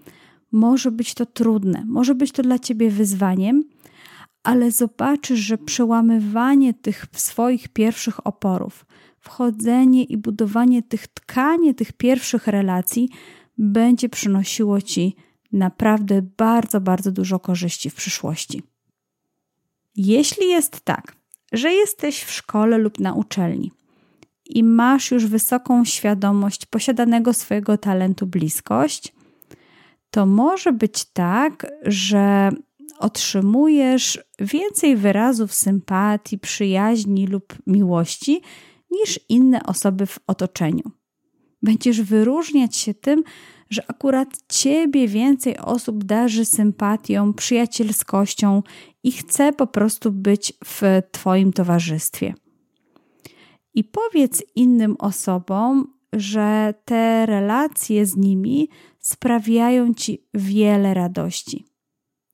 może 0.53 0.91
być 0.91 1.15
to 1.15 1.27
trudne, 1.27 1.85
może 1.87 2.15
być 2.15 2.33
to 2.33 2.43
dla 2.43 2.59
ciebie 2.59 2.91
wyzwaniem, 2.91 3.65
ale 4.43 4.71
zobaczysz, 4.71 5.41
że 5.41 5.59
przełamywanie 5.59 6.75
tych 6.75 7.07
swoich 7.13 7.69
pierwszych 7.69 8.27
oporów, 8.27 8.87
wchodzenie 9.19 10.05
i 10.05 10.17
budowanie 10.17 10.83
tych 10.83 11.07
tkani, 11.09 11.75
tych 11.75 11.93
pierwszych 11.93 12.47
relacji 12.47 13.09
będzie 13.59 14.09
przynosiło 14.09 14.81
ci 14.81 15.17
naprawdę 15.53 16.23
bardzo, 16.37 16.81
bardzo 16.81 17.13
dużo 17.13 17.39
korzyści 17.39 17.91
w 17.91 17.95
przyszłości. 17.95 18.63
Jeśli 19.97 20.49
jest 20.49 20.81
tak, 20.81 21.17
że 21.53 21.73
jesteś 21.73 22.23
w 22.23 22.33
szkole 22.33 22.79
lub 22.79 23.01
na 23.01 23.15
uczelni 23.15 23.73
i 24.47 24.65
masz 24.65 25.11
już 25.11 25.27
wysoką 25.27 25.85
świadomość 25.85 26.67
posiadanego 26.67 27.33
swojego 27.33 27.79
talentu 27.79 28.27
bliskość, 28.27 29.15
to 30.11 30.27
może 30.27 30.73
być 30.73 31.05
tak, 31.05 31.67
że 31.83 32.51
otrzymujesz 32.99 34.19
więcej 34.39 34.97
wyrazów 34.97 35.55
sympatii, 35.55 36.39
przyjaźni 36.39 37.27
lub 37.27 37.55
miłości 37.67 38.43
niż 38.91 39.21
inne 39.29 39.63
osoby 39.63 40.07
w 40.07 40.19
otoczeniu. 40.27 40.91
Będziesz 41.63 42.03
wyróżniać 42.03 42.77
się 42.77 42.95
tym, 42.95 43.25
że 43.71 43.83
akurat 43.89 44.29
ciebie 44.49 45.09
więcej 45.09 45.59
osób 45.59 46.05
darzy 46.05 46.45
sympatią, 46.45 47.33
przyjacielskością 47.33 48.63
i 49.03 49.13
chce 49.13 49.53
po 49.53 49.67
prostu 49.67 50.13
być 50.13 50.53
w 50.65 50.83
Twoim 51.13 51.53
towarzystwie. 51.53 52.35
I 53.75 53.85
powiedz 53.85 54.43
innym 54.55 54.97
osobom, 54.99 55.95
że 56.13 56.75
te 56.85 57.27
relacje 57.27 58.07
z 58.07 58.17
nimi 58.17 58.69
sprawiają 58.99 59.95
Ci 59.95 60.27
wiele 60.35 60.95
radości. 60.95 61.67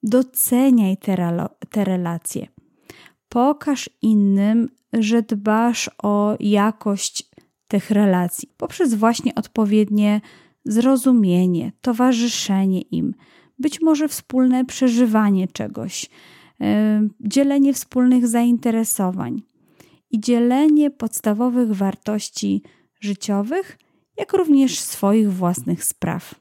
Doceniaj 0.03 0.97
te, 0.97 1.47
te 1.71 1.85
relacje. 1.85 2.47
Pokaż 3.29 3.91
innym, 4.03 4.69
że 4.93 5.23
dbasz 5.23 5.91
o 6.03 6.37
jakość 6.41 7.31
tych 7.69 7.91
relacji 7.91 8.49
poprzez 8.57 8.95
właśnie 8.95 9.35
odpowiednie 9.35 10.21
zrozumienie, 10.65 11.73
towarzyszenie 11.81 12.81
im, 12.81 13.15
być 13.59 13.81
może 13.81 14.09
wspólne 14.09 14.65
przeżywanie 14.65 15.49
czegoś, 15.49 16.11
yy, 16.61 16.67
dzielenie 17.21 17.73
wspólnych 17.73 18.29
zainteresowań 18.29 19.43
i 20.11 20.21
dzielenie 20.21 20.91
podstawowych 20.91 21.73
wartości 21.73 22.63
życiowych, 23.01 23.79
jak 24.17 24.33
również 24.33 24.81
swoich 24.81 25.33
własnych 25.33 25.85
spraw. 25.85 26.35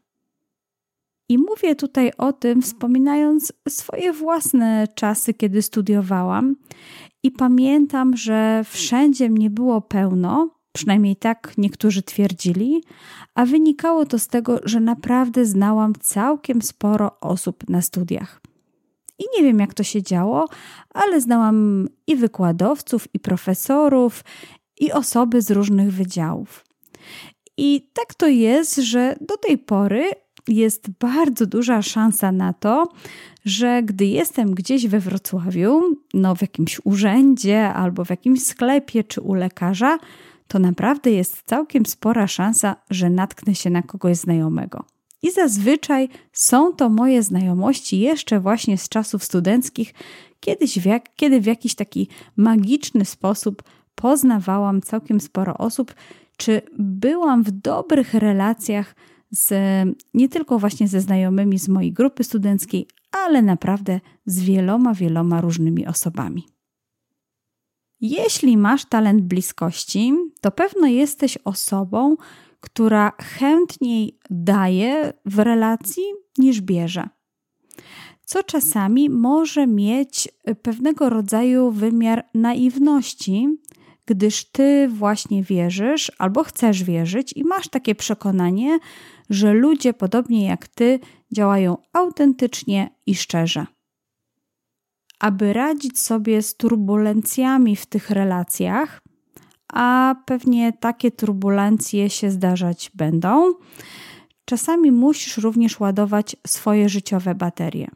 I 1.30 1.38
mówię 1.38 1.76
tutaj 1.76 2.12
o 2.18 2.34
tym, 2.34 2.62
wspominając 2.62 3.54
swoje 3.70 4.14
własne 4.14 4.88
czasy, 4.96 5.34
kiedy 5.34 5.62
studiowałam, 5.62 6.56
i 7.24 7.32
pamiętam, 7.32 8.18
że 8.18 8.64
wszędzie 8.66 9.30
mnie 9.30 9.50
było 9.50 9.82
pełno, 9.82 10.61
przynajmniej 10.72 11.16
tak 11.16 11.54
niektórzy 11.58 12.02
twierdzili, 12.04 12.84
a 13.36 13.46
wynikało 13.46 14.06
to 14.06 14.20
z 14.20 14.28
tego, 14.28 14.60
że 14.64 14.80
naprawdę 14.80 15.46
znałam 15.46 15.94
całkiem 16.00 16.62
sporo 16.62 17.20
osób 17.20 17.70
na 17.70 17.82
studiach. 17.82 18.42
I 19.20 19.24
nie 19.38 19.44
wiem, 19.44 19.60
jak 19.60 19.74
to 19.74 19.84
się 19.84 20.04
działo, 20.04 20.48
ale 20.94 21.22
znałam 21.22 21.88
i 22.08 22.16
wykładowców, 22.16 23.08
i 23.14 23.20
profesorów, 23.20 24.24
i 24.80 24.92
osoby 24.92 25.42
z 25.42 25.52
różnych 25.52 25.94
wydziałów. 25.94 26.66
I 27.58 27.90
tak 27.94 28.14
to 28.14 28.28
jest, 28.28 28.76
że 28.76 29.16
do 29.22 29.38
tej 29.38 29.58
pory 29.58 30.12
jest 30.48 30.90
bardzo 31.00 31.46
duża 31.46 31.82
szansa 31.82 32.32
na 32.32 32.54
to, 32.54 32.88
że 33.46 33.84
gdy 33.84 34.06
jestem 34.06 34.56
gdzieś 34.56 34.88
we 34.88 35.00
Wrocławiu, 35.00 35.82
no 36.14 36.36
w 36.36 36.42
jakimś 36.42 36.82
urzędzie 36.84 37.74
albo 37.74 38.06
w 38.06 38.10
jakimś 38.10 38.44
sklepie 38.44 39.04
czy 39.04 39.22
u 39.22 39.34
lekarza, 39.34 39.98
to 40.52 40.60
naprawdę 40.60 41.12
jest 41.12 41.44
całkiem 41.46 41.86
spora 41.86 42.28
szansa, 42.28 42.76
że 42.90 43.10
natknę 43.10 43.56
się 43.56 43.70
na 43.70 43.82
kogoś 43.82 44.18
znajomego. 44.18 44.84
I 45.24 45.32
zazwyczaj 45.32 46.10
są 46.34 46.74
to 46.74 46.90
moje 46.90 47.24
znajomości 47.24 48.00
jeszcze 48.00 48.40
właśnie 48.40 48.78
z 48.78 48.90
czasów 48.90 49.24
studenckich, 49.24 49.94
kiedyś 50.40 50.80
w 50.80 50.86
jak, 50.86 51.16
kiedy 51.16 51.42
w 51.42 51.46
jakiś 51.46 51.76
taki 51.76 52.08
magiczny 52.38 53.06
sposób 53.06 53.64
poznawałam 53.96 54.82
całkiem 54.82 55.22
sporo 55.22 55.58
osób, 55.58 55.94
czy 56.38 56.62
byłam 56.80 57.44
w 57.44 57.52
dobrych 57.52 58.14
relacjach 58.14 58.96
z, 59.30 59.54
nie 60.14 60.30
tylko 60.30 60.60
właśnie 60.60 60.88
ze 60.88 61.02
znajomymi 61.02 61.60
z 61.60 61.70
mojej 61.70 61.94
grupy 61.94 62.24
studenckiej, 62.24 62.88
ale 63.26 63.42
naprawdę 63.42 64.00
z 64.26 64.44
wieloma, 64.44 64.94
wieloma 64.94 65.42
różnymi 65.42 65.88
osobami. 65.88 66.46
Jeśli 68.02 68.58
masz 68.58 68.86
talent 68.86 69.22
bliskości, 69.22 70.14
to 70.42 70.52
pewno 70.52 70.88
jesteś 70.88 71.38
osobą, 71.38 72.16
która 72.60 73.12
chętniej 73.22 74.20
daje 74.30 75.14
w 75.26 75.40
relacji 75.40 76.04
niż 76.38 76.62
bierze. 76.62 77.10
Co 78.24 78.44
czasami 78.44 79.10
może 79.10 79.68
mieć 79.68 80.30
pewnego 80.62 81.10
rodzaju 81.10 81.72
wymiar 81.72 82.26
naiwności, 82.34 83.48
gdyż 84.06 84.52
ty 84.52 84.88
właśnie 84.88 85.44
wierzysz 85.44 86.12
albo 86.18 86.44
chcesz 86.44 86.84
wierzyć 86.84 87.34
i 87.34 87.44
masz 87.44 87.68
takie 87.68 87.96
przekonanie, 87.96 88.80
że 89.30 89.54
ludzie 89.54 89.94
podobnie 89.94 90.46
jak 90.46 90.68
ty 90.68 91.00
działają 91.36 91.78
autentycznie 91.94 92.96
i 93.06 93.16
szczerze. 93.16 93.66
Aby 95.22 95.54
radzić 95.54 96.00
sobie 96.00 96.42
z 96.42 96.56
turbulencjami 96.56 97.76
w 97.76 97.86
tych 97.86 98.10
relacjach, 98.10 99.02
a 99.74 100.16
pewnie 100.26 100.74
takie 100.74 101.12
turbulencje 101.12 102.10
się 102.10 102.32
zdarzać 102.32 102.92
będą, 102.96 103.54
czasami 104.46 104.92
musisz 104.92 105.38
również 105.38 105.80
ładować 105.80 106.36
swoje 106.48 106.90
życiowe 106.90 107.36
baterie. 107.36 107.88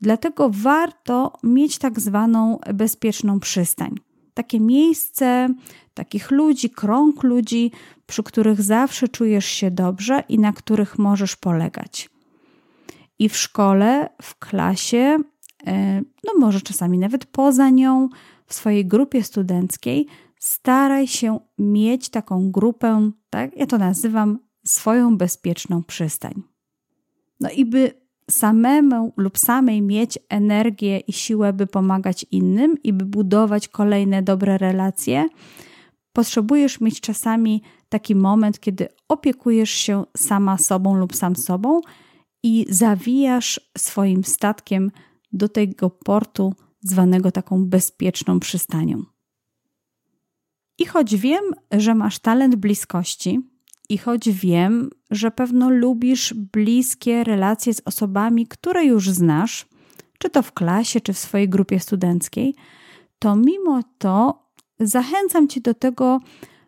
Dlatego 0.00 0.50
warto 0.52 1.32
mieć 1.42 1.78
tak 1.78 2.00
zwaną 2.00 2.58
bezpieczną 2.74 3.40
przystań 3.40 3.94
takie 4.34 4.60
miejsce, 4.60 5.48
takich 5.94 6.30
ludzi, 6.30 6.70
krąg 6.70 7.22
ludzi, 7.22 7.72
przy 8.06 8.22
których 8.22 8.62
zawsze 8.62 9.08
czujesz 9.08 9.46
się 9.46 9.70
dobrze 9.70 10.22
i 10.28 10.38
na 10.38 10.52
których 10.52 10.98
możesz 10.98 11.36
polegać. 11.36 12.10
I 13.18 13.28
w 13.28 13.36
szkole, 13.36 14.08
w 14.22 14.38
klasie, 14.38 15.18
no 16.24 16.32
może 16.38 16.60
czasami 16.60 16.98
nawet 16.98 17.26
poza 17.26 17.70
nią, 17.70 18.08
w 18.46 18.54
swojej 18.54 18.86
grupie 18.86 19.22
studenckiej, 19.22 20.06
staraj 20.38 21.06
się 21.06 21.40
mieć 21.58 22.08
taką 22.08 22.50
grupę, 22.50 23.10
tak 23.30 23.56
ja 23.56 23.66
to 23.66 23.78
nazywam, 23.78 24.38
swoją 24.64 25.16
bezpieczną 25.16 25.82
przystań. 25.82 26.42
No 27.40 27.50
i 27.50 27.64
by 27.64 28.00
samemu 28.30 29.12
lub 29.16 29.38
samej 29.38 29.82
mieć 29.82 30.18
energię 30.28 30.98
i 30.98 31.12
siłę, 31.12 31.52
by 31.52 31.66
pomagać 31.66 32.26
innym 32.30 32.82
i 32.82 32.92
by 32.92 33.04
budować 33.04 33.68
kolejne 33.68 34.22
dobre 34.22 34.58
relacje, 34.58 35.28
potrzebujesz 36.12 36.80
mieć 36.80 37.00
czasami 37.00 37.62
taki 37.88 38.14
moment, 38.14 38.60
kiedy 38.60 38.88
opiekujesz 39.08 39.70
się 39.70 40.04
sama 40.16 40.58
sobą 40.58 40.94
lub 40.94 41.16
sam 41.16 41.36
sobą 41.36 41.80
i 42.42 42.66
zawijasz 42.68 43.60
swoim 43.78 44.24
statkiem 44.24 44.90
do 45.32 45.48
tego 45.48 45.90
portu, 45.90 46.54
zwanego 46.80 47.32
taką 47.32 47.66
bezpieczną 47.66 48.40
przystanią. 48.40 49.04
I 50.78 50.86
choć 50.86 51.16
wiem, 51.16 51.44
że 51.72 51.94
masz 51.94 52.18
talent 52.18 52.56
bliskości, 52.56 53.40
i 53.90 53.98
choć 53.98 54.30
wiem, 54.30 54.90
że 55.10 55.30
pewno 55.30 55.70
lubisz 55.70 56.34
bliskie 56.34 57.24
relacje 57.24 57.74
z 57.74 57.82
osobami, 57.84 58.46
które 58.46 58.84
już 58.84 59.10
znasz, 59.10 59.66
czy 60.18 60.30
to 60.30 60.42
w 60.42 60.52
klasie, 60.52 61.00
czy 61.00 61.12
w 61.12 61.18
swojej 61.18 61.48
grupie 61.48 61.80
studenckiej, 61.80 62.54
to 63.18 63.36
mimo 63.36 63.80
to 63.98 64.42
zachęcam 64.80 65.48
Cię 65.48 65.60
do 65.60 65.74
tego, 65.74 66.20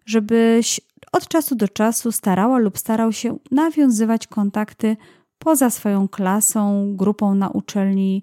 żebyś 0.07 0.81
od 1.13 1.29
czasu 1.29 1.55
do 1.55 1.69
czasu 1.69 2.13
starała 2.13 2.59
lub 2.59 2.79
starał 2.79 3.13
się 3.13 3.39
nawiązywać 3.51 4.27
kontakty 4.27 4.97
poza 5.39 5.71
swoją 5.71 6.09
klasą, 6.09 6.93
grupą 6.97 7.35
na 7.35 7.49
uczelni 7.49 8.23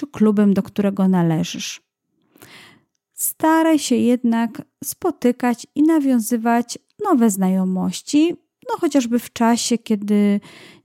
czy 0.00 0.06
klubem, 0.06 0.54
do 0.54 0.62
którego 0.62 1.08
należysz. 1.08 1.82
Staraj 3.12 3.78
się 3.78 3.96
jednak 3.96 4.62
spotykać 4.84 5.66
i 5.74 5.82
nawiązywać 5.82 6.78
nowe 7.04 7.30
znajomości, 7.30 8.36
no 8.70 8.78
chociażby 8.80 9.18
w 9.18 9.32
czasie, 9.32 9.78
kiedy, 9.78 10.40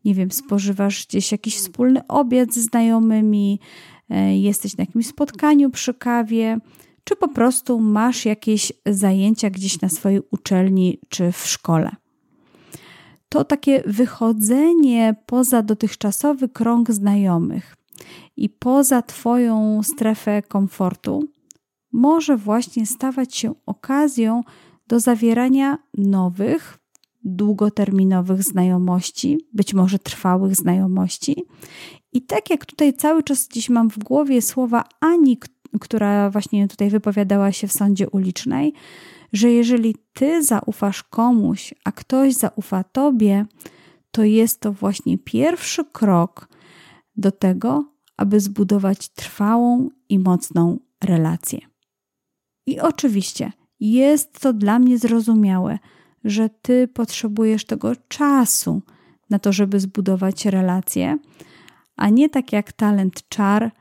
nie 0.05 0.13
wiem, 0.13 0.31
spożywasz 0.31 1.07
gdzieś 1.07 1.31
jakiś 1.31 1.55
wspólny 1.55 2.07
obiad 2.07 2.53
z 2.53 2.57
znajomymi, 2.57 3.59
e, 4.09 4.37
jesteś 4.37 4.77
na 4.77 4.81
jakimś 4.81 5.07
spotkaniu 5.07 5.69
przy 5.69 5.93
kawie, 5.93 6.57
czy 7.03 7.15
po 7.15 7.27
prostu 7.27 7.79
masz 7.79 8.25
jakieś 8.25 8.73
zajęcia 8.85 9.49
gdzieś 9.49 9.81
na 9.81 9.89
swojej 9.89 10.21
uczelni 10.31 10.99
czy 11.09 11.31
w 11.31 11.47
szkole. 11.47 11.95
To 13.29 13.43
takie 13.43 13.83
wychodzenie 13.85 15.15
poza 15.25 15.61
dotychczasowy 15.61 16.49
krąg 16.49 16.91
znajomych 16.91 17.75
i 18.37 18.49
poza 18.49 19.01
Twoją 19.01 19.83
strefę 19.83 20.41
komfortu 20.41 21.23
może 21.91 22.37
właśnie 22.37 22.85
stawać 22.85 23.35
się 23.35 23.53
okazją 23.65 24.43
do 24.87 24.99
zawierania 24.99 25.77
nowych, 25.97 26.77
długoterminowych 27.23 28.43
znajomości, 28.43 29.37
być 29.53 29.73
może 29.73 29.99
trwałych 29.99 30.55
znajomości. 30.55 31.45
I 32.13 32.21
tak 32.21 32.49
jak 32.49 32.65
tutaj 32.65 32.93
cały 32.93 33.23
czas 33.23 33.47
dziś 33.47 33.69
mam 33.69 33.89
w 33.89 33.97
głowie 33.97 34.41
słowa 34.41 34.83
Ani, 34.99 35.37
która 35.81 36.29
właśnie 36.29 36.67
tutaj 36.67 36.89
wypowiadała 36.89 37.51
się 37.51 37.67
w 37.67 37.73
sądzie 37.73 38.09
ulicznej, 38.09 38.73
że 39.33 39.51
jeżeli 39.51 39.95
ty 40.13 40.43
zaufasz 40.43 41.03
komuś, 41.03 41.73
a 41.83 41.91
ktoś 41.91 42.33
zaufa 42.33 42.83
tobie, 42.83 43.45
to 44.11 44.23
jest 44.23 44.59
to 44.59 44.71
właśnie 44.71 45.17
pierwszy 45.17 45.85
krok 45.85 46.49
do 47.17 47.31
tego, 47.31 47.94
aby 48.17 48.39
zbudować 48.39 49.09
trwałą 49.09 49.89
i 50.09 50.19
mocną 50.19 50.79
relację. 51.03 51.59
I 52.67 52.79
oczywiście 52.79 53.51
jest 53.79 54.39
to 54.39 54.53
dla 54.53 54.79
mnie 54.79 54.97
zrozumiałe, 54.97 55.79
że 56.23 56.49
ty 56.49 56.87
potrzebujesz 56.87 57.65
tego 57.65 57.91
czasu 58.07 58.81
na 59.29 59.39
to, 59.39 59.53
żeby 59.53 59.79
zbudować 59.79 60.45
relacje, 60.45 61.17
a 61.95 62.09
nie 62.09 62.29
tak 62.29 62.53
jak 62.53 62.73
talent 62.73 63.29
czar, 63.29 63.71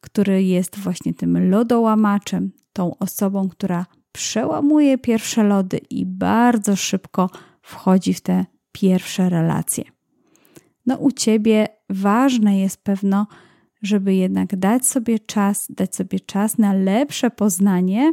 który 0.00 0.42
jest 0.42 0.78
właśnie 0.78 1.14
tym 1.14 1.50
lodołamaczem, 1.50 2.52
tą 2.72 2.98
osobą, 2.98 3.48
która 3.48 3.86
przełamuje 4.12 4.98
pierwsze 4.98 5.42
lody 5.42 5.80
i 5.90 6.06
bardzo 6.06 6.76
szybko 6.76 7.30
wchodzi 7.62 8.14
w 8.14 8.20
te 8.20 8.46
pierwsze 8.72 9.28
relacje. 9.28 9.84
No, 10.86 10.96
u 10.96 11.10
ciebie 11.12 11.68
ważne 11.90 12.60
jest 12.60 12.84
pewno, 12.84 13.26
żeby 13.86 14.14
jednak 14.14 14.56
dać 14.56 14.86
sobie 14.86 15.18
czas, 15.18 15.66
dać 15.70 15.96
sobie 15.96 16.20
czas 16.20 16.58
na 16.58 16.72
lepsze 16.72 17.30
poznanie, 17.30 18.12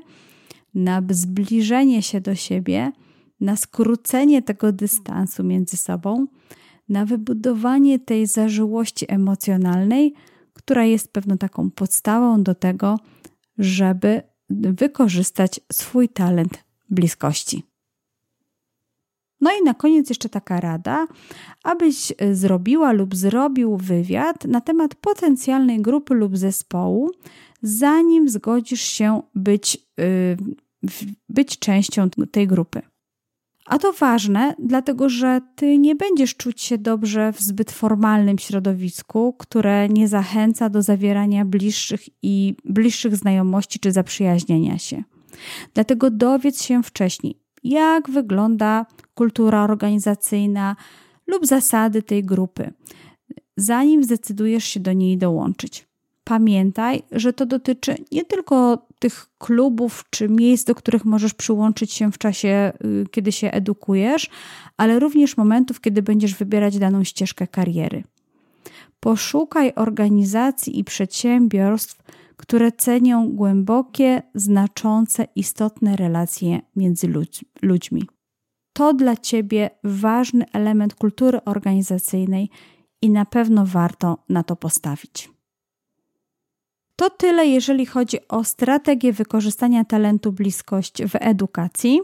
na 0.74 1.01
zbliżenie 1.09 2.01
się 2.01 2.22
do 2.22 2.36
siebie, 2.36 2.91
na 3.39 3.55
skrócenie 3.55 4.41
tego 4.41 4.72
dystansu 4.72 5.43
między 5.43 5.78
sobą, 5.78 6.28
na 6.89 7.05
wybudowanie 7.05 7.99
tej 7.99 8.28
zażyłości 8.28 9.05
emocjonalnej, 9.09 10.13
która 10.53 10.86
jest 10.86 11.13
pewną 11.13 11.38
taką 11.38 11.72
podstawą 11.72 12.43
do 12.43 12.55
tego, 12.55 12.99
żeby 13.57 14.22
wykorzystać 14.49 15.59
swój 15.72 16.09
talent 16.09 16.63
bliskości. 16.89 17.70
No 19.41 19.51
i 19.61 19.63
na 19.63 19.73
koniec 19.73 20.09
jeszcze 20.09 20.29
taka 20.29 20.59
rada, 20.59 21.07
abyś 21.63 22.13
zrobiła 22.31 22.91
lub 22.91 23.15
zrobił 23.15 23.77
wywiad 23.77 24.45
na 24.45 24.61
temat 24.61 24.95
potencjalnej 24.95 25.81
grupy 25.81 26.13
lub 26.13 26.37
zespołu, 26.37 27.11
zanim 27.61 28.29
zgodzisz 28.29 28.81
się 28.81 29.21
być, 29.35 29.77
yy, 29.97 30.37
być 31.29 31.59
częścią 31.59 32.09
tej 32.31 32.47
grupy. 32.47 32.81
A 33.65 33.77
to 33.77 33.93
ważne, 33.93 34.55
dlatego 34.59 35.09
że 35.09 35.41
ty 35.55 35.77
nie 35.77 35.95
będziesz 35.95 36.35
czuć 36.35 36.61
się 36.61 36.77
dobrze 36.77 37.33
w 37.33 37.41
zbyt 37.41 37.71
formalnym 37.71 38.39
środowisku, 38.39 39.35
które 39.39 39.89
nie 39.89 40.07
zachęca 40.07 40.69
do 40.69 40.81
zawierania 40.81 41.45
bliższych 41.45 42.01
i 42.23 42.55
bliższych 42.65 43.15
znajomości 43.15 43.79
czy 43.79 43.91
zaprzyjaźnienia 43.91 44.77
się. 44.77 45.03
Dlatego 45.73 46.11
dowiedz 46.11 46.63
się 46.63 46.83
wcześniej, 46.83 47.41
jak 47.64 48.09
wygląda 48.09 48.86
kultura 49.16 49.64
organizacyjna 49.64 50.76
lub 51.28 51.45
zasady 51.45 52.03
tej 52.03 52.24
grupy, 52.24 52.74
zanim 53.57 54.03
zdecydujesz 54.03 54.64
się 54.64 54.80
do 54.80 54.93
niej 54.93 55.18
dołączyć. 55.18 55.88
Pamiętaj, 56.24 57.03
że 57.12 57.34
to 57.34 57.45
dotyczy 57.45 57.95
nie 58.12 58.26
tylko 58.26 58.88
tych 58.99 59.28
klubów 59.38 60.05
czy 60.09 60.30
miejsc, 60.30 60.66
do 60.66 60.76
których 60.76 61.05
możesz 61.05 61.34
przyłączyć 61.34 61.93
się 61.93 62.12
w 62.12 62.18
czasie, 62.18 62.72
y, 62.86 63.05
kiedy 63.12 63.32
się 63.32 63.51
edukujesz, 63.51 64.30
ale 64.78 64.99
również 64.99 65.38
momentów, 65.38 65.82
kiedy 65.82 66.01
będziesz 66.01 66.36
wybierać 66.36 66.80
daną 66.80 67.03
ścieżkę 67.03 67.47
kariery. 67.47 68.03
Poszukaj 68.99 69.74
organizacji 69.76 70.80
i 70.80 70.84
przedsiębiorstw, 70.84 72.03
które 72.41 72.71
cenią 72.71 73.29
głębokie, 73.29 74.21
znaczące, 74.35 75.27
istotne 75.35 75.95
relacje 75.95 76.61
między 76.75 77.13
ludźmi. 77.61 78.03
To 78.73 78.93
dla 78.93 79.17
Ciebie 79.17 79.69
ważny 79.83 80.45
element 80.53 80.95
kultury 80.95 81.43
organizacyjnej 81.45 82.49
i 83.01 83.09
na 83.09 83.25
pewno 83.25 83.65
warto 83.65 84.17
na 84.29 84.43
to 84.43 84.55
postawić. 84.55 85.29
To 86.95 87.09
tyle, 87.09 87.47
jeżeli 87.47 87.85
chodzi 87.85 88.27
o 88.27 88.43
strategię 88.43 89.13
wykorzystania 89.13 89.85
talentu 89.85 90.31
bliskość 90.31 91.03
w 91.03 91.15
edukacji. 91.19 92.01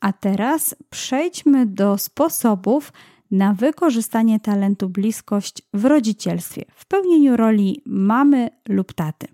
A 0.00 0.12
teraz 0.12 0.76
przejdźmy 0.90 1.66
do 1.66 1.98
sposobów 1.98 2.92
na 3.34 3.54
wykorzystanie 3.54 4.40
talentu 4.40 4.88
bliskość 4.88 5.62
w 5.72 5.84
rodzicielstwie, 5.84 6.64
w 6.74 6.86
pełnieniu 6.86 7.36
roli 7.36 7.82
mamy 7.86 8.50
lub 8.68 8.92
taty. 8.92 9.26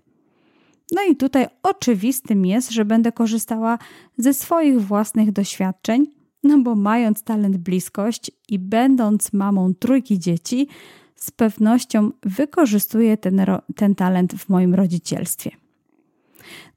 No 0.91 1.01
i 1.09 1.15
tutaj 1.15 1.47
oczywistym 1.63 2.45
jest, 2.45 2.71
że 2.71 2.85
będę 2.85 3.11
korzystała 3.11 3.77
ze 4.17 4.33
swoich 4.33 4.81
własnych 4.81 5.31
doświadczeń, 5.31 6.07
no 6.43 6.59
bo 6.59 6.75
mając 6.75 7.23
talent 7.23 7.57
bliskość 7.57 8.31
i 8.49 8.59
będąc 8.59 9.33
mamą 9.33 9.73
trójki 9.73 10.19
dzieci, 10.19 10.67
z 11.15 11.31
pewnością 11.31 12.11
wykorzystuję 12.23 13.17
ten, 13.17 13.45
ten 13.75 13.95
talent 13.95 14.33
w 14.33 14.49
moim 14.49 14.75
rodzicielstwie. 14.75 15.51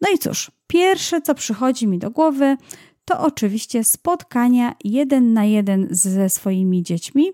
No 0.00 0.08
i 0.14 0.18
cóż, 0.18 0.50
pierwsze 0.66 1.20
co 1.20 1.34
przychodzi 1.34 1.86
mi 1.86 1.98
do 1.98 2.10
głowy, 2.10 2.56
to 3.04 3.20
oczywiście 3.20 3.84
spotkania 3.84 4.74
jeden 4.84 5.32
na 5.32 5.44
jeden 5.44 5.86
ze 5.90 6.28
swoimi 6.28 6.82
dziećmi, 6.82 7.24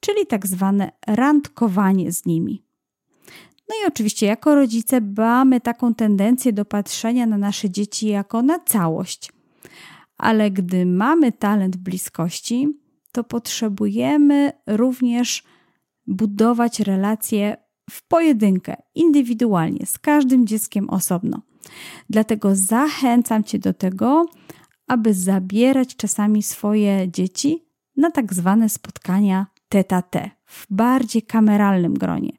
czyli 0.00 0.26
tak 0.26 0.46
zwane 0.46 0.92
randkowanie 1.06 2.12
z 2.12 2.26
nimi. 2.26 2.62
No 3.68 3.74
i 3.84 3.88
oczywiście, 3.88 4.26
jako 4.26 4.54
rodzice, 4.54 5.00
mamy 5.16 5.60
taką 5.60 5.94
tendencję 5.94 6.52
do 6.52 6.64
patrzenia 6.64 7.26
na 7.26 7.38
nasze 7.38 7.70
dzieci 7.70 8.06
jako 8.06 8.42
na 8.42 8.58
całość. 8.58 9.32
Ale 10.16 10.50
gdy 10.50 10.86
mamy 10.86 11.32
talent 11.32 11.76
bliskości, 11.76 12.68
to 13.12 13.24
potrzebujemy 13.24 14.52
również 14.66 15.42
budować 16.06 16.80
relacje 16.80 17.56
w 17.90 18.08
pojedynkę, 18.08 18.76
indywidualnie, 18.94 19.86
z 19.86 19.98
każdym 19.98 20.46
dzieckiem 20.46 20.90
osobno. 20.90 21.42
Dlatego 22.10 22.56
zachęcam 22.56 23.44
Cię 23.44 23.58
do 23.58 23.74
tego, 23.74 24.26
aby 24.88 25.14
zabierać 25.14 25.96
czasami 25.96 26.42
swoje 26.42 27.08
dzieci 27.10 27.64
na 27.96 28.10
tak 28.10 28.34
zwane 28.34 28.68
spotkania 28.68 29.46
tete 29.68 30.30
w 30.44 30.66
bardziej 30.70 31.22
kameralnym 31.22 31.94
gronie. 31.94 32.32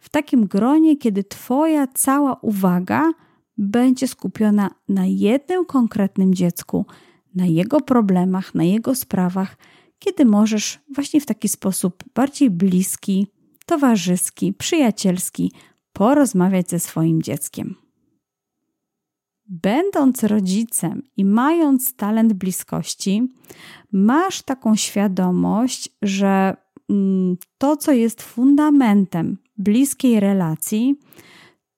W 0.00 0.08
takim 0.08 0.46
gronie, 0.46 0.96
kiedy 0.96 1.24
Twoja 1.24 1.86
cała 1.86 2.34
uwaga 2.34 3.12
będzie 3.58 4.08
skupiona 4.08 4.70
na 4.88 5.06
jednym 5.06 5.64
konkretnym 5.64 6.34
dziecku, 6.34 6.86
na 7.34 7.46
jego 7.46 7.80
problemach, 7.80 8.54
na 8.54 8.64
jego 8.64 8.94
sprawach 8.94 9.56
kiedy 10.00 10.24
możesz 10.24 10.78
właśnie 10.94 11.20
w 11.20 11.26
taki 11.26 11.48
sposób 11.48 12.04
bardziej 12.14 12.50
bliski, 12.50 13.26
towarzyski, 13.66 14.52
przyjacielski 14.52 15.52
porozmawiać 15.92 16.70
ze 16.70 16.80
swoim 16.80 17.22
dzieckiem. 17.22 17.74
Będąc 19.52 20.24
rodzicem 20.24 21.02
i 21.16 21.24
mając 21.24 21.94
talent 21.94 22.32
bliskości, 22.32 23.32
masz 23.92 24.42
taką 24.42 24.76
świadomość, 24.76 25.88
że 26.02 26.56
mm, 26.90 27.36
to, 27.58 27.76
co 27.76 27.92
jest 27.92 28.22
fundamentem 28.22 29.38
bliskiej 29.58 30.20
relacji, 30.20 30.94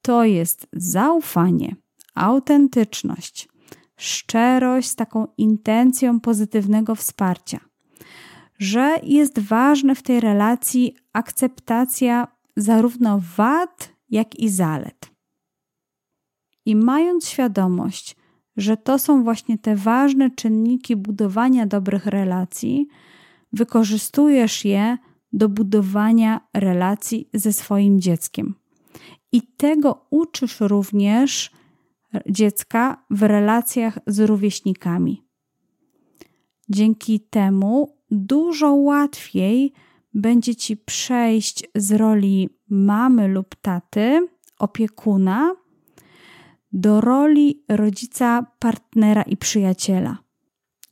to 0.02 0.24
jest 0.24 0.66
zaufanie, 0.72 1.76
autentyczność, 2.14 3.48
szczerość 3.96 4.88
z 4.88 4.96
taką 4.96 5.26
intencją 5.38 6.20
pozytywnego 6.20 6.94
wsparcia, 6.94 7.60
że 8.58 8.98
jest 9.02 9.38
ważne 9.38 9.94
w 9.94 10.02
tej 10.02 10.20
relacji 10.20 10.96
akceptacja 11.12 12.28
zarówno 12.56 13.20
wad, 13.36 13.92
jak 14.10 14.34
i 14.34 14.48
zalet. 14.48 15.11
I 16.66 16.76
mając 16.76 17.28
świadomość, 17.28 18.16
że 18.56 18.76
to 18.76 18.98
są 18.98 19.22
właśnie 19.24 19.58
te 19.58 19.76
ważne 19.76 20.30
czynniki 20.30 20.96
budowania 20.96 21.66
dobrych 21.66 22.06
relacji, 22.06 22.88
wykorzystujesz 23.52 24.64
je 24.64 24.98
do 25.32 25.48
budowania 25.48 26.40
relacji 26.54 27.28
ze 27.34 27.52
swoim 27.52 28.00
dzieckiem. 28.00 28.54
I 29.32 29.42
tego 29.42 30.06
uczysz 30.10 30.60
również 30.60 31.50
dziecka 32.28 33.04
w 33.10 33.22
relacjach 33.22 33.98
z 34.06 34.20
rówieśnikami. 34.20 35.24
Dzięki 36.68 37.20
temu 37.20 37.96
dużo 38.10 38.72
łatwiej 38.72 39.72
będzie 40.14 40.56
ci 40.56 40.76
przejść 40.76 41.64
z 41.74 41.92
roli 41.92 42.48
mamy 42.68 43.28
lub 43.28 43.54
taty, 43.54 44.28
opiekuna, 44.58 45.54
do 46.72 47.00
roli 47.00 47.64
rodzica, 47.68 48.46
partnera 48.58 49.22
i 49.22 49.36
przyjaciela. 49.36 50.18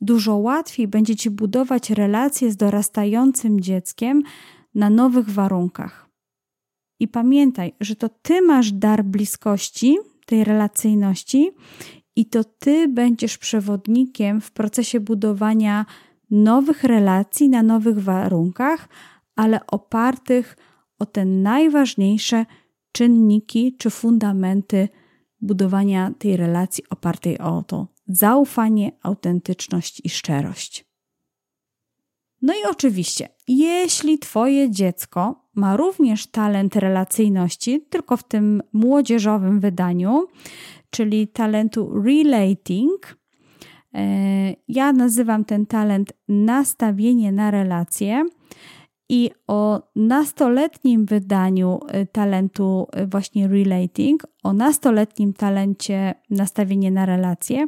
Dużo 0.01 0.35
łatwiej 0.35 0.87
będzie 0.87 1.15
ci 1.15 1.29
budować 1.29 1.89
relacje 1.89 2.51
z 2.51 2.57
dorastającym 2.57 3.59
dzieckiem 3.59 4.23
na 4.75 4.89
nowych 4.89 5.29
warunkach. 5.29 6.09
I 6.99 7.07
pamiętaj, 7.07 7.73
że 7.79 7.95
to 7.95 8.09
ty 8.09 8.41
masz 8.41 8.71
dar 8.71 9.03
bliskości, 9.03 9.97
tej 10.25 10.43
relacyjności, 10.43 11.51
i 12.15 12.25
to 12.25 12.43
ty 12.43 12.87
będziesz 12.87 13.37
przewodnikiem 13.37 14.41
w 14.41 14.51
procesie 14.51 14.99
budowania 14.99 15.85
nowych 16.31 16.83
relacji 16.83 17.49
na 17.49 17.63
nowych 17.63 17.99
warunkach, 17.99 18.89
ale 19.35 19.67
opartych 19.67 20.57
o 20.99 21.05
te 21.05 21.25
najważniejsze 21.25 22.45
czynniki 22.91 23.75
czy 23.77 23.89
fundamenty 23.89 24.89
budowania 25.41 26.11
tej 26.19 26.37
relacji 26.37 26.83
opartej 26.89 27.37
o 27.37 27.63
to 27.63 27.87
zaufanie, 28.07 28.91
autentyczność 29.03 30.01
i 30.03 30.09
szczerość. 30.09 30.85
No 32.41 32.53
i 32.53 32.69
oczywiście, 32.69 33.29
jeśli 33.47 34.19
Twoje 34.19 34.71
dziecko 34.71 35.47
ma 35.55 35.77
również 35.77 36.27
talent 36.27 36.75
relacyjności, 36.75 37.81
tylko 37.89 38.17
w 38.17 38.23
tym 38.23 38.61
młodzieżowym 38.73 39.59
wydaniu, 39.59 40.27
czyli 40.89 41.27
talentu 41.27 42.03
relating, 42.05 43.17
e, 43.93 44.53
ja 44.67 44.93
nazywam 44.93 45.45
ten 45.45 45.65
talent 45.65 46.13
nastawienie 46.27 47.31
na 47.31 47.51
relacje 47.51 48.25
i 49.11 49.31
o 49.47 49.81
nastoletnim 49.95 51.05
wydaniu 51.05 51.79
y, 51.95 52.07
talentu 52.11 52.87
y, 53.03 53.07
właśnie 53.07 53.47
relating, 53.47 54.23
o 54.43 54.53
nastoletnim 54.53 55.33
talencie 55.33 56.13
nastawienie 56.29 56.91
na 56.91 57.05
relacje, 57.05 57.67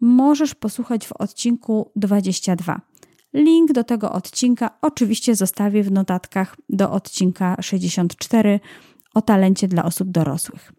możesz 0.00 0.54
posłuchać 0.54 1.06
w 1.06 1.12
odcinku 1.12 1.90
22. 1.96 2.80
Link 3.34 3.72
do 3.72 3.84
tego 3.84 4.12
odcinka 4.12 4.70
oczywiście 4.82 5.34
zostawię 5.34 5.82
w 5.82 5.92
notatkach 5.92 6.56
do 6.68 6.90
odcinka 6.90 7.56
64 7.60 8.60
o 9.14 9.22
talencie 9.22 9.68
dla 9.68 9.84
osób 9.84 10.10
dorosłych. 10.10 10.72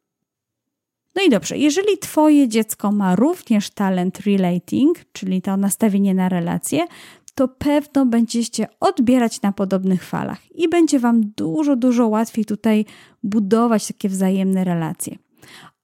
No 1.16 1.24
i 1.24 1.30
dobrze, 1.30 1.58
jeżeli 1.58 1.98
Twoje 1.98 2.48
dziecko 2.48 2.92
ma 2.92 3.16
również 3.16 3.70
talent 3.70 4.20
relating, 4.20 4.98
czyli 5.14 5.42
to 5.42 5.58
nastawienie 5.58 6.14
na 6.14 6.30
relacje, 6.30 6.88
to 7.36 7.48
pewno 7.48 8.06
będziecie 8.06 8.68
odbierać 8.80 9.42
na 9.42 9.52
podobnych 9.52 10.04
falach 10.04 10.56
i 10.56 10.70
będzie 10.70 11.00
Wam 11.00 11.22
dużo, 11.38 11.76
dużo 11.76 12.08
łatwiej 12.08 12.46
tutaj 12.46 12.86
budować 13.24 13.88
takie 13.88 14.10
wzajemne 14.10 14.64
relacje. 14.64 15.18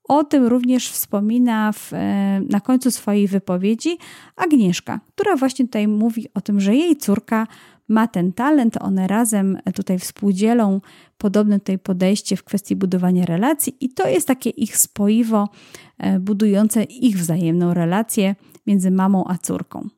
O 0.03 0.23
tym 0.23 0.45
również 0.45 0.89
wspomina 0.89 1.71
w, 1.71 1.93
e, 1.93 2.41
na 2.49 2.59
końcu 2.59 2.91
swojej 2.91 3.27
wypowiedzi 3.27 3.97
Agnieszka, 4.35 4.99
która 5.15 5.35
właśnie 5.35 5.65
tutaj 5.65 5.87
mówi 5.87 6.27
o 6.33 6.41
tym, 6.41 6.59
że 6.59 6.75
jej 6.75 6.95
córka 6.95 7.47
ma 7.87 8.07
ten 8.07 8.33
talent, 8.33 8.77
one 8.81 9.07
razem 9.07 9.57
tutaj 9.75 9.99
współdzielą 9.99 10.81
podobne 11.17 11.59
tutaj 11.59 11.79
podejście 11.79 12.35
w 12.35 12.43
kwestii 12.43 12.75
budowania 12.75 13.25
relacji 13.25 13.75
i 13.79 13.89
to 13.89 14.07
jest 14.07 14.27
takie 14.27 14.49
ich 14.49 14.77
spoiwo 14.77 15.49
e, 15.97 16.19
budujące 16.19 16.83
ich 16.83 17.17
wzajemną 17.17 17.73
relację 17.73 18.35
między 18.67 18.91
mamą 18.91 19.23
a 19.27 19.37
córką. 19.37 19.89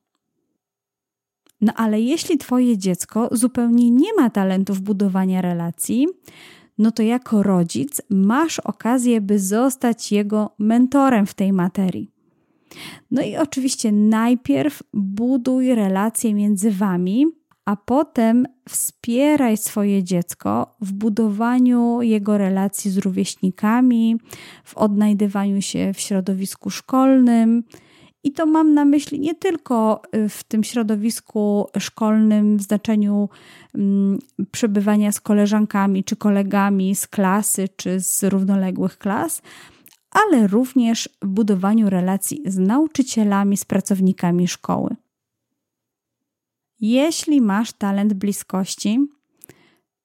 No 1.61 1.73
ale 1.75 2.01
jeśli 2.01 2.37
Twoje 2.37 2.77
dziecko 2.77 3.29
zupełnie 3.31 3.91
nie 3.91 4.13
ma 4.13 4.29
talentów 4.29 4.81
budowania 4.81 5.41
relacji, 5.41 6.07
no 6.77 6.91
to 6.91 7.03
jako 7.03 7.43
rodzic 7.43 8.01
masz 8.09 8.59
okazję, 8.59 9.21
by 9.21 9.39
zostać 9.39 10.11
jego 10.11 10.55
mentorem 10.59 11.25
w 11.25 11.33
tej 11.33 11.53
materii. 11.53 12.11
No 13.11 13.21
i 13.21 13.37
oczywiście 13.37 13.91
najpierw 13.91 14.83
buduj 14.93 15.75
relacje 15.75 16.33
między 16.33 16.71
Wami, 16.71 17.25
a 17.65 17.75
potem 17.75 18.47
wspieraj 18.69 19.57
swoje 19.57 20.03
dziecko 20.03 20.75
w 20.81 20.93
budowaniu 20.93 22.01
jego 22.01 22.37
relacji 22.37 22.91
z 22.91 22.97
rówieśnikami, 22.97 24.17
w 24.63 24.77
odnajdywaniu 24.77 25.61
się 25.61 25.93
w 25.93 25.99
środowisku 25.99 26.69
szkolnym 26.69 27.63
i 28.23 28.31
to 28.31 28.45
mam 28.45 28.73
na 28.73 28.85
myśli 28.85 29.19
nie 29.19 29.35
tylko 29.35 30.01
y, 30.15 30.29
w 30.29 30.43
tym 30.43 30.63
środowisku 30.63 31.67
szkolnym 31.79 32.57
w 32.57 32.61
znaczeniu 32.61 33.29
mm, 33.75 34.19
przebywania 34.51 35.11
z 35.11 35.21
koleżankami 35.21 36.03
czy 36.03 36.15
kolegami 36.15 36.95
z 36.95 37.07
klasy 37.07 37.69
czy 37.75 37.99
z 37.99 38.23
równoległych 38.23 38.97
klas, 38.97 39.41
ale 40.11 40.47
również 40.47 41.09
w 41.21 41.27
budowaniu 41.27 41.89
relacji 41.89 42.43
z 42.45 42.57
nauczycielami, 42.57 43.57
z 43.57 43.65
pracownikami 43.65 44.47
szkoły. 44.47 44.95
Jeśli 46.79 47.41
masz 47.41 47.73
talent 47.73 48.13
bliskości, 48.13 48.99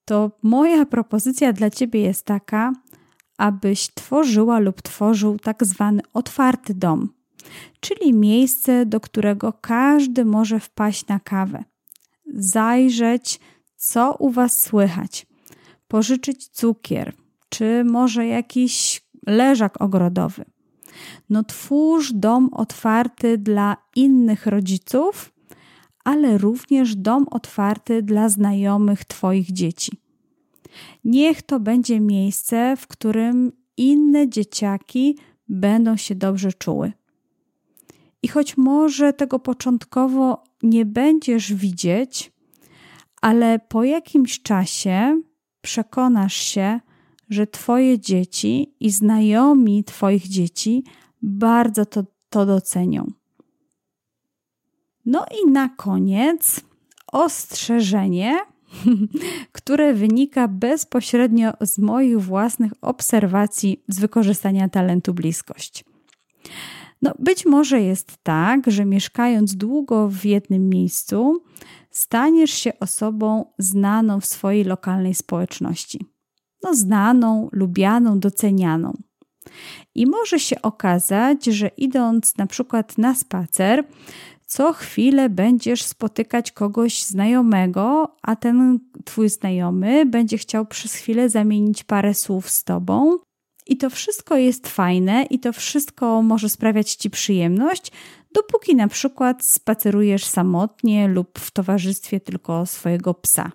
to 0.04 0.30
moja 0.42 0.86
propozycja 0.86 1.52
dla 1.52 1.70
Ciebie 1.70 2.00
jest 2.00 2.24
taka, 2.24 2.72
abyś 3.38 3.88
tworzyła 3.94 4.58
lub 4.58 4.82
tworzył 4.82 5.38
tak 5.38 5.64
zwany 5.64 6.02
otwarty 6.12 6.74
dom 6.74 7.15
czyli 7.80 8.14
miejsce, 8.14 8.86
do 8.86 9.00
którego 9.00 9.52
każdy 9.52 10.24
może 10.24 10.60
wpaść 10.60 11.06
na 11.06 11.20
kawę, 11.20 11.64
zajrzeć, 12.34 13.40
co 13.76 14.16
u 14.18 14.30
Was 14.30 14.62
słychać, 14.62 15.26
pożyczyć 15.88 16.48
cukier, 16.48 17.12
czy 17.48 17.84
może 17.84 18.26
jakiś 18.26 19.02
leżak 19.26 19.82
ogrodowy. 19.82 20.44
No, 21.30 21.44
twórz 21.44 22.12
dom 22.12 22.48
otwarty 22.52 23.38
dla 23.38 23.76
innych 23.96 24.46
rodziców, 24.46 25.32
ale 26.04 26.38
również 26.38 26.96
dom 26.96 27.26
otwarty 27.30 28.02
dla 28.02 28.28
znajomych 28.28 29.04
Twoich 29.04 29.52
dzieci. 29.52 30.00
Niech 31.04 31.42
to 31.42 31.60
będzie 31.60 32.00
miejsce, 32.00 32.76
w 32.76 32.86
którym 32.86 33.52
inne 33.76 34.28
dzieciaki 34.28 35.18
będą 35.48 35.96
się 35.96 36.14
dobrze 36.14 36.52
czuły. 36.52 36.92
I 38.22 38.28
choć 38.28 38.56
może 38.56 39.12
tego 39.12 39.38
początkowo 39.38 40.44
nie 40.62 40.86
będziesz 40.86 41.54
widzieć, 41.54 42.32
ale 43.22 43.58
po 43.58 43.84
jakimś 43.84 44.42
czasie 44.42 45.20
przekonasz 45.60 46.36
się, 46.36 46.80
że 47.30 47.46
Twoje 47.46 47.98
dzieci 47.98 48.74
i 48.80 48.90
znajomi 48.90 49.84
Twoich 49.84 50.28
dzieci 50.28 50.84
bardzo 51.22 51.86
to, 51.86 52.04
to 52.30 52.46
docenią. 52.46 53.12
No 55.06 55.26
i 55.42 55.50
na 55.50 55.68
koniec 55.68 56.60
ostrzeżenie, 57.12 58.38
które 59.52 59.94
wynika 59.94 60.48
bezpośrednio 60.48 61.52
z 61.60 61.78
moich 61.78 62.22
własnych 62.22 62.72
obserwacji 62.80 63.84
z 63.88 63.98
wykorzystania 63.98 64.68
talentu 64.68 65.14
bliskość. 65.14 65.84
No, 67.02 67.12
być 67.18 67.46
może 67.46 67.80
jest 67.80 68.16
tak, 68.22 68.70
że 68.70 68.84
mieszkając 68.84 69.56
długo 69.56 70.08
w 70.08 70.24
jednym 70.24 70.68
miejscu, 70.68 71.42
staniesz 71.90 72.50
się 72.50 72.72
osobą 72.80 73.44
znaną 73.58 74.20
w 74.20 74.26
swojej 74.26 74.64
lokalnej 74.64 75.14
społeczności. 75.14 76.06
No, 76.62 76.74
znaną, 76.74 77.48
lubianą, 77.52 78.18
docenianą. 78.18 78.92
I 79.94 80.06
może 80.06 80.38
się 80.38 80.62
okazać, 80.62 81.44
że 81.44 81.68
idąc 81.68 82.36
na 82.36 82.46
przykład 82.46 82.98
na 82.98 83.14
spacer, 83.14 83.84
co 84.46 84.72
chwilę 84.72 85.30
będziesz 85.30 85.82
spotykać 85.82 86.52
kogoś 86.52 87.04
znajomego, 87.04 88.16
a 88.22 88.36
ten 88.36 88.78
twój 89.04 89.28
znajomy 89.28 90.06
będzie 90.06 90.38
chciał 90.38 90.66
przez 90.66 90.94
chwilę 90.94 91.28
zamienić 91.28 91.84
parę 91.84 92.14
słów 92.14 92.50
z 92.50 92.64
tobą, 92.64 93.18
I 93.66 93.76
to 93.76 93.90
wszystko 93.90 94.36
jest 94.36 94.68
fajne 94.68 95.24
i 95.24 95.38
to 95.38 95.52
wszystko 95.52 96.22
może 96.22 96.48
sprawiać 96.48 96.94
Ci 96.94 97.10
przyjemność, 97.10 97.92
dopóki 98.32 98.76
na 98.76 98.88
przykład 98.88 99.44
spacerujesz 99.44 100.24
samotnie 100.24 101.08
lub 101.08 101.38
w 101.38 101.50
towarzystwie 101.50 102.20
tylko 102.20 102.66
swojego 102.66 103.14
psa. 103.14 103.52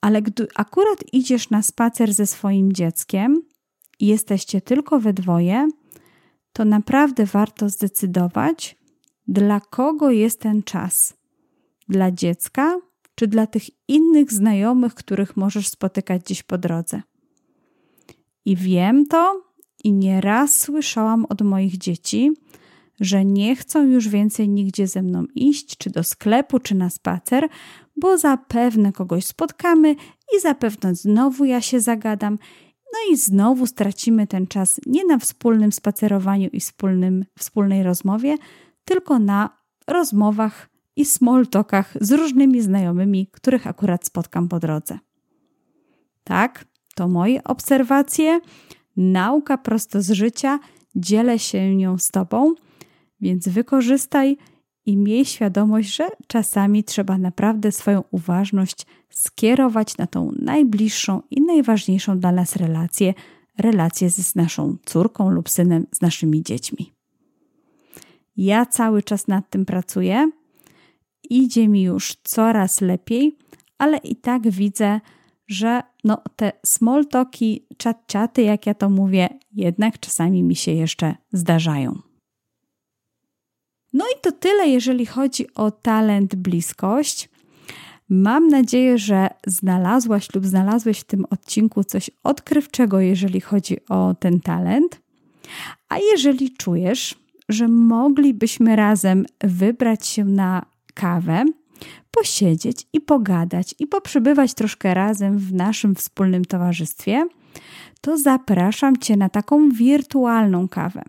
Ale 0.00 0.22
gdy 0.22 0.46
akurat 0.54 1.04
idziesz 1.12 1.50
na 1.50 1.62
spacer 1.62 2.14
ze 2.14 2.26
swoim 2.26 2.72
dzieckiem 2.72 3.42
i 4.00 4.06
jesteście 4.06 4.60
tylko 4.60 5.00
we 5.00 5.12
dwoje, 5.12 5.68
to 6.52 6.64
naprawdę 6.64 7.26
warto 7.26 7.68
zdecydować, 7.68 8.76
dla 9.28 9.60
kogo 9.60 10.10
jest 10.10 10.40
ten 10.40 10.62
czas. 10.62 11.16
Dla 11.88 12.12
dziecka 12.12 12.80
czy 13.14 13.26
dla 13.26 13.46
tych 13.46 13.62
innych 13.88 14.32
znajomych, 14.32 14.94
których 14.94 15.36
możesz 15.36 15.68
spotykać 15.68 16.22
gdzieś 16.22 16.42
po 16.42 16.58
drodze. 16.58 17.02
I 18.48 18.56
wiem 18.56 19.06
to 19.06 19.42
i 19.84 19.92
nieraz 19.92 20.58
słyszałam 20.60 21.26
od 21.28 21.42
moich 21.42 21.78
dzieci, 21.78 22.32
że 23.00 23.24
nie 23.24 23.56
chcą 23.56 23.86
już 23.86 24.08
więcej 24.08 24.48
nigdzie 24.48 24.86
ze 24.86 25.02
mną 25.02 25.24
iść, 25.34 25.76
czy 25.76 25.90
do 25.90 26.04
sklepu, 26.04 26.58
czy 26.58 26.74
na 26.74 26.90
spacer, 26.90 27.48
bo 27.96 28.18
zapewne 28.18 28.92
kogoś 28.92 29.26
spotkamy 29.26 29.96
i 30.36 30.40
zapewne 30.40 30.94
znowu 30.94 31.44
ja 31.44 31.60
się 31.60 31.80
zagadam, 31.80 32.38
no 32.92 33.12
i 33.12 33.16
znowu 33.16 33.66
stracimy 33.66 34.26
ten 34.26 34.46
czas 34.46 34.80
nie 34.86 35.04
na 35.04 35.18
wspólnym 35.18 35.72
spacerowaniu 35.72 36.48
i 36.52 36.60
wspólnym, 36.60 37.24
wspólnej 37.38 37.82
rozmowie, 37.82 38.36
tylko 38.84 39.18
na 39.18 39.58
rozmowach 39.86 40.68
i 40.96 41.04
small 41.04 41.46
talkach 41.46 41.94
z 42.00 42.12
różnymi 42.12 42.60
znajomymi, 42.60 43.26
których 43.32 43.66
akurat 43.66 44.06
spotkam 44.06 44.48
po 44.48 44.58
drodze. 44.58 44.98
Tak, 46.24 46.64
to 46.98 47.08
moje 47.08 47.44
obserwacje, 47.44 48.40
nauka 48.96 49.58
prosto 49.58 50.02
z 50.02 50.10
życia, 50.10 50.58
dzielę 50.94 51.38
się 51.38 51.76
nią 51.76 51.98
z 51.98 52.08
Tobą, 52.10 52.54
więc 53.20 53.48
wykorzystaj 53.48 54.36
i 54.86 54.96
miej 54.96 55.24
świadomość, 55.24 55.96
że 55.96 56.08
czasami 56.26 56.84
trzeba 56.84 57.18
naprawdę 57.18 57.72
swoją 57.72 58.04
uważność 58.10 58.86
skierować 59.10 59.96
na 59.96 60.06
tą 60.06 60.32
najbliższą 60.38 61.22
i 61.30 61.40
najważniejszą 61.40 62.18
dla 62.18 62.32
nas 62.32 62.56
relację 62.56 63.14
relację 63.58 64.10
z 64.10 64.34
naszą 64.34 64.76
córką 64.84 65.30
lub 65.30 65.48
synem, 65.48 65.86
z 65.92 66.00
naszymi 66.00 66.42
dziećmi. 66.42 66.92
Ja 68.36 68.66
cały 68.66 69.02
czas 69.02 69.28
nad 69.28 69.50
tym 69.50 69.64
pracuję. 69.64 70.30
Idzie 71.30 71.68
mi 71.68 71.82
już 71.82 72.16
coraz 72.24 72.80
lepiej, 72.80 73.36
ale 73.78 73.96
i 73.96 74.16
tak 74.16 74.50
widzę, 74.50 75.00
że 75.48 75.82
no, 76.04 76.22
te 76.36 76.52
small 76.66 77.06
talki, 77.06 77.66
chat-chaty, 77.82 78.40
jak 78.42 78.66
ja 78.66 78.74
to 78.74 78.90
mówię, 78.90 79.28
jednak 79.52 80.00
czasami 80.00 80.42
mi 80.42 80.56
się 80.56 80.72
jeszcze 80.72 81.14
zdarzają. 81.32 81.98
No 83.92 84.04
i 84.04 84.20
to 84.22 84.32
tyle, 84.32 84.68
jeżeli 84.68 85.06
chodzi 85.06 85.54
o 85.54 85.70
talent 85.70 86.34
bliskość. 86.34 87.28
Mam 88.08 88.48
nadzieję, 88.48 88.98
że 88.98 89.28
znalazłaś 89.46 90.34
lub 90.34 90.46
znalazłeś 90.46 91.00
w 91.00 91.04
tym 91.04 91.24
odcinku 91.30 91.84
coś 91.84 92.10
odkrywczego, 92.24 93.00
jeżeli 93.00 93.40
chodzi 93.40 93.76
o 93.88 94.14
ten 94.20 94.40
talent. 94.40 95.00
A 95.88 95.98
jeżeli 95.98 96.56
czujesz, 96.56 97.14
że 97.48 97.68
moglibyśmy 97.68 98.76
razem 98.76 99.26
wybrać 99.40 100.06
się 100.06 100.24
na 100.24 100.66
kawę, 100.94 101.44
posiedzieć 102.18 102.86
i 102.92 103.00
pogadać 103.00 103.74
i 103.78 103.86
poprzebywać 103.86 104.54
troszkę 104.54 104.94
razem 104.94 105.38
w 105.38 105.54
naszym 105.54 105.94
wspólnym 105.94 106.44
towarzystwie, 106.44 107.26
to 108.00 108.18
zapraszam 108.18 108.96
Cię 108.96 109.16
na 109.16 109.28
taką 109.28 109.68
wirtualną 109.68 110.68
kawę. 110.68 111.02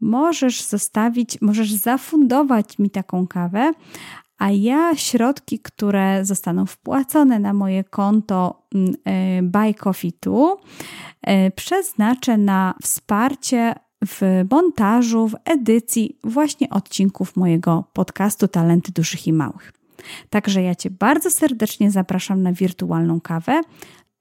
Możesz 0.00 0.62
zostawić, 0.62 1.40
możesz 1.40 1.72
zafundować 1.72 2.78
mi 2.78 2.90
taką 2.90 3.26
kawę, 3.26 3.72
a 4.38 4.50
ja 4.50 4.96
środki, 4.96 5.58
które 5.58 6.24
zostaną 6.24 6.66
wpłacone 6.66 7.38
na 7.38 7.52
moje 7.52 7.84
konto 7.84 8.66
mm, 8.74 8.94
e, 9.04 9.42
Buy 9.42 9.74
Coffee 9.74 10.12
Tu, 10.12 10.56
e, 11.22 11.50
przeznaczę 11.50 12.36
na 12.36 12.74
wsparcie 12.82 13.74
w 14.04 14.44
montażu, 14.50 15.28
w 15.28 15.34
edycji 15.44 16.18
właśnie 16.24 16.70
odcinków 16.70 17.36
mojego 17.36 17.84
podcastu 17.92 18.48
Talenty 18.48 18.92
Dużych 18.92 19.26
i 19.26 19.32
Małych. 19.32 19.75
Także 20.30 20.62
ja 20.62 20.74
Cię 20.74 20.90
bardzo 20.90 21.30
serdecznie 21.30 21.90
zapraszam 21.90 22.42
na 22.42 22.52
wirtualną 22.52 23.20
kawę. 23.20 23.60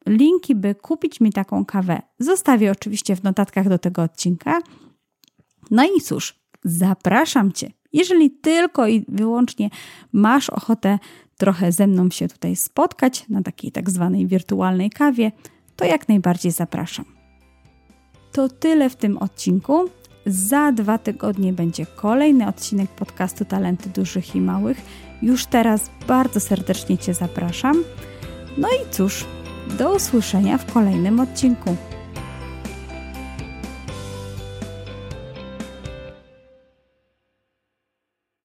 Linki, 0.07 0.55
by 0.55 0.75
kupić 0.75 1.21
mi 1.21 1.33
taką 1.33 1.65
kawę, 1.65 2.01
zostawię 2.19 2.71
oczywiście 2.71 3.15
w 3.15 3.23
notatkach 3.23 3.69
do 3.69 3.79
tego 3.79 4.01
odcinka. 4.01 4.59
No 5.71 5.83
i 5.97 6.01
cóż, 6.01 6.39
zapraszam 6.63 7.51
Cię. 7.51 7.71
Jeżeli 7.93 8.31
tylko 8.31 8.87
i 8.87 9.05
wyłącznie 9.07 9.69
masz 10.13 10.49
ochotę 10.49 10.99
trochę 11.37 11.71
ze 11.71 11.87
mną 11.87 12.09
się 12.09 12.27
tutaj 12.27 12.55
spotkać 12.55 13.29
na 13.29 13.41
takiej 13.41 13.71
tak 13.71 13.89
zwanej 13.89 14.27
wirtualnej 14.27 14.89
kawie, 14.89 15.31
to 15.75 15.85
jak 15.85 16.07
najbardziej 16.07 16.51
zapraszam. 16.51 17.05
To 18.31 18.49
tyle 18.49 18.89
w 18.89 18.95
tym 18.95 19.17
odcinku. 19.17 19.85
Za 20.25 20.71
dwa 20.71 20.97
tygodnie 20.97 21.53
będzie 21.53 21.85
kolejny 21.85 22.47
odcinek 22.47 22.89
podcastu 22.89 23.45
Talenty 23.45 23.89
Dużych 23.89 24.35
i 24.35 24.41
Małych. 24.41 24.81
Już 25.21 25.45
teraz 25.45 25.89
bardzo 26.07 26.39
serdecznie 26.39 26.97
Cię 26.97 27.13
zapraszam. 27.13 27.83
No 28.57 28.67
i 28.67 28.91
cóż, 28.91 29.25
do 29.77 29.95
usłyszenia 29.95 30.57
w 30.57 30.73
kolejnym 30.73 31.19
odcinku. 31.19 31.75